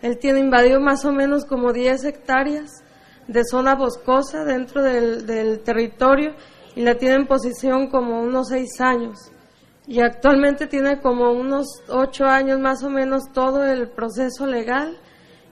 Él 0.00 0.18
tiene 0.18 0.38
invadido 0.38 0.80
más 0.80 1.04
o 1.04 1.10
menos 1.10 1.44
como 1.44 1.72
10 1.72 2.04
hectáreas 2.04 2.84
de 3.26 3.42
zona 3.44 3.74
boscosa 3.74 4.44
dentro 4.44 4.80
del, 4.80 5.60
territorio 5.64 6.34
y 6.74 6.82
la 6.82 6.96
tiene 6.96 7.16
en 7.16 7.26
posición 7.26 7.88
como 7.88 8.20
unos 8.20 8.48
seis 8.48 8.80
años. 8.80 9.30
Y 9.86 10.00
actualmente 10.00 10.66
tiene 10.66 11.00
como 11.00 11.32
unos 11.32 11.66
ocho 11.88 12.24
años 12.24 12.60
más 12.60 12.82
o 12.82 12.90
menos 12.90 13.24
todo 13.32 13.64
el 13.64 13.88
proceso 13.90 14.46
legal 14.46 14.98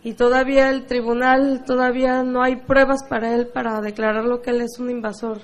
y 0.02 0.14
todavía 0.14 0.70
el 0.70 0.86
tribunal, 0.86 1.64
todavía 1.66 2.22
no 2.22 2.42
hay 2.42 2.56
pruebas 2.56 3.04
para 3.08 3.34
él 3.34 3.48
para 3.48 3.80
declararlo 3.80 4.40
que 4.40 4.50
él 4.50 4.62
es 4.62 4.78
un 4.78 4.90
invasor. 4.90 5.42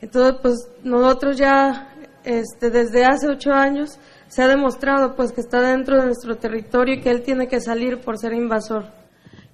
Entonces, 0.00 0.36
pues 0.42 0.68
nosotros 0.84 1.36
ya 1.36 1.88
este, 2.24 2.70
desde 2.70 3.04
hace 3.04 3.28
ocho 3.28 3.52
años 3.52 3.98
se 4.28 4.42
ha 4.42 4.48
demostrado 4.48 5.14
pues 5.16 5.32
que 5.32 5.40
está 5.40 5.60
dentro 5.60 5.96
de 5.96 6.06
nuestro 6.06 6.36
territorio 6.36 6.94
y 6.94 7.00
que 7.00 7.10
él 7.10 7.22
tiene 7.22 7.48
que 7.48 7.60
salir 7.60 8.00
por 8.00 8.18
ser 8.18 8.32
invasor. 8.32 8.84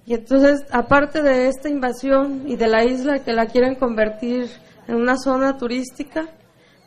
Y 0.05 0.13
entonces, 0.15 0.61
aparte 0.71 1.21
de 1.21 1.47
esta 1.47 1.69
invasión 1.69 2.43
y 2.47 2.55
de 2.55 2.67
la 2.67 2.83
isla 2.83 3.23
que 3.23 3.33
la 3.33 3.45
quieren 3.45 3.75
convertir 3.75 4.49
en 4.89 4.95
una 4.95 5.17
zona 5.17 5.55
turística, 5.55 6.25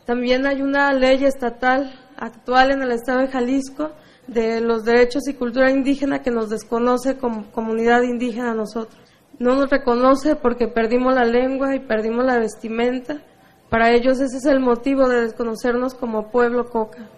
también 0.05 0.45
hay 0.45 0.61
una 0.61 0.91
ley 0.91 1.23
estatal 1.23 1.97
actual 2.17 2.71
en 2.71 2.81
el 2.81 2.91
estado 2.91 3.21
de 3.21 3.29
Jalisco 3.29 3.91
de 4.27 4.59
los 4.59 4.83
derechos 4.83 5.25
y 5.29 5.35
cultura 5.35 5.71
indígena 5.71 6.21
que 6.21 6.29
nos 6.29 6.49
desconoce 6.49 7.17
como 7.17 7.49
comunidad 7.51 8.01
indígena 8.01 8.51
a 8.51 8.55
nosotros. 8.55 9.01
No 9.39 9.55
nos 9.55 9.69
reconoce 9.69 10.35
porque 10.35 10.67
perdimos 10.67 11.15
la 11.15 11.23
lengua 11.23 11.75
y 11.75 11.79
perdimos 11.79 12.25
la 12.25 12.39
vestimenta. 12.39 13.21
Para 13.69 13.91
ellos 13.91 14.19
ese 14.19 14.37
es 14.37 14.45
el 14.45 14.59
motivo 14.59 15.07
de 15.07 15.21
desconocernos 15.21 15.93
como 15.93 16.29
pueblo 16.29 16.65
coca. 16.65 17.09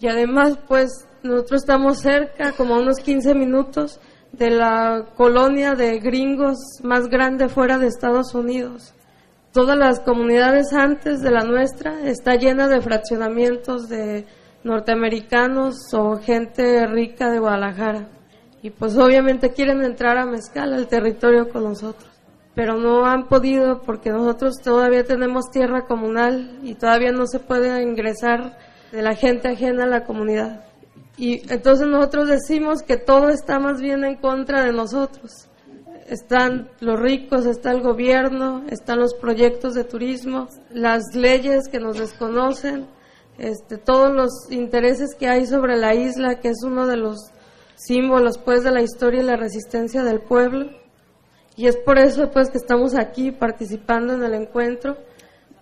Y 0.00 0.08
además, 0.08 0.58
pues 0.66 1.06
nosotros 1.22 1.60
estamos 1.60 1.98
cerca, 1.98 2.52
como 2.52 2.78
unos 2.78 2.96
15 2.96 3.34
minutos, 3.34 4.00
de 4.32 4.50
la 4.50 5.04
colonia 5.16 5.74
de 5.74 5.98
gringos 5.98 6.56
más 6.82 7.08
grande 7.08 7.50
fuera 7.50 7.78
de 7.78 7.88
Estados 7.88 8.34
Unidos. 8.34 8.94
Todas 9.52 9.76
las 9.76 9.98
comunidades 9.98 10.72
antes 10.72 11.22
de 11.22 11.30
la 11.32 11.40
nuestra 11.40 12.02
está 12.04 12.36
llena 12.36 12.68
de 12.68 12.80
fraccionamientos 12.80 13.88
de 13.88 14.24
norteamericanos 14.62 15.92
o 15.92 16.18
gente 16.18 16.86
rica 16.86 17.32
de 17.32 17.40
Guadalajara. 17.40 18.08
Y 18.62 18.70
pues 18.70 18.96
obviamente 18.96 19.52
quieren 19.52 19.82
entrar 19.82 20.18
a 20.18 20.26
Mezcal, 20.26 20.72
al 20.72 20.86
territorio 20.86 21.48
con 21.48 21.64
nosotros. 21.64 22.08
Pero 22.54 22.76
no 22.76 23.06
han 23.06 23.26
podido 23.26 23.80
porque 23.82 24.10
nosotros 24.10 24.54
todavía 24.62 25.02
tenemos 25.02 25.50
tierra 25.50 25.84
comunal 25.84 26.60
y 26.62 26.76
todavía 26.76 27.10
no 27.10 27.26
se 27.26 27.40
puede 27.40 27.82
ingresar 27.82 28.56
de 28.92 29.02
la 29.02 29.16
gente 29.16 29.48
ajena 29.48 29.82
a 29.82 29.88
la 29.88 30.04
comunidad. 30.04 30.64
Y 31.16 31.42
entonces 31.52 31.88
nosotros 31.88 32.28
decimos 32.28 32.82
que 32.82 32.98
todo 32.98 33.30
está 33.30 33.58
más 33.58 33.80
bien 33.80 34.04
en 34.04 34.14
contra 34.14 34.62
de 34.64 34.72
nosotros. 34.72 35.49
Están 36.10 36.68
los 36.80 36.98
ricos, 36.98 37.46
está 37.46 37.70
el 37.70 37.82
gobierno, 37.82 38.64
están 38.68 38.98
los 38.98 39.14
proyectos 39.14 39.74
de 39.74 39.84
turismo, 39.84 40.48
las 40.70 41.14
leyes 41.14 41.68
que 41.70 41.78
nos 41.78 41.98
desconocen, 41.98 42.88
este, 43.38 43.78
todos 43.78 44.12
los 44.12 44.50
intereses 44.50 45.14
que 45.16 45.28
hay 45.28 45.46
sobre 45.46 45.76
la 45.76 45.94
isla, 45.94 46.40
que 46.40 46.48
es 46.48 46.64
uno 46.64 46.88
de 46.88 46.96
los 46.96 47.30
símbolos 47.76 48.38
pues 48.38 48.64
de 48.64 48.72
la 48.72 48.82
historia 48.82 49.22
y 49.22 49.24
la 49.24 49.36
resistencia 49.36 50.02
del 50.02 50.20
pueblo. 50.20 50.70
Y 51.56 51.68
es 51.68 51.76
por 51.76 51.96
eso 51.96 52.28
pues 52.32 52.50
que 52.50 52.58
estamos 52.58 52.96
aquí 52.96 53.30
participando 53.30 54.12
en 54.12 54.24
el 54.24 54.34
encuentro 54.34 54.96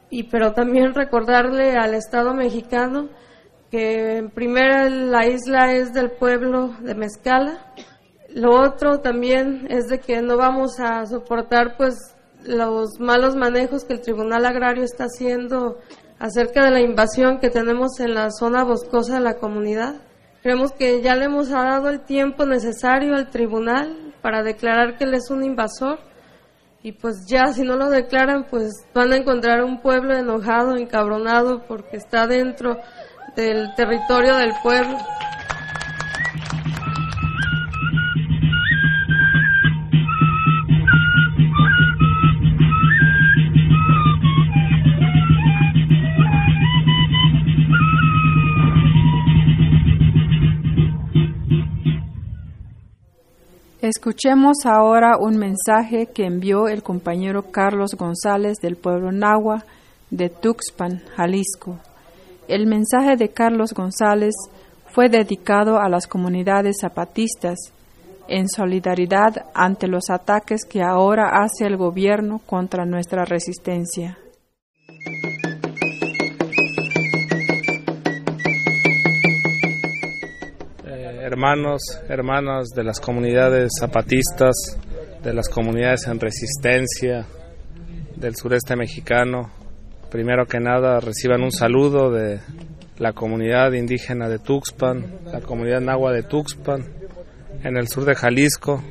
y 0.09 0.23
pero 0.31 0.55
también 0.55 0.95
recordarle 0.95 1.77
al 1.77 1.93
Estado 1.93 2.33
mexicano 2.33 3.11
que 3.71 4.17
en 4.17 4.31
primera 4.31 4.89
la 4.89 5.27
isla 5.27 5.75
es 5.75 5.93
del 5.93 6.11
pueblo 6.13 6.75
de 6.81 6.95
Mezcala. 6.95 7.75
Lo 8.39 8.55
otro 8.55 9.01
también 9.01 9.67
es 9.69 9.89
de 9.89 9.99
que 9.99 10.23
no 10.23 10.37
vamos 10.37 10.79
a 10.79 11.05
soportar 11.07 11.77
pues 11.77 11.97
los 12.45 13.01
malos 13.01 13.35
manejos 13.35 13.85
que 13.85 13.95
el 13.95 14.01
Tribunal 14.01 14.47
Agrario 14.47 14.85
está 14.85 15.07
haciendo 15.07 15.79
acerca 16.21 16.63
de 16.63 16.71
la 16.71 16.81
invasión 16.81 17.41
que 17.41 17.51
tenemos 17.51 17.99
en 17.99 18.15
la 18.15 18.31
zona 18.31 18.63
boscosa 18.63 19.15
de 19.15 19.23
la 19.23 19.39
comunidad. 19.39 19.97
Creemos 20.41 20.71
que 20.71 21.03
ya 21.03 21.17
le 21.17 21.25
hemos 21.25 21.49
dado 21.49 21.89
el 21.89 22.05
tiempo 22.05 22.47
necesario 22.47 23.17
al 23.17 23.29
tribunal 23.29 24.15
para 24.23 24.45
declarar 24.45 24.97
que 24.97 25.03
él 25.03 25.15
es 25.15 25.33
un 25.33 25.43
invasor 25.43 25.99
y 26.81 26.93
pues 26.93 27.27
ya 27.27 27.49
si 27.49 27.63
no 27.63 27.75
lo 27.75 27.91
declaran 27.91 28.47
pues 28.49 28.71
van 28.95 29.13
a 29.13 29.17
encontrar 29.17 29.65
un 29.65 29.81
pueblo 29.81 30.17
enojado, 30.17 30.77
encabronado 30.77 31.65
porque 31.67 31.97
está 31.97 32.29
dentro 32.29 32.77
del 33.35 33.75
territorio 33.75 34.37
del 34.37 34.53
pueblo. 34.63 34.97
Escuchemos 53.89 54.67
ahora 54.67 55.17
un 55.19 55.39
mensaje 55.39 56.09
que 56.13 56.27
envió 56.27 56.69
el 56.69 56.83
compañero 56.83 57.51
Carlos 57.51 57.95
González 57.95 58.59
del 58.59 58.77
pueblo 58.77 59.13
Nahua 59.13 59.65
de 60.11 60.29
Tuxpan, 60.29 61.01
Jalisco. 61.17 61.79
El 62.49 62.67
mensaje 62.67 63.17
de 63.17 63.31
Carlos 63.31 63.73
González 63.73 64.35
fue 64.93 65.09
dedicado 65.09 65.79
a 65.79 65.89
las 65.89 66.07
comunidades 66.07 66.77
zapatistas 66.83 67.57
en 68.29 68.51
solidaridad 68.51 69.47
ante 69.55 69.89
los 69.89 70.11
ataques 70.11 70.67
que 70.69 70.83
ahora 70.83 71.43
hace 71.43 71.65
el 71.65 71.79
gobierno 71.79 72.43
contra 72.45 72.85
nuestra 72.85 73.25
resistencia. 73.25 74.19
Hermanos, 81.29 81.81
hermanas 82.09 82.69
de 82.75 82.85
las 82.85 83.01
comunidades 83.01 83.71
zapatistas, 83.79 84.55
de 85.23 85.35
las 85.35 85.49
comunidades 85.49 86.07
en 86.07 86.19
resistencia 86.19 87.27
del 88.17 88.35
sureste 88.35 88.75
mexicano, 88.77 89.51
Primero 90.11 90.47
que 90.47 90.59
nada 90.59 91.01
reciban 91.01 91.43
un 91.43 91.53
saludo 91.53 92.11
de 92.11 92.41
la 92.97 93.13
comunidad 93.13 93.73
indígena 93.73 94.27
de 94.31 94.39
Tuxpan, 94.39 95.05
la 95.31 95.43
comunidad 95.43 95.83
nahua 95.83 96.13
de 96.13 96.23
Tuxpan, 96.23 96.83
en 97.63 97.77
el 97.77 97.89
sur 97.89 98.07
de 98.07 98.15
Jalisco. 98.15 98.83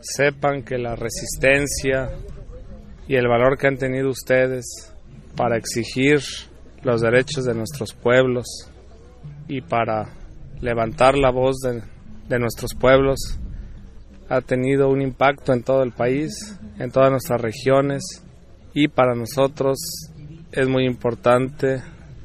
Sepan 0.00 0.64
que 0.64 0.76
la 0.76 0.96
resistencia 0.96 2.10
y 3.06 3.14
el 3.14 3.28
valor 3.28 3.56
que 3.56 3.68
han 3.68 3.76
tenido 3.76 4.10
ustedes 4.10 4.92
para 5.36 5.56
exigir 5.56 6.18
los 6.82 7.00
derechos 7.00 7.44
de 7.44 7.54
nuestros 7.54 7.94
pueblos 7.94 8.46
y 9.46 9.60
para 9.60 10.08
levantar 10.60 11.16
la 11.16 11.30
voz 11.30 11.56
de, 11.58 11.82
de 12.28 12.38
nuestros 12.38 12.74
pueblos 12.74 13.38
ha 14.28 14.40
tenido 14.40 14.88
un 14.88 15.02
impacto 15.02 15.52
en 15.52 15.62
todo 15.62 15.82
el 15.82 15.92
país, 15.92 16.58
en 16.78 16.90
todas 16.90 17.10
nuestras 17.10 17.40
regiones 17.40 18.02
y 18.74 18.88
para 18.88 19.14
nosotros 19.14 19.78
es 20.52 20.68
muy 20.68 20.84
importante 20.84 21.82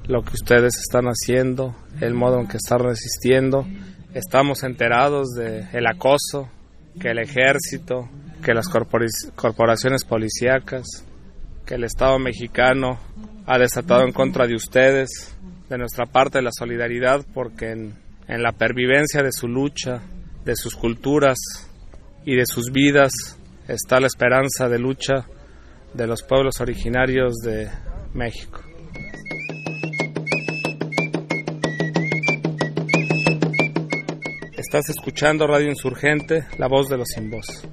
lo 0.08 0.24
que 0.24 0.34
ustedes 0.34 0.78
están 0.78 1.06
haciendo, 1.06 1.76
el 2.02 2.14
modo 2.14 2.40
en 2.40 2.48
que 2.48 2.58
están 2.58 2.80
resistiendo. 2.80 3.66
Estamos 4.14 4.64
enterados 4.64 5.30
del 5.30 5.68
el 5.72 5.88
acoso 5.88 6.50
que 7.00 7.12
el 7.12 7.20
ejército, 7.20 8.10
que 8.44 8.54
las 8.54 8.68
corporaciones 8.68 10.04
policíacas, 10.04 10.86
que 11.66 11.76
el 11.76 11.84
Estado 11.84 12.20
mexicano 12.20 13.00
ha 13.46 13.58
desatado 13.58 14.04
en 14.04 14.12
contra 14.12 14.48
de 14.48 14.56
ustedes, 14.56 15.38
de 15.70 15.78
nuestra 15.78 16.06
parte 16.06 16.42
la 16.42 16.52
solidaridad, 16.52 17.26
porque 17.34 17.72
en, 17.72 18.01
en 18.28 18.42
la 18.42 18.52
pervivencia 18.52 19.22
de 19.22 19.32
su 19.32 19.48
lucha 19.48 20.02
de 20.46 20.56
sus 20.56 20.76
culturas 20.76 21.38
y 22.26 22.36
de 22.36 22.46
sus 22.46 22.72
vidas 22.72 23.12
está 23.68 24.00
la 24.00 24.08
esperanza 24.08 24.68
de 24.68 24.80
lucha 24.80 25.26
de 25.94 26.08
los 26.08 26.24
pueblos 26.24 26.60
originarios 26.62 27.36
de 27.44 27.70
México. 28.14 28.62
Estás 34.58 34.90
escuchando 34.90 35.48
Radio 35.48 35.70
Insurgente, 35.70 36.46
la 36.58 36.68
voz 36.68 36.88
de 36.88 36.98
los 36.98 37.08
sin 37.10 37.30
voz. 37.30 37.68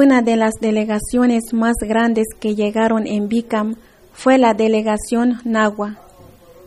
Una 0.00 0.22
de 0.22 0.36
las 0.36 0.54
delegaciones 0.60 1.52
más 1.52 1.74
grandes 1.80 2.28
que 2.38 2.54
llegaron 2.54 3.08
en 3.08 3.26
Bicam 3.28 3.74
fue 4.12 4.38
la 4.38 4.54
delegación 4.54 5.40
Nahua, 5.42 5.98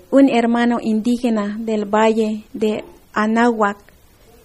un 0.09 0.27
hermano 0.27 0.79
indígena 0.81 1.55
del 1.57 1.85
valle 1.85 2.43
de 2.51 2.83
Anáhuac, 3.13 3.77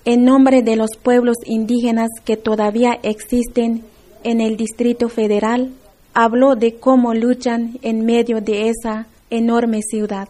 en 0.04 0.24
nombre 0.24 0.62
de 0.62 0.76
los 0.76 0.90
pueblos 1.02 1.36
indígenas 1.46 2.10
que 2.24 2.36
todavía 2.36 2.96
existen 3.02 3.82
en 4.22 4.40
el 4.40 4.56
Distrito 4.56 5.08
Federal, 5.08 5.72
habló 6.14 6.54
de 6.54 6.76
cómo 6.76 7.12
luchan 7.12 7.80
en 7.82 8.06
medio 8.06 8.40
de 8.40 8.68
esa 8.68 9.08
enorme 9.30 9.80
ciudad. 9.82 10.28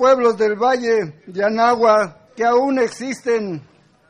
Pueblos 0.00 0.38
del 0.38 0.56
valle 0.56 1.20
de 1.26 1.44
Anagua 1.44 2.30
que 2.34 2.42
aún 2.42 2.78
existen 2.78 3.60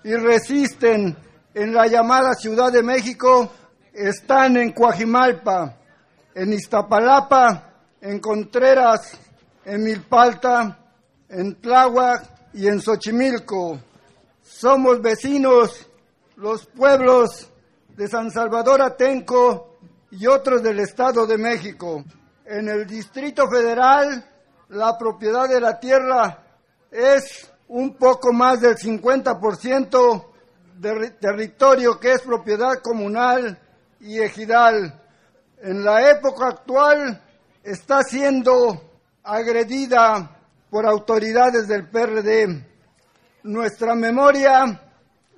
y 0.05 0.15
resisten 0.15 1.17
en 1.53 1.75
la 1.75 1.89
llamada 1.89 2.35
Ciudad 2.35 2.71
de 2.71 2.81
México 2.81 3.51
están 3.93 4.57
en 4.57 4.71
Coajimalpa, 4.71 5.79
en 6.33 6.53
Iztapalapa, 6.53 7.73
en 8.01 8.21
Contreras, 8.21 9.19
en 9.65 9.83
Milpalta, 9.83 10.79
en 11.29 11.61
Tláhuac 11.61 12.23
y 12.55 12.69
en 12.69 12.81
Xochimilco. 12.81 13.81
Somos 14.45 15.03
vecinos, 15.03 15.89
los 16.37 16.67
pueblos 16.67 17.51
de 17.97 18.07
San 18.07 18.31
Salvador 18.31 18.81
Atenco 18.81 19.81
y 20.13 20.29
otros 20.29 20.63
del 20.63 20.79
Estado 20.79 21.27
de 21.27 21.37
México. 21.37 22.05
En 22.45 22.69
el 22.69 22.87
Distrito 22.87 23.49
Federal, 23.51 24.30
la 24.71 24.97
propiedad 24.97 25.49
de 25.49 25.61
la 25.61 25.79
tierra 25.79 26.45
es 26.91 27.51
un 27.69 27.95
poco 27.97 28.33
más 28.33 28.61
del 28.61 28.77
50% 28.77 30.25
de 30.79 31.11
territorio 31.11 31.99
que 31.99 32.13
es 32.13 32.23
propiedad 32.23 32.81
comunal 32.83 33.59
y 34.01 34.21
ejidal 34.21 35.01
en 35.63 35.85
la 35.85 36.11
época 36.11 36.49
actual 36.49 37.21
está 37.63 38.03
siendo 38.03 38.81
agredida 39.25 40.39
por 40.71 40.87
autoridades 40.87 41.67
del 41.69 41.89
PRD. 41.89 42.65
Nuestra 43.43 43.95
memoria 43.95 44.81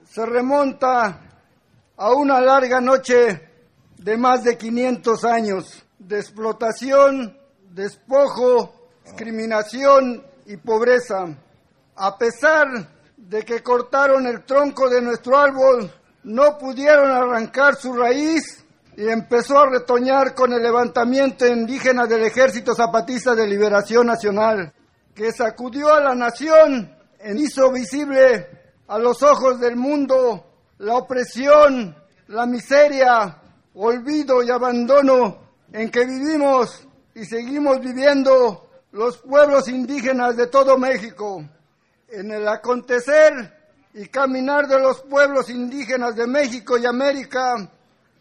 se 0.04 0.26
remonta 0.26 1.20
a 1.96 2.12
una 2.12 2.40
larga 2.40 2.80
noche 2.80 3.48
de 3.96 4.16
más 4.16 4.44
de 4.44 4.58
500 4.58 5.24
años 5.24 5.84
de 5.98 6.18
explotación, 6.18 7.36
despojo, 7.70 8.81
discriminación 9.05 10.24
y 10.46 10.57
pobreza. 10.57 11.26
A 11.96 12.18
pesar 12.18 12.68
de 13.16 13.42
que 13.44 13.62
cortaron 13.62 14.26
el 14.26 14.44
tronco 14.44 14.88
de 14.88 15.00
nuestro 15.00 15.38
árbol, 15.38 15.90
no 16.24 16.59
pudieron 16.59 17.11
arrancar 17.11 17.76
su 17.76 17.92
raíz 17.92 18.64
y 18.96 19.09
empezó 19.09 19.59
a 19.59 19.70
retoñar 19.70 20.34
con 20.34 20.53
el 20.53 20.62
levantamiento 20.62 21.46
indígena 21.46 22.07
del 22.07 22.24
Ejército 22.24 22.74
Zapatista 22.74 23.34
de 23.34 23.46
Liberación 23.46 24.07
Nacional, 24.07 24.72
que 25.14 25.32
sacudió 25.32 25.92
a 25.92 26.00
la 26.00 26.14
nación 26.14 26.94
e 27.18 27.34
hizo 27.36 27.70
visible 27.70 28.48
a 28.88 28.98
los 28.98 29.22
ojos 29.22 29.59
del 29.61 29.76
mundo 29.76 30.46
la 30.78 30.96
opresión, 30.96 31.96
la 32.28 32.46
miseria, 32.46 33.38
olvido 33.74 34.42
y 34.42 34.50
abandono 34.50 35.38
en 35.72 35.90
que 35.90 36.05
vivimos 36.05 36.86
y 37.14 37.24
seguimos 37.24 37.80
viviendo 37.80 38.68
los 38.93 39.18
pueblos 39.18 39.68
indígenas 39.68 40.36
de 40.36 40.47
todo 40.47 40.78
México. 40.78 41.43
En 42.09 42.30
el 42.30 42.47
acontecer 42.47 43.32
y 43.95 44.07
caminar 44.07 44.68
de 44.68 44.78
los 44.78 45.01
pueblos 45.03 45.49
indígenas 45.49 46.14
de 46.14 46.26
México 46.26 46.76
y 46.76 46.86
América, 46.86 47.55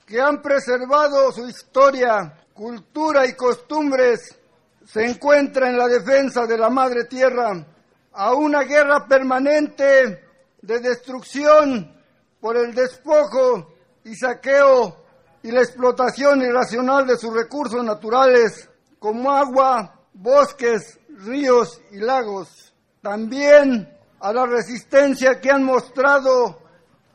que 0.05 0.19
han 0.19 0.41
preservado 0.41 1.31
su 1.31 1.47
historia, 1.47 2.33
cultura 2.53 3.25
y 3.25 3.33
costumbres, 3.33 4.37
se 4.85 5.05
encuentra 5.05 5.69
en 5.69 5.77
la 5.77 5.87
defensa 5.87 6.45
de 6.45 6.57
la 6.57 6.69
madre 6.69 7.05
tierra, 7.05 7.65
a 8.13 8.33
una 8.33 8.63
guerra 8.63 9.05
permanente 9.07 10.25
de 10.61 10.79
destrucción 10.79 11.95
por 12.39 12.57
el 12.57 12.73
despojo 12.73 13.73
y 14.03 14.15
saqueo 14.15 14.97
y 15.43 15.51
la 15.51 15.61
explotación 15.61 16.41
irracional 16.41 17.07
de 17.07 17.17
sus 17.17 17.33
recursos 17.33 17.83
naturales 17.83 18.69
como 18.99 19.31
agua, 19.31 20.00
bosques, 20.13 20.99
ríos 21.09 21.81
y 21.91 21.97
lagos. 21.97 22.73
También 23.01 23.91
a 24.19 24.33
la 24.33 24.45
resistencia 24.45 25.39
que 25.41 25.51
han 25.51 25.63
mostrado 25.63 26.59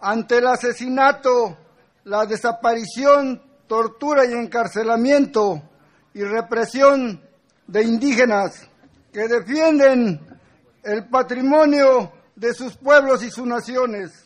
ante 0.01 0.39
el 0.39 0.47
asesinato 0.47 1.57
la 2.05 2.25
desaparición, 2.25 3.43
tortura 3.67 4.25
y 4.27 4.33
encarcelamiento 4.33 5.63
y 6.15 6.23
represión 6.23 7.21
de 7.67 7.83
indígenas 7.83 8.69
que 9.13 9.27
defienden 9.27 10.21
el 10.83 11.09
patrimonio 11.09 12.13
de 12.37 12.55
sus 12.55 12.77
pueblos 12.77 13.23
y 13.25 13.31
sus 13.31 13.47
naciones. 13.47 14.26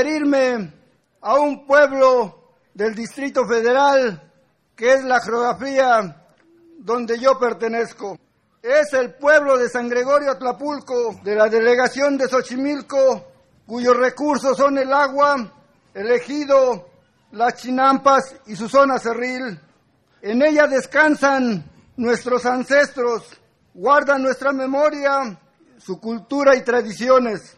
Referirme 0.00 0.72
a 1.20 1.34
un 1.34 1.66
pueblo 1.66 2.54
del 2.72 2.94
Distrito 2.94 3.46
Federal 3.46 4.32
que 4.74 4.94
es 4.94 5.04
la 5.04 5.20
geografía 5.20 6.24
donde 6.78 7.18
yo 7.18 7.38
pertenezco. 7.38 8.18
Es 8.62 8.94
el 8.94 9.14
pueblo 9.14 9.58
de 9.58 9.68
San 9.68 9.90
Gregorio 9.90 10.30
Atlapulco, 10.30 11.20
de 11.22 11.34
la 11.34 11.48
delegación 11.48 12.16
de 12.16 12.28
Xochimilco, 12.28 13.26
cuyos 13.66 13.94
recursos 13.94 14.56
son 14.56 14.78
el 14.78 14.90
agua, 14.90 15.52
el 15.92 16.10
ejido, 16.10 16.88
las 17.32 17.56
chinampas 17.56 18.36
y 18.46 18.56
su 18.56 18.70
zona 18.70 18.98
cerril. 18.98 19.60
En 20.22 20.42
ella 20.42 20.66
descansan 20.66 21.62
nuestros 21.96 22.46
ancestros, 22.46 23.24
guardan 23.74 24.22
nuestra 24.22 24.52
memoria, 24.52 25.38
su 25.76 26.00
cultura 26.00 26.56
y 26.56 26.64
tradiciones. 26.64 27.54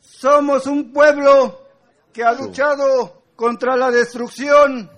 Somos 0.00 0.66
un 0.66 0.92
pueblo 0.92 1.67
que 2.18 2.24
ha 2.24 2.32
luchado 2.32 3.22
contra 3.36 3.76
la 3.76 3.92
destrucción, 3.92 4.90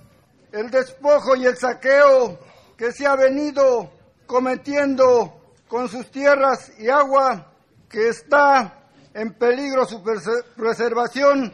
el 0.53 0.71
despojo 0.71 1.37
y 1.37 1.45
el 1.45 1.55
saqueo 1.55 2.39
que 2.79 2.93
se 2.93 3.07
ha 3.07 3.15
venido 3.15 3.91
cometiendo 4.25 5.53
con 5.69 5.87
sus 5.91 6.11
tierras 6.11 6.73
y 6.79 6.89
agua, 6.89 7.53
que 7.91 8.09
está 8.09 8.87
en 9.13 9.35
peligro 9.35 9.85
su 9.85 10.03
preservación. 10.57 11.53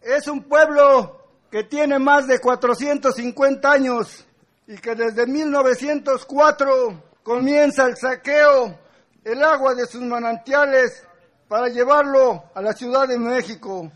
Es 0.00 0.26
un 0.26 0.42
pueblo 0.44 1.20
que 1.50 1.64
tiene 1.64 1.98
más 1.98 2.26
de 2.26 2.40
450 2.40 3.70
años 3.70 4.24
y 4.66 4.78
que 4.78 4.94
desde 4.94 5.26
1904 5.26 7.02
comienza 7.22 7.84
el 7.84 7.98
saqueo, 7.98 8.78
el 9.22 9.44
agua 9.44 9.74
de 9.74 9.86
sus 9.86 10.00
manantiales 10.00 11.06
para 11.46 11.68
llevarlo 11.68 12.44
a 12.54 12.62
la 12.62 12.72
Ciudad 12.72 13.06
de 13.06 13.18
México. 13.18 13.92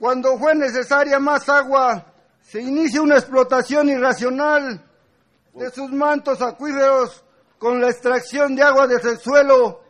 Cuando 0.00 0.38
fue 0.38 0.54
necesaria 0.54 1.18
más 1.18 1.46
agua, 1.50 2.06
se 2.40 2.62
inicia 2.62 3.02
una 3.02 3.16
explotación 3.16 3.90
irracional 3.90 4.82
de 5.52 5.70
sus 5.70 5.92
mantos 5.92 6.40
acuíferos 6.40 7.22
con 7.58 7.82
la 7.82 7.90
extracción 7.90 8.56
de 8.56 8.62
agua 8.62 8.86
desde 8.86 9.10
el 9.10 9.18
suelo 9.18 9.82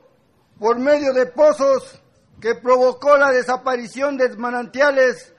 por 0.59 0.81
medio 0.81 1.13
de 1.13 1.27
pozos 1.27 2.03
que 2.41 2.57
provocó 2.57 3.17
la 3.17 3.31
desaparición 3.31 4.17
de 4.17 4.37
manantiales 4.37 5.33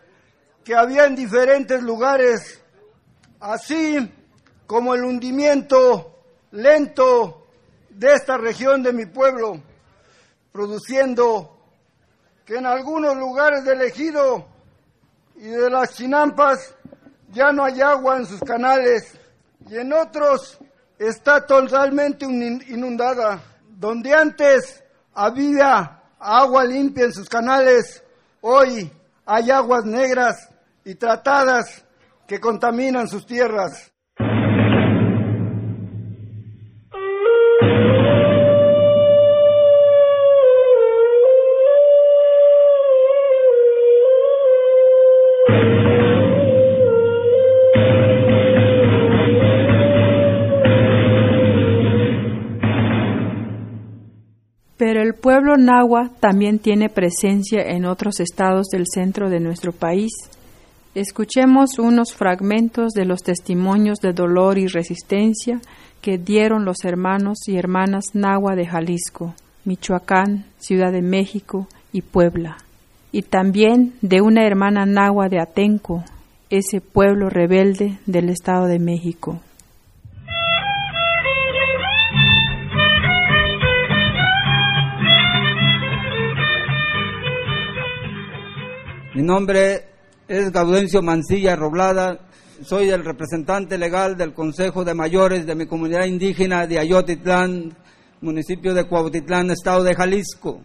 que 0.64 0.74
había 0.74 1.04
en 1.04 1.18
diferentes 1.18 1.84
lugares, 1.84 2.62
así 3.42 4.10
como 4.68 4.96
el 4.96 5.04
hundimiento 5.04 6.24
lento 6.52 7.46
de 7.90 8.14
esta 8.14 8.38
región 8.38 8.84
de 8.84 8.94
mi 8.94 9.06
pueblo, 9.06 9.62
produciendo 10.54 11.58
que 12.46 12.56
en 12.56 12.66
algunos 12.66 13.18
lugares 13.18 13.66
del 13.66 13.82
ejido 13.82 14.51
y 15.42 15.48
de 15.48 15.72
las 15.72 15.96
chinampas 15.96 16.76
ya 17.34 17.52
no 17.52 17.66
hay 17.66 17.82
agua 17.82 18.18
en 18.18 18.28
sus 18.28 18.40
canales 18.42 19.18
y 19.68 19.76
en 19.76 19.92
otros 19.92 20.60
está 21.00 21.44
totalmente 21.44 22.26
inundada. 22.26 23.42
Donde 23.68 24.14
antes 24.14 24.84
había 25.16 26.00
agua 26.20 26.64
limpia 26.64 27.06
en 27.06 27.14
sus 27.14 27.28
canales, 27.28 28.04
hoy 28.42 28.92
hay 29.26 29.50
aguas 29.50 29.84
negras 29.84 30.48
y 30.86 30.94
tratadas 30.94 31.86
que 32.28 32.40
contaminan 32.40 33.08
sus 33.08 33.26
tierras. 33.26 33.91
Pueblo 55.22 55.56
nahua 55.56 56.10
también 56.20 56.60
tiene 56.60 56.90
presencia 56.90 57.62
en 57.62 57.86
otros 57.86 58.20
estados 58.20 58.68
del 58.68 58.86
centro 58.92 59.30
de 59.30 59.40
nuestro 59.40 59.72
país. 59.72 60.12
Escuchemos 60.96 61.80
unos 61.80 62.14
fragmentos 62.14 62.92
de 62.94 63.06
los 63.06 63.22
testimonios 63.22 64.00
de 64.00 64.14
dolor 64.14 64.58
y 64.58 64.68
resistencia 64.68 65.62
que 66.02 66.18
dieron 66.18 66.66
los 66.66 66.84
hermanos 66.84 67.38
y 67.48 67.56
hermanas 67.56 68.06
nahua 68.14 68.56
de 68.56 68.66
Jalisco, 68.66 69.36
Michoacán, 69.64 70.46
Ciudad 70.58 70.92
de 70.92 71.04
México 71.04 71.68
y 71.94 72.02
Puebla, 72.02 72.58
y 73.12 73.22
también 73.22 73.94
de 74.02 74.22
una 74.22 74.46
hermana 74.46 74.86
nahua 74.86 75.30
de 75.30 75.40
Atenco, 75.40 76.04
ese 76.50 76.82
pueblo 76.82 77.30
rebelde 77.30 78.00
del 78.08 78.30
Estado 78.30 78.66
de 78.66 78.80
México. 78.80 79.40
Mi 89.22 89.28
nombre 89.28 89.84
es 90.28 90.52
Gaudencio 90.52 91.04
Mancilla 91.04 91.56
Roblada, 91.56 92.22
soy 92.64 92.90
el 92.90 93.06
representante 93.06 93.78
legal 93.78 94.18
del 94.18 94.34
Consejo 94.34 94.84
de 94.84 94.96
Mayores 94.96 95.46
de 95.46 95.54
mi 95.54 95.68
comunidad 95.68 96.06
indígena 96.06 96.66
de 96.66 96.80
Ayotitlán, 96.80 97.72
municipio 98.22 98.74
de 98.74 98.86
Cuautitlán, 98.86 99.52
estado 99.52 99.84
de 99.84 99.94
Jalisco. 99.94 100.64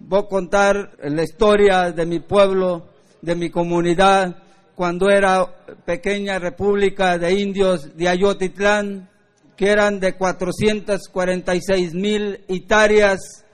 Voy 0.00 0.18
a 0.18 0.28
contar 0.28 0.98
la 1.02 1.22
historia 1.22 1.90
de 1.90 2.04
mi 2.04 2.20
pueblo, 2.20 2.88
de 3.22 3.34
mi 3.34 3.48
comunidad, 3.48 4.36
cuando 4.74 5.08
era 5.08 5.46
pequeña 5.86 6.38
república 6.38 7.16
de 7.16 7.40
indios 7.40 7.96
de 7.96 8.06
Ayotitlán, 8.06 9.08
que 9.56 9.70
eran 9.70 9.98
de 9.98 10.14
446 10.14 11.94
mil 11.94 12.44
hectáreas 12.48 13.46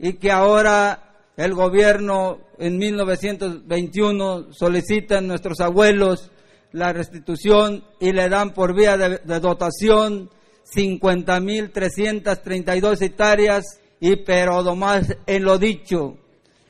y 0.00 0.14
que 0.14 0.32
ahora 0.32 1.07
el 1.38 1.54
gobierno 1.54 2.40
en 2.58 2.76
1921 2.76 4.52
solicita 4.52 5.16
a 5.18 5.20
nuestros 5.20 5.60
abuelos 5.60 6.32
la 6.72 6.92
restitución 6.92 7.84
y 8.00 8.10
le 8.12 8.28
dan 8.28 8.52
por 8.52 8.74
vía 8.74 8.96
de, 8.96 9.20
dotación 9.38 10.30
50.332 10.74 13.02
hectáreas 13.02 13.64
y 14.00 14.16
pero 14.16 14.58
además 14.58 15.16
en 15.26 15.44
lo 15.44 15.58
dicho 15.58 16.16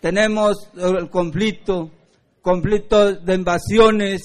tenemos 0.03 0.69
el 0.77 1.09
conflicto, 1.09 1.91
conflicto 2.43 3.15
de 3.15 3.35
invasiones 3.35 4.21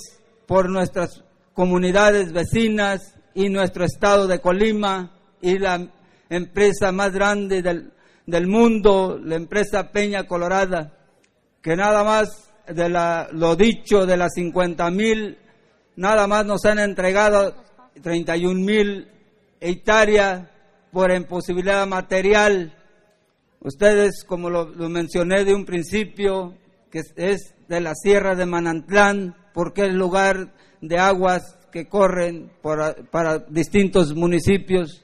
por 0.46 0.70
nuestras 0.70 1.24
comunidades 1.54 2.34
vecinas 2.34 3.16
y 3.34 3.48
nuestro 3.48 3.86
estado 3.86 4.28
de 4.28 4.42
Colima 4.42 5.14
y 5.42 5.58
la 5.58 5.88
empresa 6.30 6.92
más 6.92 7.14
grande 7.14 7.62
del, 7.62 7.94
del 8.26 8.48
mundo, 8.48 9.20
la 9.22 9.36
empresa 9.36 9.92
Peña 9.92 10.26
Colorada, 10.26 10.94
que 11.62 11.76
nada 11.76 12.04
más 12.04 12.52
de 12.68 12.90
la, 12.90 13.28
lo 13.32 13.56
dicho 13.56 14.06
de 14.06 14.18
las 14.18 14.34
50 14.36 14.90
mil, 14.92 15.38
nada 15.96 16.28
más 16.28 16.46
nos 16.46 16.66
han 16.66 16.80
entregado 16.80 17.56
31 18.02 18.60
mil 18.60 19.08
hectáreas 19.60 20.48
por 20.92 21.12
imposibilidad 21.12 21.86
material. 21.88 22.74
Ustedes, 23.60 24.24
como 24.26 24.50
lo, 24.50 24.68
mencioné 24.90 25.44
de 25.46 25.54
un 25.54 25.66
principio, 25.66 26.56
que 26.92 27.02
es 27.16 27.56
de 27.68 27.82
la 27.82 27.94
Sierra 27.96 28.36
de 28.36 28.46
Manantlán, 28.46 29.36
porque 29.54 29.84
es 29.84 29.94
lugar 29.94 30.54
de 30.82 30.98
aguas 31.00 31.58
que 31.72 31.88
corren 31.88 32.52
para 32.62 33.40
distintos 33.50 34.14
municipios 34.14 35.04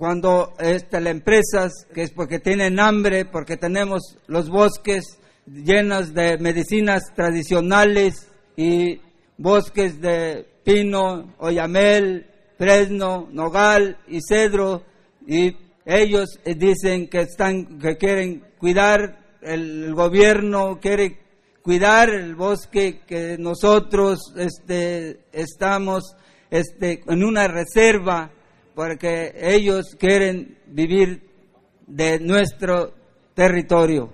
cuando 0.00 0.54
este, 0.58 0.98
las 0.98 1.12
empresas, 1.12 1.86
que 1.92 2.04
es 2.04 2.10
porque 2.10 2.38
tienen 2.38 2.80
hambre, 2.80 3.26
porque 3.26 3.58
tenemos 3.58 4.16
los 4.28 4.48
bosques 4.48 5.18
llenos 5.44 6.14
de 6.14 6.38
medicinas 6.38 7.02
tradicionales 7.14 8.32
y 8.56 8.98
bosques 9.36 10.00
de 10.00 10.46
pino, 10.64 11.34
oyamel, 11.36 12.26
fresno, 12.56 13.28
nogal 13.30 13.98
y 14.08 14.20
cedro, 14.26 14.84
y 15.26 15.54
ellos 15.84 16.30
dicen 16.46 17.06
que 17.08 17.20
están, 17.20 17.78
que 17.78 17.98
quieren 17.98 18.42
cuidar, 18.56 19.18
el 19.42 19.92
gobierno 19.92 20.80
quiere 20.80 21.18
cuidar 21.60 22.08
el 22.08 22.36
bosque 22.36 23.02
que 23.06 23.36
nosotros 23.38 24.32
este, 24.38 25.26
estamos 25.30 26.16
este, 26.50 27.02
en 27.06 27.22
una 27.22 27.48
reserva 27.48 28.30
porque 28.74 29.34
ellos 29.36 29.96
quieren 29.98 30.58
vivir 30.66 31.30
de 31.86 32.18
nuestro 32.20 32.94
territorio. 33.34 34.12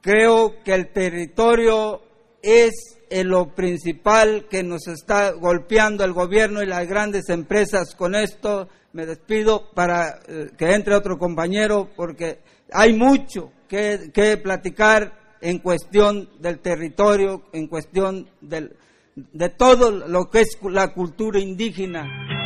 Creo 0.00 0.62
que 0.64 0.74
el 0.74 0.92
territorio 0.92 2.02
es 2.42 2.72
lo 3.10 3.54
principal 3.54 4.46
que 4.48 4.62
nos 4.62 4.86
está 4.86 5.32
golpeando 5.32 6.04
el 6.04 6.12
gobierno 6.12 6.62
y 6.62 6.66
las 6.66 6.86
grandes 6.86 7.28
empresas 7.28 7.94
con 7.94 8.14
esto. 8.14 8.68
Me 8.92 9.06
despido 9.06 9.70
para 9.74 10.20
eh, 10.26 10.50
que 10.56 10.72
entre 10.72 10.94
otro 10.94 11.18
compañero 11.18 11.90
porque 11.96 12.40
hay 12.72 12.94
mucho 12.94 13.52
que, 13.68 14.40
platicar 14.42 15.36
en 15.40 15.58
cuestión 15.58 16.28
del 16.40 16.58
territorio, 16.60 17.42
en 17.52 17.66
cuestión 17.66 18.28
de 18.40 19.48
todo 19.50 19.90
lo 19.90 20.30
que 20.30 20.40
es 20.40 20.58
la 20.62 20.92
cultura 20.92 21.38
indígena. 21.38 22.37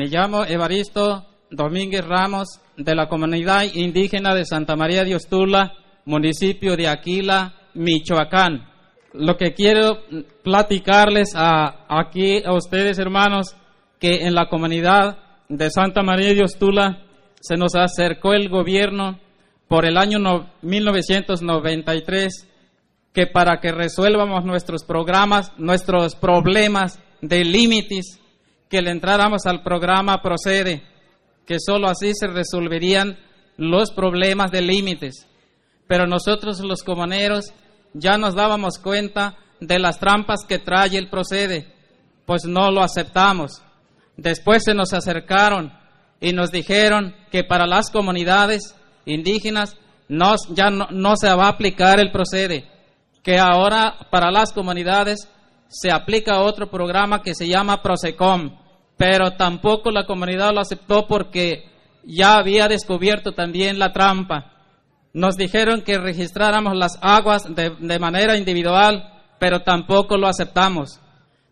Me 0.00 0.06
llamo 0.06 0.46
Evaristo 0.46 1.26
Domínguez 1.50 2.02
Ramos 2.06 2.48
de 2.74 2.94
la 2.94 3.06
comunidad 3.06 3.64
indígena 3.74 4.34
de 4.34 4.46
Santa 4.46 4.74
María 4.74 5.04
de 5.04 5.14
Ostula, 5.14 5.74
municipio 6.06 6.74
de 6.74 6.88
Aquila, 6.88 7.52
Michoacán. 7.74 8.66
Lo 9.12 9.36
que 9.36 9.52
quiero 9.52 9.98
platicarles 10.42 11.34
a, 11.36 11.84
aquí 11.86 12.42
a 12.42 12.54
ustedes, 12.54 12.98
hermanos, 12.98 13.54
que 13.98 14.26
en 14.26 14.34
la 14.34 14.48
comunidad 14.48 15.18
de 15.50 15.68
Santa 15.68 16.02
María 16.02 16.32
de 16.32 16.44
Ostula 16.44 17.02
se 17.38 17.58
nos 17.58 17.74
acercó 17.74 18.32
el 18.32 18.48
gobierno 18.48 19.20
por 19.68 19.84
el 19.84 19.98
año 19.98 20.18
1993 20.62 22.48
que 23.12 23.26
para 23.26 23.60
que 23.60 23.70
resuelvamos 23.70 24.46
nuestros 24.46 24.82
programas, 24.82 25.52
nuestros 25.58 26.14
problemas 26.14 26.98
de 27.20 27.44
límites, 27.44 28.18
que 28.70 28.80
le 28.80 28.92
entráramos 28.92 29.46
al 29.46 29.62
programa 29.62 30.22
Procede, 30.22 30.82
que 31.44 31.56
sólo 31.58 31.88
así 31.88 32.12
se 32.14 32.28
resolverían 32.28 33.18
los 33.56 33.90
problemas 33.90 34.52
de 34.52 34.62
límites. 34.62 35.26
Pero 35.88 36.06
nosotros 36.06 36.60
los 36.60 36.84
comuneros 36.84 37.46
ya 37.92 38.16
nos 38.16 38.36
dábamos 38.36 38.78
cuenta 38.78 39.36
de 39.60 39.80
las 39.80 39.98
trampas 39.98 40.44
que 40.48 40.60
trae 40.60 40.96
el 40.96 41.10
Procede, 41.10 41.74
pues 42.24 42.44
no 42.44 42.70
lo 42.70 42.80
aceptamos. 42.80 43.60
Después 44.16 44.62
se 44.64 44.72
nos 44.72 44.92
acercaron 44.92 45.72
y 46.20 46.32
nos 46.32 46.52
dijeron 46.52 47.16
que 47.32 47.42
para 47.42 47.66
las 47.66 47.90
comunidades 47.90 48.76
indígenas 49.04 49.76
ya 50.50 50.70
no, 50.70 50.86
no 50.90 51.16
se 51.16 51.34
va 51.34 51.46
a 51.46 51.50
aplicar 51.50 51.98
el 51.98 52.12
Procede, 52.12 52.70
que 53.24 53.38
ahora 53.40 53.96
para 54.10 54.30
las 54.30 54.52
comunidades 54.52 55.28
se 55.70 55.92
aplica 55.92 56.40
otro 56.40 56.68
programa 56.68 57.22
que 57.22 57.32
se 57.32 57.46
llama 57.46 57.80
Prosecom, 57.80 58.58
pero 58.96 59.30
tampoco 59.32 59.92
la 59.92 60.04
comunidad 60.04 60.52
lo 60.52 60.60
aceptó 60.60 61.06
porque 61.06 61.64
ya 62.04 62.34
había 62.34 62.66
descubierto 62.66 63.32
también 63.32 63.78
la 63.78 63.92
trampa. 63.92 64.52
Nos 65.12 65.36
dijeron 65.36 65.82
que 65.82 65.98
registráramos 65.98 66.76
las 66.76 66.98
aguas 67.00 67.54
de, 67.54 67.70
de 67.78 67.98
manera 68.00 68.36
individual, 68.36 69.12
pero 69.38 69.60
tampoco 69.60 70.18
lo 70.18 70.26
aceptamos. 70.26 71.00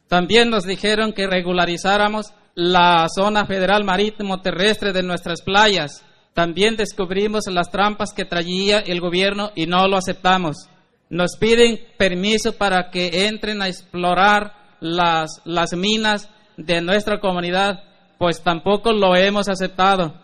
También 0.09 0.51
nos 0.51 0.65
dijeron 0.65 1.13
que 1.13 1.29
regularizáramos 1.29 2.33
la 2.55 3.07
zona 3.09 3.47
federal 3.47 3.85
marítimo 3.85 4.41
terrestre 4.41 4.93
de 4.93 5.05
nuestras 5.05 5.43
playas. 5.43 6.05
También 6.35 6.77
descubrimos 6.77 7.45
las 7.47 7.71
trampas 7.71 8.13
que 8.13 8.25
traía 8.25 8.81
el 8.81 9.01
gobierno 9.01 9.53
y 9.55 9.67
no 9.67 9.87
lo 9.87 9.97
aceptamos. 9.97 10.69
Nos 11.11 11.37
piden 11.39 11.81
permiso 11.97 12.53
para 12.53 12.91
que 12.91 13.27
entren 13.27 13.63
a 13.63 13.69
explorar 13.69 14.55
las, 14.81 15.41
las 15.45 15.73
minas 15.73 16.29
de 16.57 16.81
nuestra 16.81 17.21
comunidad, 17.21 17.83
pues 18.19 18.43
tampoco 18.43 18.93
lo 18.93 19.17
hemos 19.17 19.49
aceptado. 19.49 20.15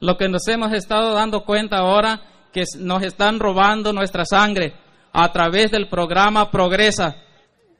Lo 0.00 0.16
que 0.16 0.28
nos 0.28 0.48
hemos 0.48 0.72
estado 0.72 1.14
dando 1.14 1.44
cuenta 1.44 1.78
ahora 1.78 2.22
que 2.52 2.64
nos 2.78 3.02
están 3.02 3.38
robando 3.38 3.92
nuestra 3.92 4.24
sangre 4.24 4.74
a 5.12 5.30
través 5.30 5.70
del 5.70 5.88
programa 5.88 6.50
Progresa. 6.50 7.16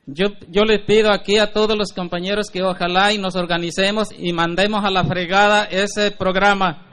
Yo, 0.06 0.26
yo 0.48 0.64
les 0.64 0.84
pido 0.84 1.12
aquí 1.12 1.38
a 1.38 1.52
todos 1.52 1.76
los 1.76 1.92
compañeros 1.92 2.50
que 2.50 2.62
ojalá 2.62 3.12
y 3.12 3.18
nos 3.18 3.36
organicemos 3.36 4.08
y 4.16 4.32
mandemos 4.32 4.84
a 4.84 4.90
la 4.90 5.04
fregada 5.04 5.64
ese 5.64 6.10
programa. 6.10 6.86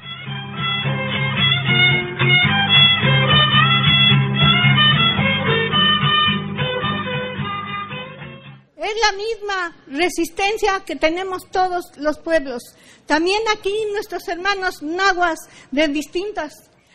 Es 8.80 8.93
la 9.01 9.11
misma 9.11 9.75
resistencia 9.88 10.86
que 10.86 10.95
tenemos 10.95 11.41
todos 11.51 11.84
los 11.97 12.17
pueblos. 12.17 12.63
También 13.05 13.41
aquí 13.51 13.73
nuestros 13.91 14.25
hermanos 14.30 14.82
nahuas 14.82 15.38
de 15.69 15.89
distintas 15.89 16.53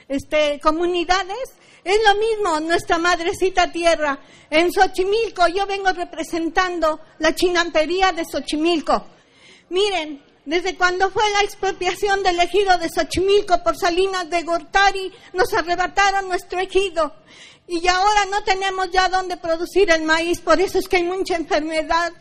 este, 0.09 0.59
comunidades, 0.61 1.51
es 1.85 1.99
lo 2.03 2.15
mismo 2.15 2.61
nuestra 2.61 2.97
madrecita 2.97 3.71
tierra. 3.71 4.19
En 4.49 4.73
Xochimilco 4.73 5.47
yo 5.49 5.67
vengo 5.67 5.93
representando 5.93 7.01
la 7.19 7.35
chinampería 7.35 8.13
de 8.13 8.25
Xochimilco. 8.25 9.05
Miren, 9.69 10.25
desde 10.47 10.77
cuando 10.79 11.11
fue 11.11 11.23
la 11.33 11.43
expropiación 11.43 12.23
del 12.23 12.41
ejido 12.41 12.79
de 12.79 12.89
Xochimilco 12.89 13.63
por 13.63 13.77
Salinas 13.77 14.31
de 14.31 14.43
Gortari, 14.43 15.13
nos 15.35 15.53
arrebataron 15.53 16.29
nuestro 16.29 16.59
ejido. 16.61 17.15
Y 17.67 17.87
ahora 17.89 18.27
no 18.31 18.43
tenemos 18.45 18.91
ya 18.91 19.09
dónde 19.09 19.37
producir 19.37 19.91
el 19.91 20.03
maíz, 20.03 20.41
por 20.41 20.61
eso 20.61 20.79
es 20.79 20.87
que 20.87 20.97
hay 20.97 21.05
mucha 21.05 21.37
enfermedad. 21.37 22.13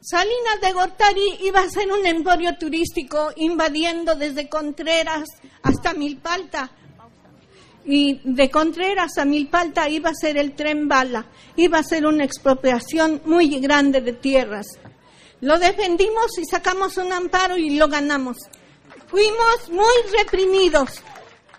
Salinas 0.00 0.60
de 0.60 0.72
Gortari 0.72 1.38
iba 1.42 1.60
a 1.60 1.70
ser 1.70 1.90
un 1.92 2.04
emporio 2.04 2.56
turístico 2.58 3.30
invadiendo 3.36 4.16
desde 4.16 4.48
Contreras 4.48 5.28
hasta 5.62 5.94
Milpalta. 5.94 6.72
Y 7.84 8.20
de 8.24 8.50
Contreras 8.50 9.18
a 9.18 9.24
Milpalta 9.24 9.88
iba 9.88 10.10
a 10.10 10.14
ser 10.14 10.36
el 10.36 10.54
tren 10.54 10.88
bala, 10.88 11.26
iba 11.54 11.78
a 11.78 11.84
ser 11.84 12.04
una 12.04 12.24
expropiación 12.24 13.22
muy 13.24 13.60
grande 13.60 14.00
de 14.00 14.12
tierras. 14.12 14.66
Lo 15.40 15.58
defendimos 15.58 16.38
y 16.38 16.44
sacamos 16.44 16.96
un 16.96 17.12
amparo 17.12 17.56
y 17.56 17.70
lo 17.70 17.86
ganamos. 17.86 18.36
Fuimos 19.06 19.68
muy 19.70 20.18
reprimidos, 20.18 21.00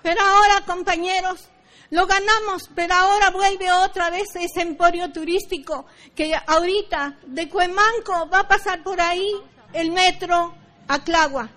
pero 0.01 0.21
ahora, 0.21 0.65
compañeros, 0.65 1.49
lo 1.93 2.07
ganamos, 2.07 2.71
pero 2.73 2.91
ahora 2.95 3.29
vuelve 3.29 3.71
otra 3.71 4.09
vez 4.09 4.27
ese 4.33 4.61
emporio 4.61 5.11
turístico 5.11 5.85
que 6.15 6.33
ahorita 6.33 7.19
de 7.27 7.47
Cuemanco 7.47 8.27
va 8.33 8.39
a 8.39 8.47
pasar 8.47 8.81
por 8.81 8.99
ahí 8.99 9.31
el 9.73 9.91
metro 9.91 10.55
a 10.87 11.03
Clagua. 11.03 11.47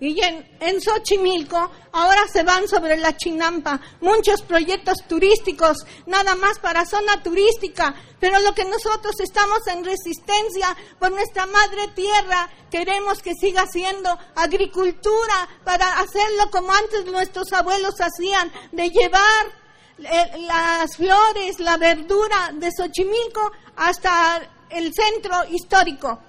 Y 0.00 0.20
en, 0.20 0.56
en 0.58 0.80
Xochimilco 0.82 1.70
ahora 1.92 2.26
se 2.26 2.42
van 2.42 2.66
sobre 2.66 2.96
la 2.96 3.16
Chinampa 3.16 3.80
muchos 4.00 4.42
proyectos 4.42 4.96
turísticos, 5.06 5.76
nada 6.06 6.34
más 6.34 6.58
para 6.58 6.84
zona 6.84 7.22
turística, 7.22 7.94
pero 8.18 8.40
lo 8.40 8.52
que 8.52 8.64
nosotros 8.64 9.14
estamos 9.20 9.64
en 9.68 9.84
resistencia 9.84 10.76
por 10.98 11.12
nuestra 11.12 11.46
madre 11.46 11.86
tierra, 11.94 12.50
queremos 12.68 13.22
que 13.22 13.34
siga 13.34 13.64
siendo 13.68 14.10
agricultura 14.34 15.48
para 15.62 16.00
hacerlo 16.00 16.50
como 16.50 16.72
antes 16.72 17.06
nuestros 17.06 17.52
abuelos 17.52 17.94
hacían, 18.00 18.50
de 18.72 18.90
llevar 18.90 19.63
las 19.98 20.96
flores, 20.96 21.60
la 21.60 21.76
verdura 21.76 22.50
de 22.52 22.70
Xochimilco 22.70 23.52
hasta 23.76 24.40
el 24.70 24.92
centro 24.92 25.44
histórico. 25.50 26.20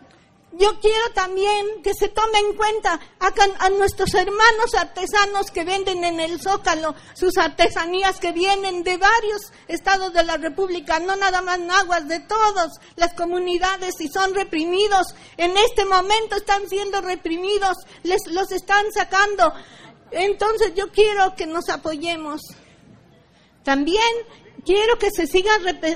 Yo 0.58 0.80
quiero 0.80 1.12
también 1.14 1.84
que 1.84 1.94
se 1.94 2.08
tome 2.08 2.40
en 2.40 2.56
cuenta 2.56 2.98
a, 3.20 3.70
nuestros 3.72 4.14
hermanos 4.14 4.74
artesanos 4.78 5.52
que 5.52 5.66
venden 5.66 6.06
en 6.06 6.22
el 6.22 6.40
Zócalo 6.40 6.96
sus 7.14 7.38
artesanías 7.38 8.22
que 8.22 8.32
vienen 8.32 8.84
de 8.84 8.96
varios 8.96 9.52
estados 9.68 10.14
de 10.14 10.24
la 10.24 10.38
República, 10.38 11.00
no 11.00 11.18
nada 11.18 11.42
más 11.42 11.60
naguas, 11.60 12.08
de 12.08 12.22
todas 12.22 12.72
las 12.96 13.14
comunidades 13.16 14.00
y 14.00 14.08
son 14.08 14.34
reprimidos. 14.34 15.08
En 15.36 15.58
este 15.58 15.84
momento 15.84 16.38
están 16.38 16.70
siendo 16.70 17.02
reprimidos, 17.02 17.76
les 18.04 18.26
los 18.28 18.50
están 18.54 18.86
sacando. 18.94 19.52
Entonces 20.12 20.74
yo 20.74 20.90
quiero 20.90 21.36
que 21.36 21.48
nos 21.48 21.68
apoyemos. 21.68 22.40
También 23.66 24.00
quiero 24.64 24.98
que 24.98 25.10
se 25.12 25.28
siga 25.28 25.52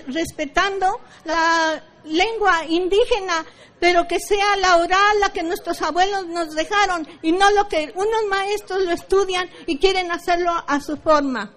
respetando 0.08 1.00
la 1.24 1.82
lengua 2.04 2.66
indígena 2.68 3.46
pero 3.80 4.08
que 4.08 4.20
sea 4.20 4.58
la 4.58 4.78
oral 4.78 5.20
la 5.22 5.30
que 5.30 5.44
nuestros 5.44 5.82
abuelos 5.82 6.28
nos 6.28 6.54
dejaron 6.54 7.08
y 7.22 7.32
no 7.32 7.50
lo 7.52 7.68
que 7.68 7.94
unos 7.96 8.26
maestros 8.30 8.84
lo 8.84 8.92
estudian 8.92 9.50
y 9.68 9.78
quieren 9.78 10.12
hacerlo 10.12 10.52
a 10.68 10.82
su 10.82 10.98
forma. 10.98 11.54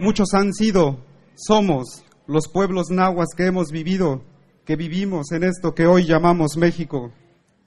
Muchos 0.00 0.32
han 0.32 0.52
sido, 0.52 1.04
somos 1.34 2.04
los 2.26 2.48
pueblos 2.48 2.88
nahuas 2.90 3.28
que 3.36 3.46
hemos 3.46 3.72
vivido, 3.72 4.22
que 4.64 4.76
vivimos 4.76 5.32
en 5.32 5.44
esto 5.44 5.74
que 5.74 5.86
hoy 5.86 6.04
llamamos 6.04 6.56
México. 6.56 7.12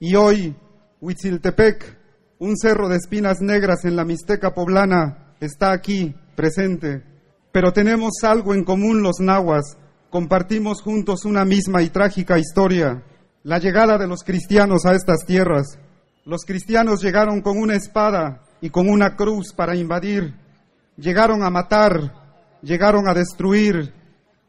Y 0.04 0.16
hoy, 0.16 0.52
Huitziltepec, 1.00 1.96
un 2.40 2.56
cerro 2.56 2.88
de 2.88 2.96
espinas 2.96 3.40
negras 3.40 3.84
en 3.84 3.94
la 3.94 4.04
Mixteca 4.04 4.52
poblana, 4.52 5.36
está 5.38 5.70
aquí 5.70 6.12
presente, 6.34 7.04
pero 7.52 7.72
tenemos 7.72 8.14
algo 8.24 8.52
en 8.52 8.64
común 8.64 9.04
los 9.04 9.20
nahuas, 9.20 9.78
compartimos 10.10 10.82
juntos 10.82 11.24
una 11.24 11.44
misma 11.44 11.82
y 11.82 11.90
trágica 11.90 12.36
historia, 12.36 13.04
la 13.44 13.60
llegada 13.60 13.96
de 13.96 14.08
los 14.08 14.24
cristianos 14.24 14.86
a 14.86 14.94
estas 14.96 15.24
tierras. 15.24 15.78
Los 16.24 16.44
cristianos 16.44 17.00
llegaron 17.00 17.40
con 17.40 17.56
una 17.56 17.76
espada 17.76 18.42
y 18.60 18.70
con 18.70 18.88
una 18.88 19.14
cruz 19.14 19.52
para 19.54 19.76
invadir, 19.76 20.34
llegaron 20.96 21.44
a 21.44 21.50
matar, 21.50 22.58
llegaron 22.60 23.06
a 23.06 23.14
destruir, 23.14 23.94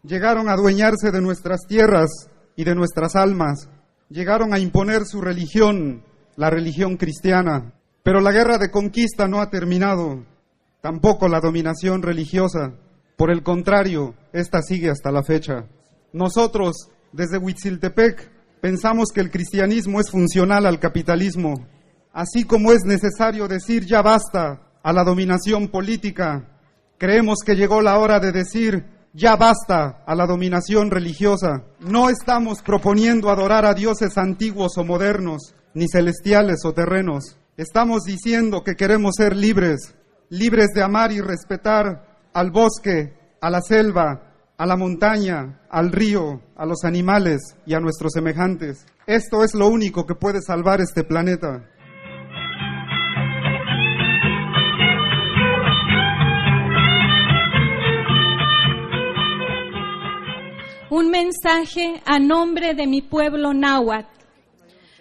llegaron 0.02 0.50
a 0.50 0.54
adueñarse 0.54 1.12
de 1.12 1.22
nuestras 1.22 1.68
tierras 1.68 2.10
y 2.56 2.64
de 2.64 2.74
nuestras 2.74 3.16
almas, 3.16 3.70
llegaron 4.14 4.54
a 4.54 4.60
imponer 4.60 5.06
su 5.06 5.22
religión, 5.22 6.04
la 6.36 6.50
religión 6.52 6.98
cristiana. 6.98 7.74
Pero 8.04 8.22
la 8.22 8.32
guerra 8.32 8.58
de 8.60 8.70
conquista 8.70 9.28
no 9.28 9.42
ha 9.42 9.50
terminado 9.50 10.24
tampoco 10.82 11.28
la 11.28 11.40
dominación 11.40 12.04
religiosa. 12.04 12.74
Por 13.18 13.32
el 13.32 13.42
contrario, 13.42 14.14
esta 14.32 14.62
sigue 14.62 14.90
hasta 14.90 15.12
la 15.12 15.24
fecha. 15.24 15.66
Nosotros, 16.12 16.90
desde 17.12 17.40
Huitziltepec, 17.40 18.30
pensamos 18.62 19.10
que 19.12 19.22
el 19.22 19.32
cristianismo 19.32 20.00
es 20.00 20.12
funcional 20.12 20.66
al 20.68 20.80
capitalismo, 20.80 21.66
así 22.12 22.44
como 22.44 22.72
es 22.72 22.84
necesario 22.84 23.48
decir 23.48 23.86
ya 23.86 24.02
basta 24.02 24.62
a 24.84 24.94
la 24.94 25.04
dominación 25.04 25.70
política. 25.70 26.50
Creemos 27.00 27.40
que 27.44 27.56
llegó 27.56 27.82
la 27.82 27.98
hora 27.98 28.20
de 28.20 28.32
decir 28.32 28.86
ya 29.14 29.36
basta 29.36 30.04
a 30.06 30.16
la 30.16 30.26
dominación 30.26 30.90
religiosa. 30.90 31.64
No 31.80 32.10
estamos 32.10 32.62
proponiendo 32.62 33.30
adorar 33.30 33.66
a 33.66 33.74
dioses 33.74 34.18
antiguos 34.18 34.78
o 34.78 34.84
modernos, 34.84 35.56
ni 35.74 35.88
celestiales 35.88 36.66
o 36.66 36.74
terrenos. 36.74 37.38
Estamos 37.56 38.04
diciendo 38.04 38.64
que 38.64 38.76
queremos 38.76 39.14
ser 39.16 39.36
libres, 39.36 39.96
libres 40.30 40.70
de 40.74 40.82
amar 40.82 41.12
y 41.12 41.22
respetar 41.22 42.30
al 42.34 42.50
bosque, 42.50 43.14
a 43.40 43.52
la 43.52 43.62
selva, 43.62 44.34
a 44.58 44.66
la 44.66 44.76
montaña, 44.76 45.62
al 45.70 45.92
río, 45.92 46.42
a 46.56 46.66
los 46.66 46.84
animales 46.84 47.42
y 47.66 47.76
a 47.76 47.80
nuestros 47.80 48.14
semejantes. 48.14 48.86
Esto 49.06 49.44
es 49.44 49.54
lo 49.54 49.68
único 49.68 50.06
que 50.06 50.16
puede 50.16 50.42
salvar 50.42 50.82
este 50.82 51.04
planeta. 51.04 51.70
Un 60.94 61.10
mensaje 61.10 62.04
a 62.06 62.20
nombre 62.20 62.76
de 62.76 62.86
mi 62.86 63.02
pueblo 63.02 63.52
náhuatl. 63.52 64.08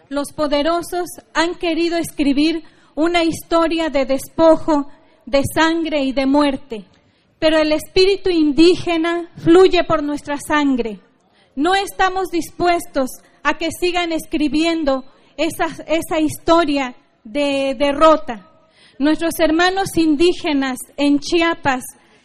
Los 0.08 0.32
poderosos 0.32 1.04
han 1.34 1.56
querido 1.56 1.98
escribir 1.98 2.62
una 2.94 3.24
historia 3.24 3.90
de 3.90 4.06
despojo 4.06 4.88
de 5.26 5.42
sangre 5.54 6.02
y 6.02 6.12
de 6.12 6.24
muerte, 6.24 6.86
pero 7.38 7.58
el 7.58 7.72
espíritu 7.72 8.30
indígena 8.30 9.28
fluye 9.36 9.84
por 9.84 10.02
nuestra 10.02 10.38
sangre. 10.38 10.98
No 11.56 11.74
estamos 11.74 12.30
dispuestos 12.30 13.10
a 13.42 13.58
que 13.58 13.68
sigan 13.78 14.12
escribiendo 14.12 15.04
esa, 15.36 15.66
esa 15.86 16.20
historia 16.20 16.96
de 17.22 17.76
derrota. 17.78 18.48
Nuestros 18.98 19.38
hermanos 19.40 19.98
indígenas 19.98 20.78
en 20.96 21.18
Chiapas, 21.18 21.84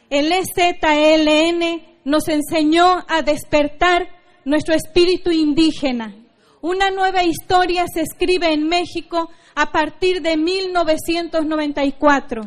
el 0.09 0.31
EZLN, 0.31 1.96
nos 2.07 2.27
enseñó 2.29 3.03
a 3.09 3.21
despertar 3.21 4.07
nuestro 4.45 4.73
espíritu 4.73 5.29
indígena. 5.29 6.15
Una 6.61 6.89
nueva 6.89 7.25
historia 7.25 7.83
se 7.93 8.01
escribe 8.01 8.53
en 8.53 8.65
México 8.65 9.29
a 9.55 9.73
partir 9.73 10.21
de 10.21 10.37
1994 10.37 12.43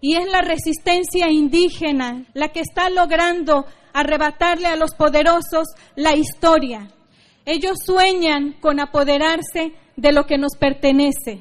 y 0.00 0.16
es 0.16 0.28
la 0.32 0.42
resistencia 0.42 1.30
indígena 1.30 2.24
la 2.34 2.48
que 2.48 2.58
está 2.58 2.90
logrando 2.90 3.66
arrebatarle 3.92 4.66
a 4.66 4.74
los 4.74 4.96
poderosos 4.96 5.68
la 5.94 6.16
historia. 6.16 6.88
Ellos 7.46 7.78
sueñan 7.86 8.56
con 8.60 8.80
apoderarse 8.80 9.74
de 9.94 10.10
lo 10.10 10.26
que 10.26 10.38
nos 10.38 10.56
pertenece. 10.56 11.40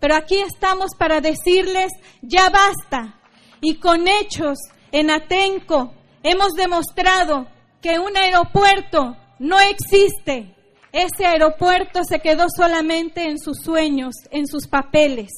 Pero 0.00 0.16
aquí 0.16 0.38
estamos 0.38 0.96
para 0.98 1.20
decirles, 1.20 1.92
ya 2.20 2.50
basta. 2.50 3.20
Y 3.60 3.76
con 3.76 4.08
hechos 4.08 4.58
en 4.90 5.12
Atenco 5.12 5.94
hemos 6.22 6.52
demostrado 6.52 7.46
que 7.80 7.98
un 7.98 8.16
aeropuerto 8.16 9.16
no 9.38 9.58
existe. 9.60 10.54
Ese 10.92 11.26
aeropuerto 11.26 12.04
se 12.04 12.20
quedó 12.20 12.46
solamente 12.54 13.28
en 13.28 13.38
sus 13.38 13.58
sueños, 13.58 14.14
en 14.30 14.46
sus 14.46 14.68
papeles. 14.68 15.30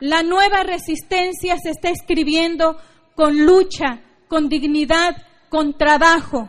La 0.00 0.22
nueva 0.22 0.62
resistencia 0.62 1.56
se 1.62 1.70
está 1.70 1.90
escribiendo 1.90 2.78
con 3.14 3.44
lucha, 3.44 4.00
con 4.28 4.48
dignidad, 4.48 5.16
con 5.48 5.76
trabajo. 5.76 6.48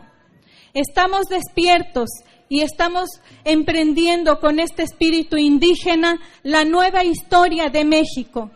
Estamos 0.72 1.26
despiertos 1.26 2.08
y 2.48 2.62
estamos 2.62 3.08
emprendiendo 3.44 4.40
con 4.40 4.58
este 4.58 4.82
espíritu 4.82 5.36
indígena 5.36 6.20
la 6.42 6.64
nueva 6.64 7.04
historia 7.04 7.70
de 7.70 7.84
México. 7.84 8.50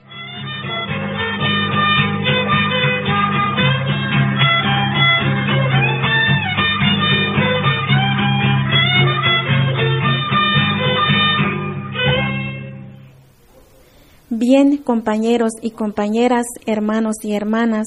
Bien, 14.36 14.78
compañeros 14.78 15.52
y 15.62 15.70
compañeras, 15.70 16.44
hermanos 16.66 17.14
y 17.22 17.34
hermanas, 17.34 17.86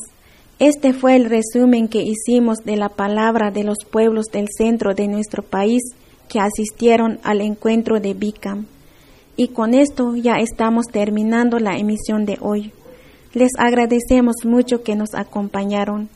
este 0.60 0.94
fue 0.94 1.18
el 1.18 1.26
resumen 1.26 1.90
que 1.90 2.02
hicimos 2.02 2.60
de 2.60 2.78
la 2.78 2.88
palabra 2.88 3.52
de 3.52 3.66
los 3.66 3.80
pueblos 3.92 4.28
del 4.28 4.48
centro 4.58 4.94
de 4.94 5.10
nuestro 5.10 5.44
país 5.44 5.82
que 6.30 6.40
asistieron 6.40 7.20
al 7.24 7.42
encuentro 7.42 8.00
de 8.00 8.14
BICAM. 8.14 8.66
Y 9.36 9.50
con 9.50 9.74
esto 9.74 10.16
ya 10.16 10.36
estamos 10.36 10.86
terminando 10.86 11.60
la 11.60 11.78
emisión 11.78 12.26
de 12.26 12.38
hoy. 12.40 12.72
Les 13.34 13.52
agradecemos 13.58 14.38
mucho 14.46 14.84
que 14.84 14.96
nos 14.96 15.16
acompañaron 15.16 16.08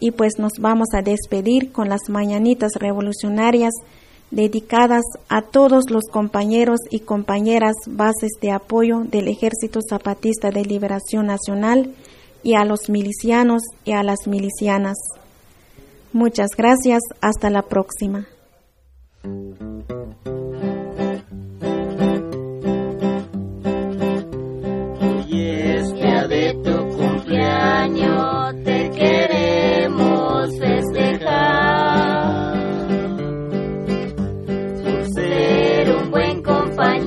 y 0.00 0.10
pues 0.10 0.34
nos 0.38 0.52
vamos 0.60 0.88
a 0.92 1.00
despedir 1.00 1.72
con 1.72 1.88
las 1.88 2.10
mañanitas 2.10 2.72
revolucionarias 2.78 3.72
dedicadas 4.32 5.04
a 5.28 5.42
todos 5.42 5.90
los 5.90 6.04
compañeros 6.10 6.80
y 6.90 7.00
compañeras 7.00 7.74
bases 7.86 8.32
de 8.40 8.50
apoyo 8.50 9.02
del 9.04 9.28
Ejército 9.28 9.80
Zapatista 9.88 10.50
de 10.50 10.64
Liberación 10.64 11.26
Nacional 11.26 11.94
y 12.42 12.54
a 12.54 12.64
los 12.64 12.88
milicianos 12.88 13.62
y 13.84 13.92
a 13.92 14.02
las 14.02 14.26
milicianas. 14.26 14.96
Muchas 16.12 16.48
gracias, 16.56 17.02
hasta 17.20 17.50
la 17.50 17.62
próxima. 17.62 18.26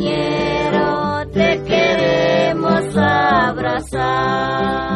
Compañero, 0.06 1.26
te 1.34 1.64
queremos 1.64 2.98
abrazar. 2.98 4.95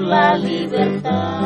La 0.00 0.34
libertad. 0.36 1.39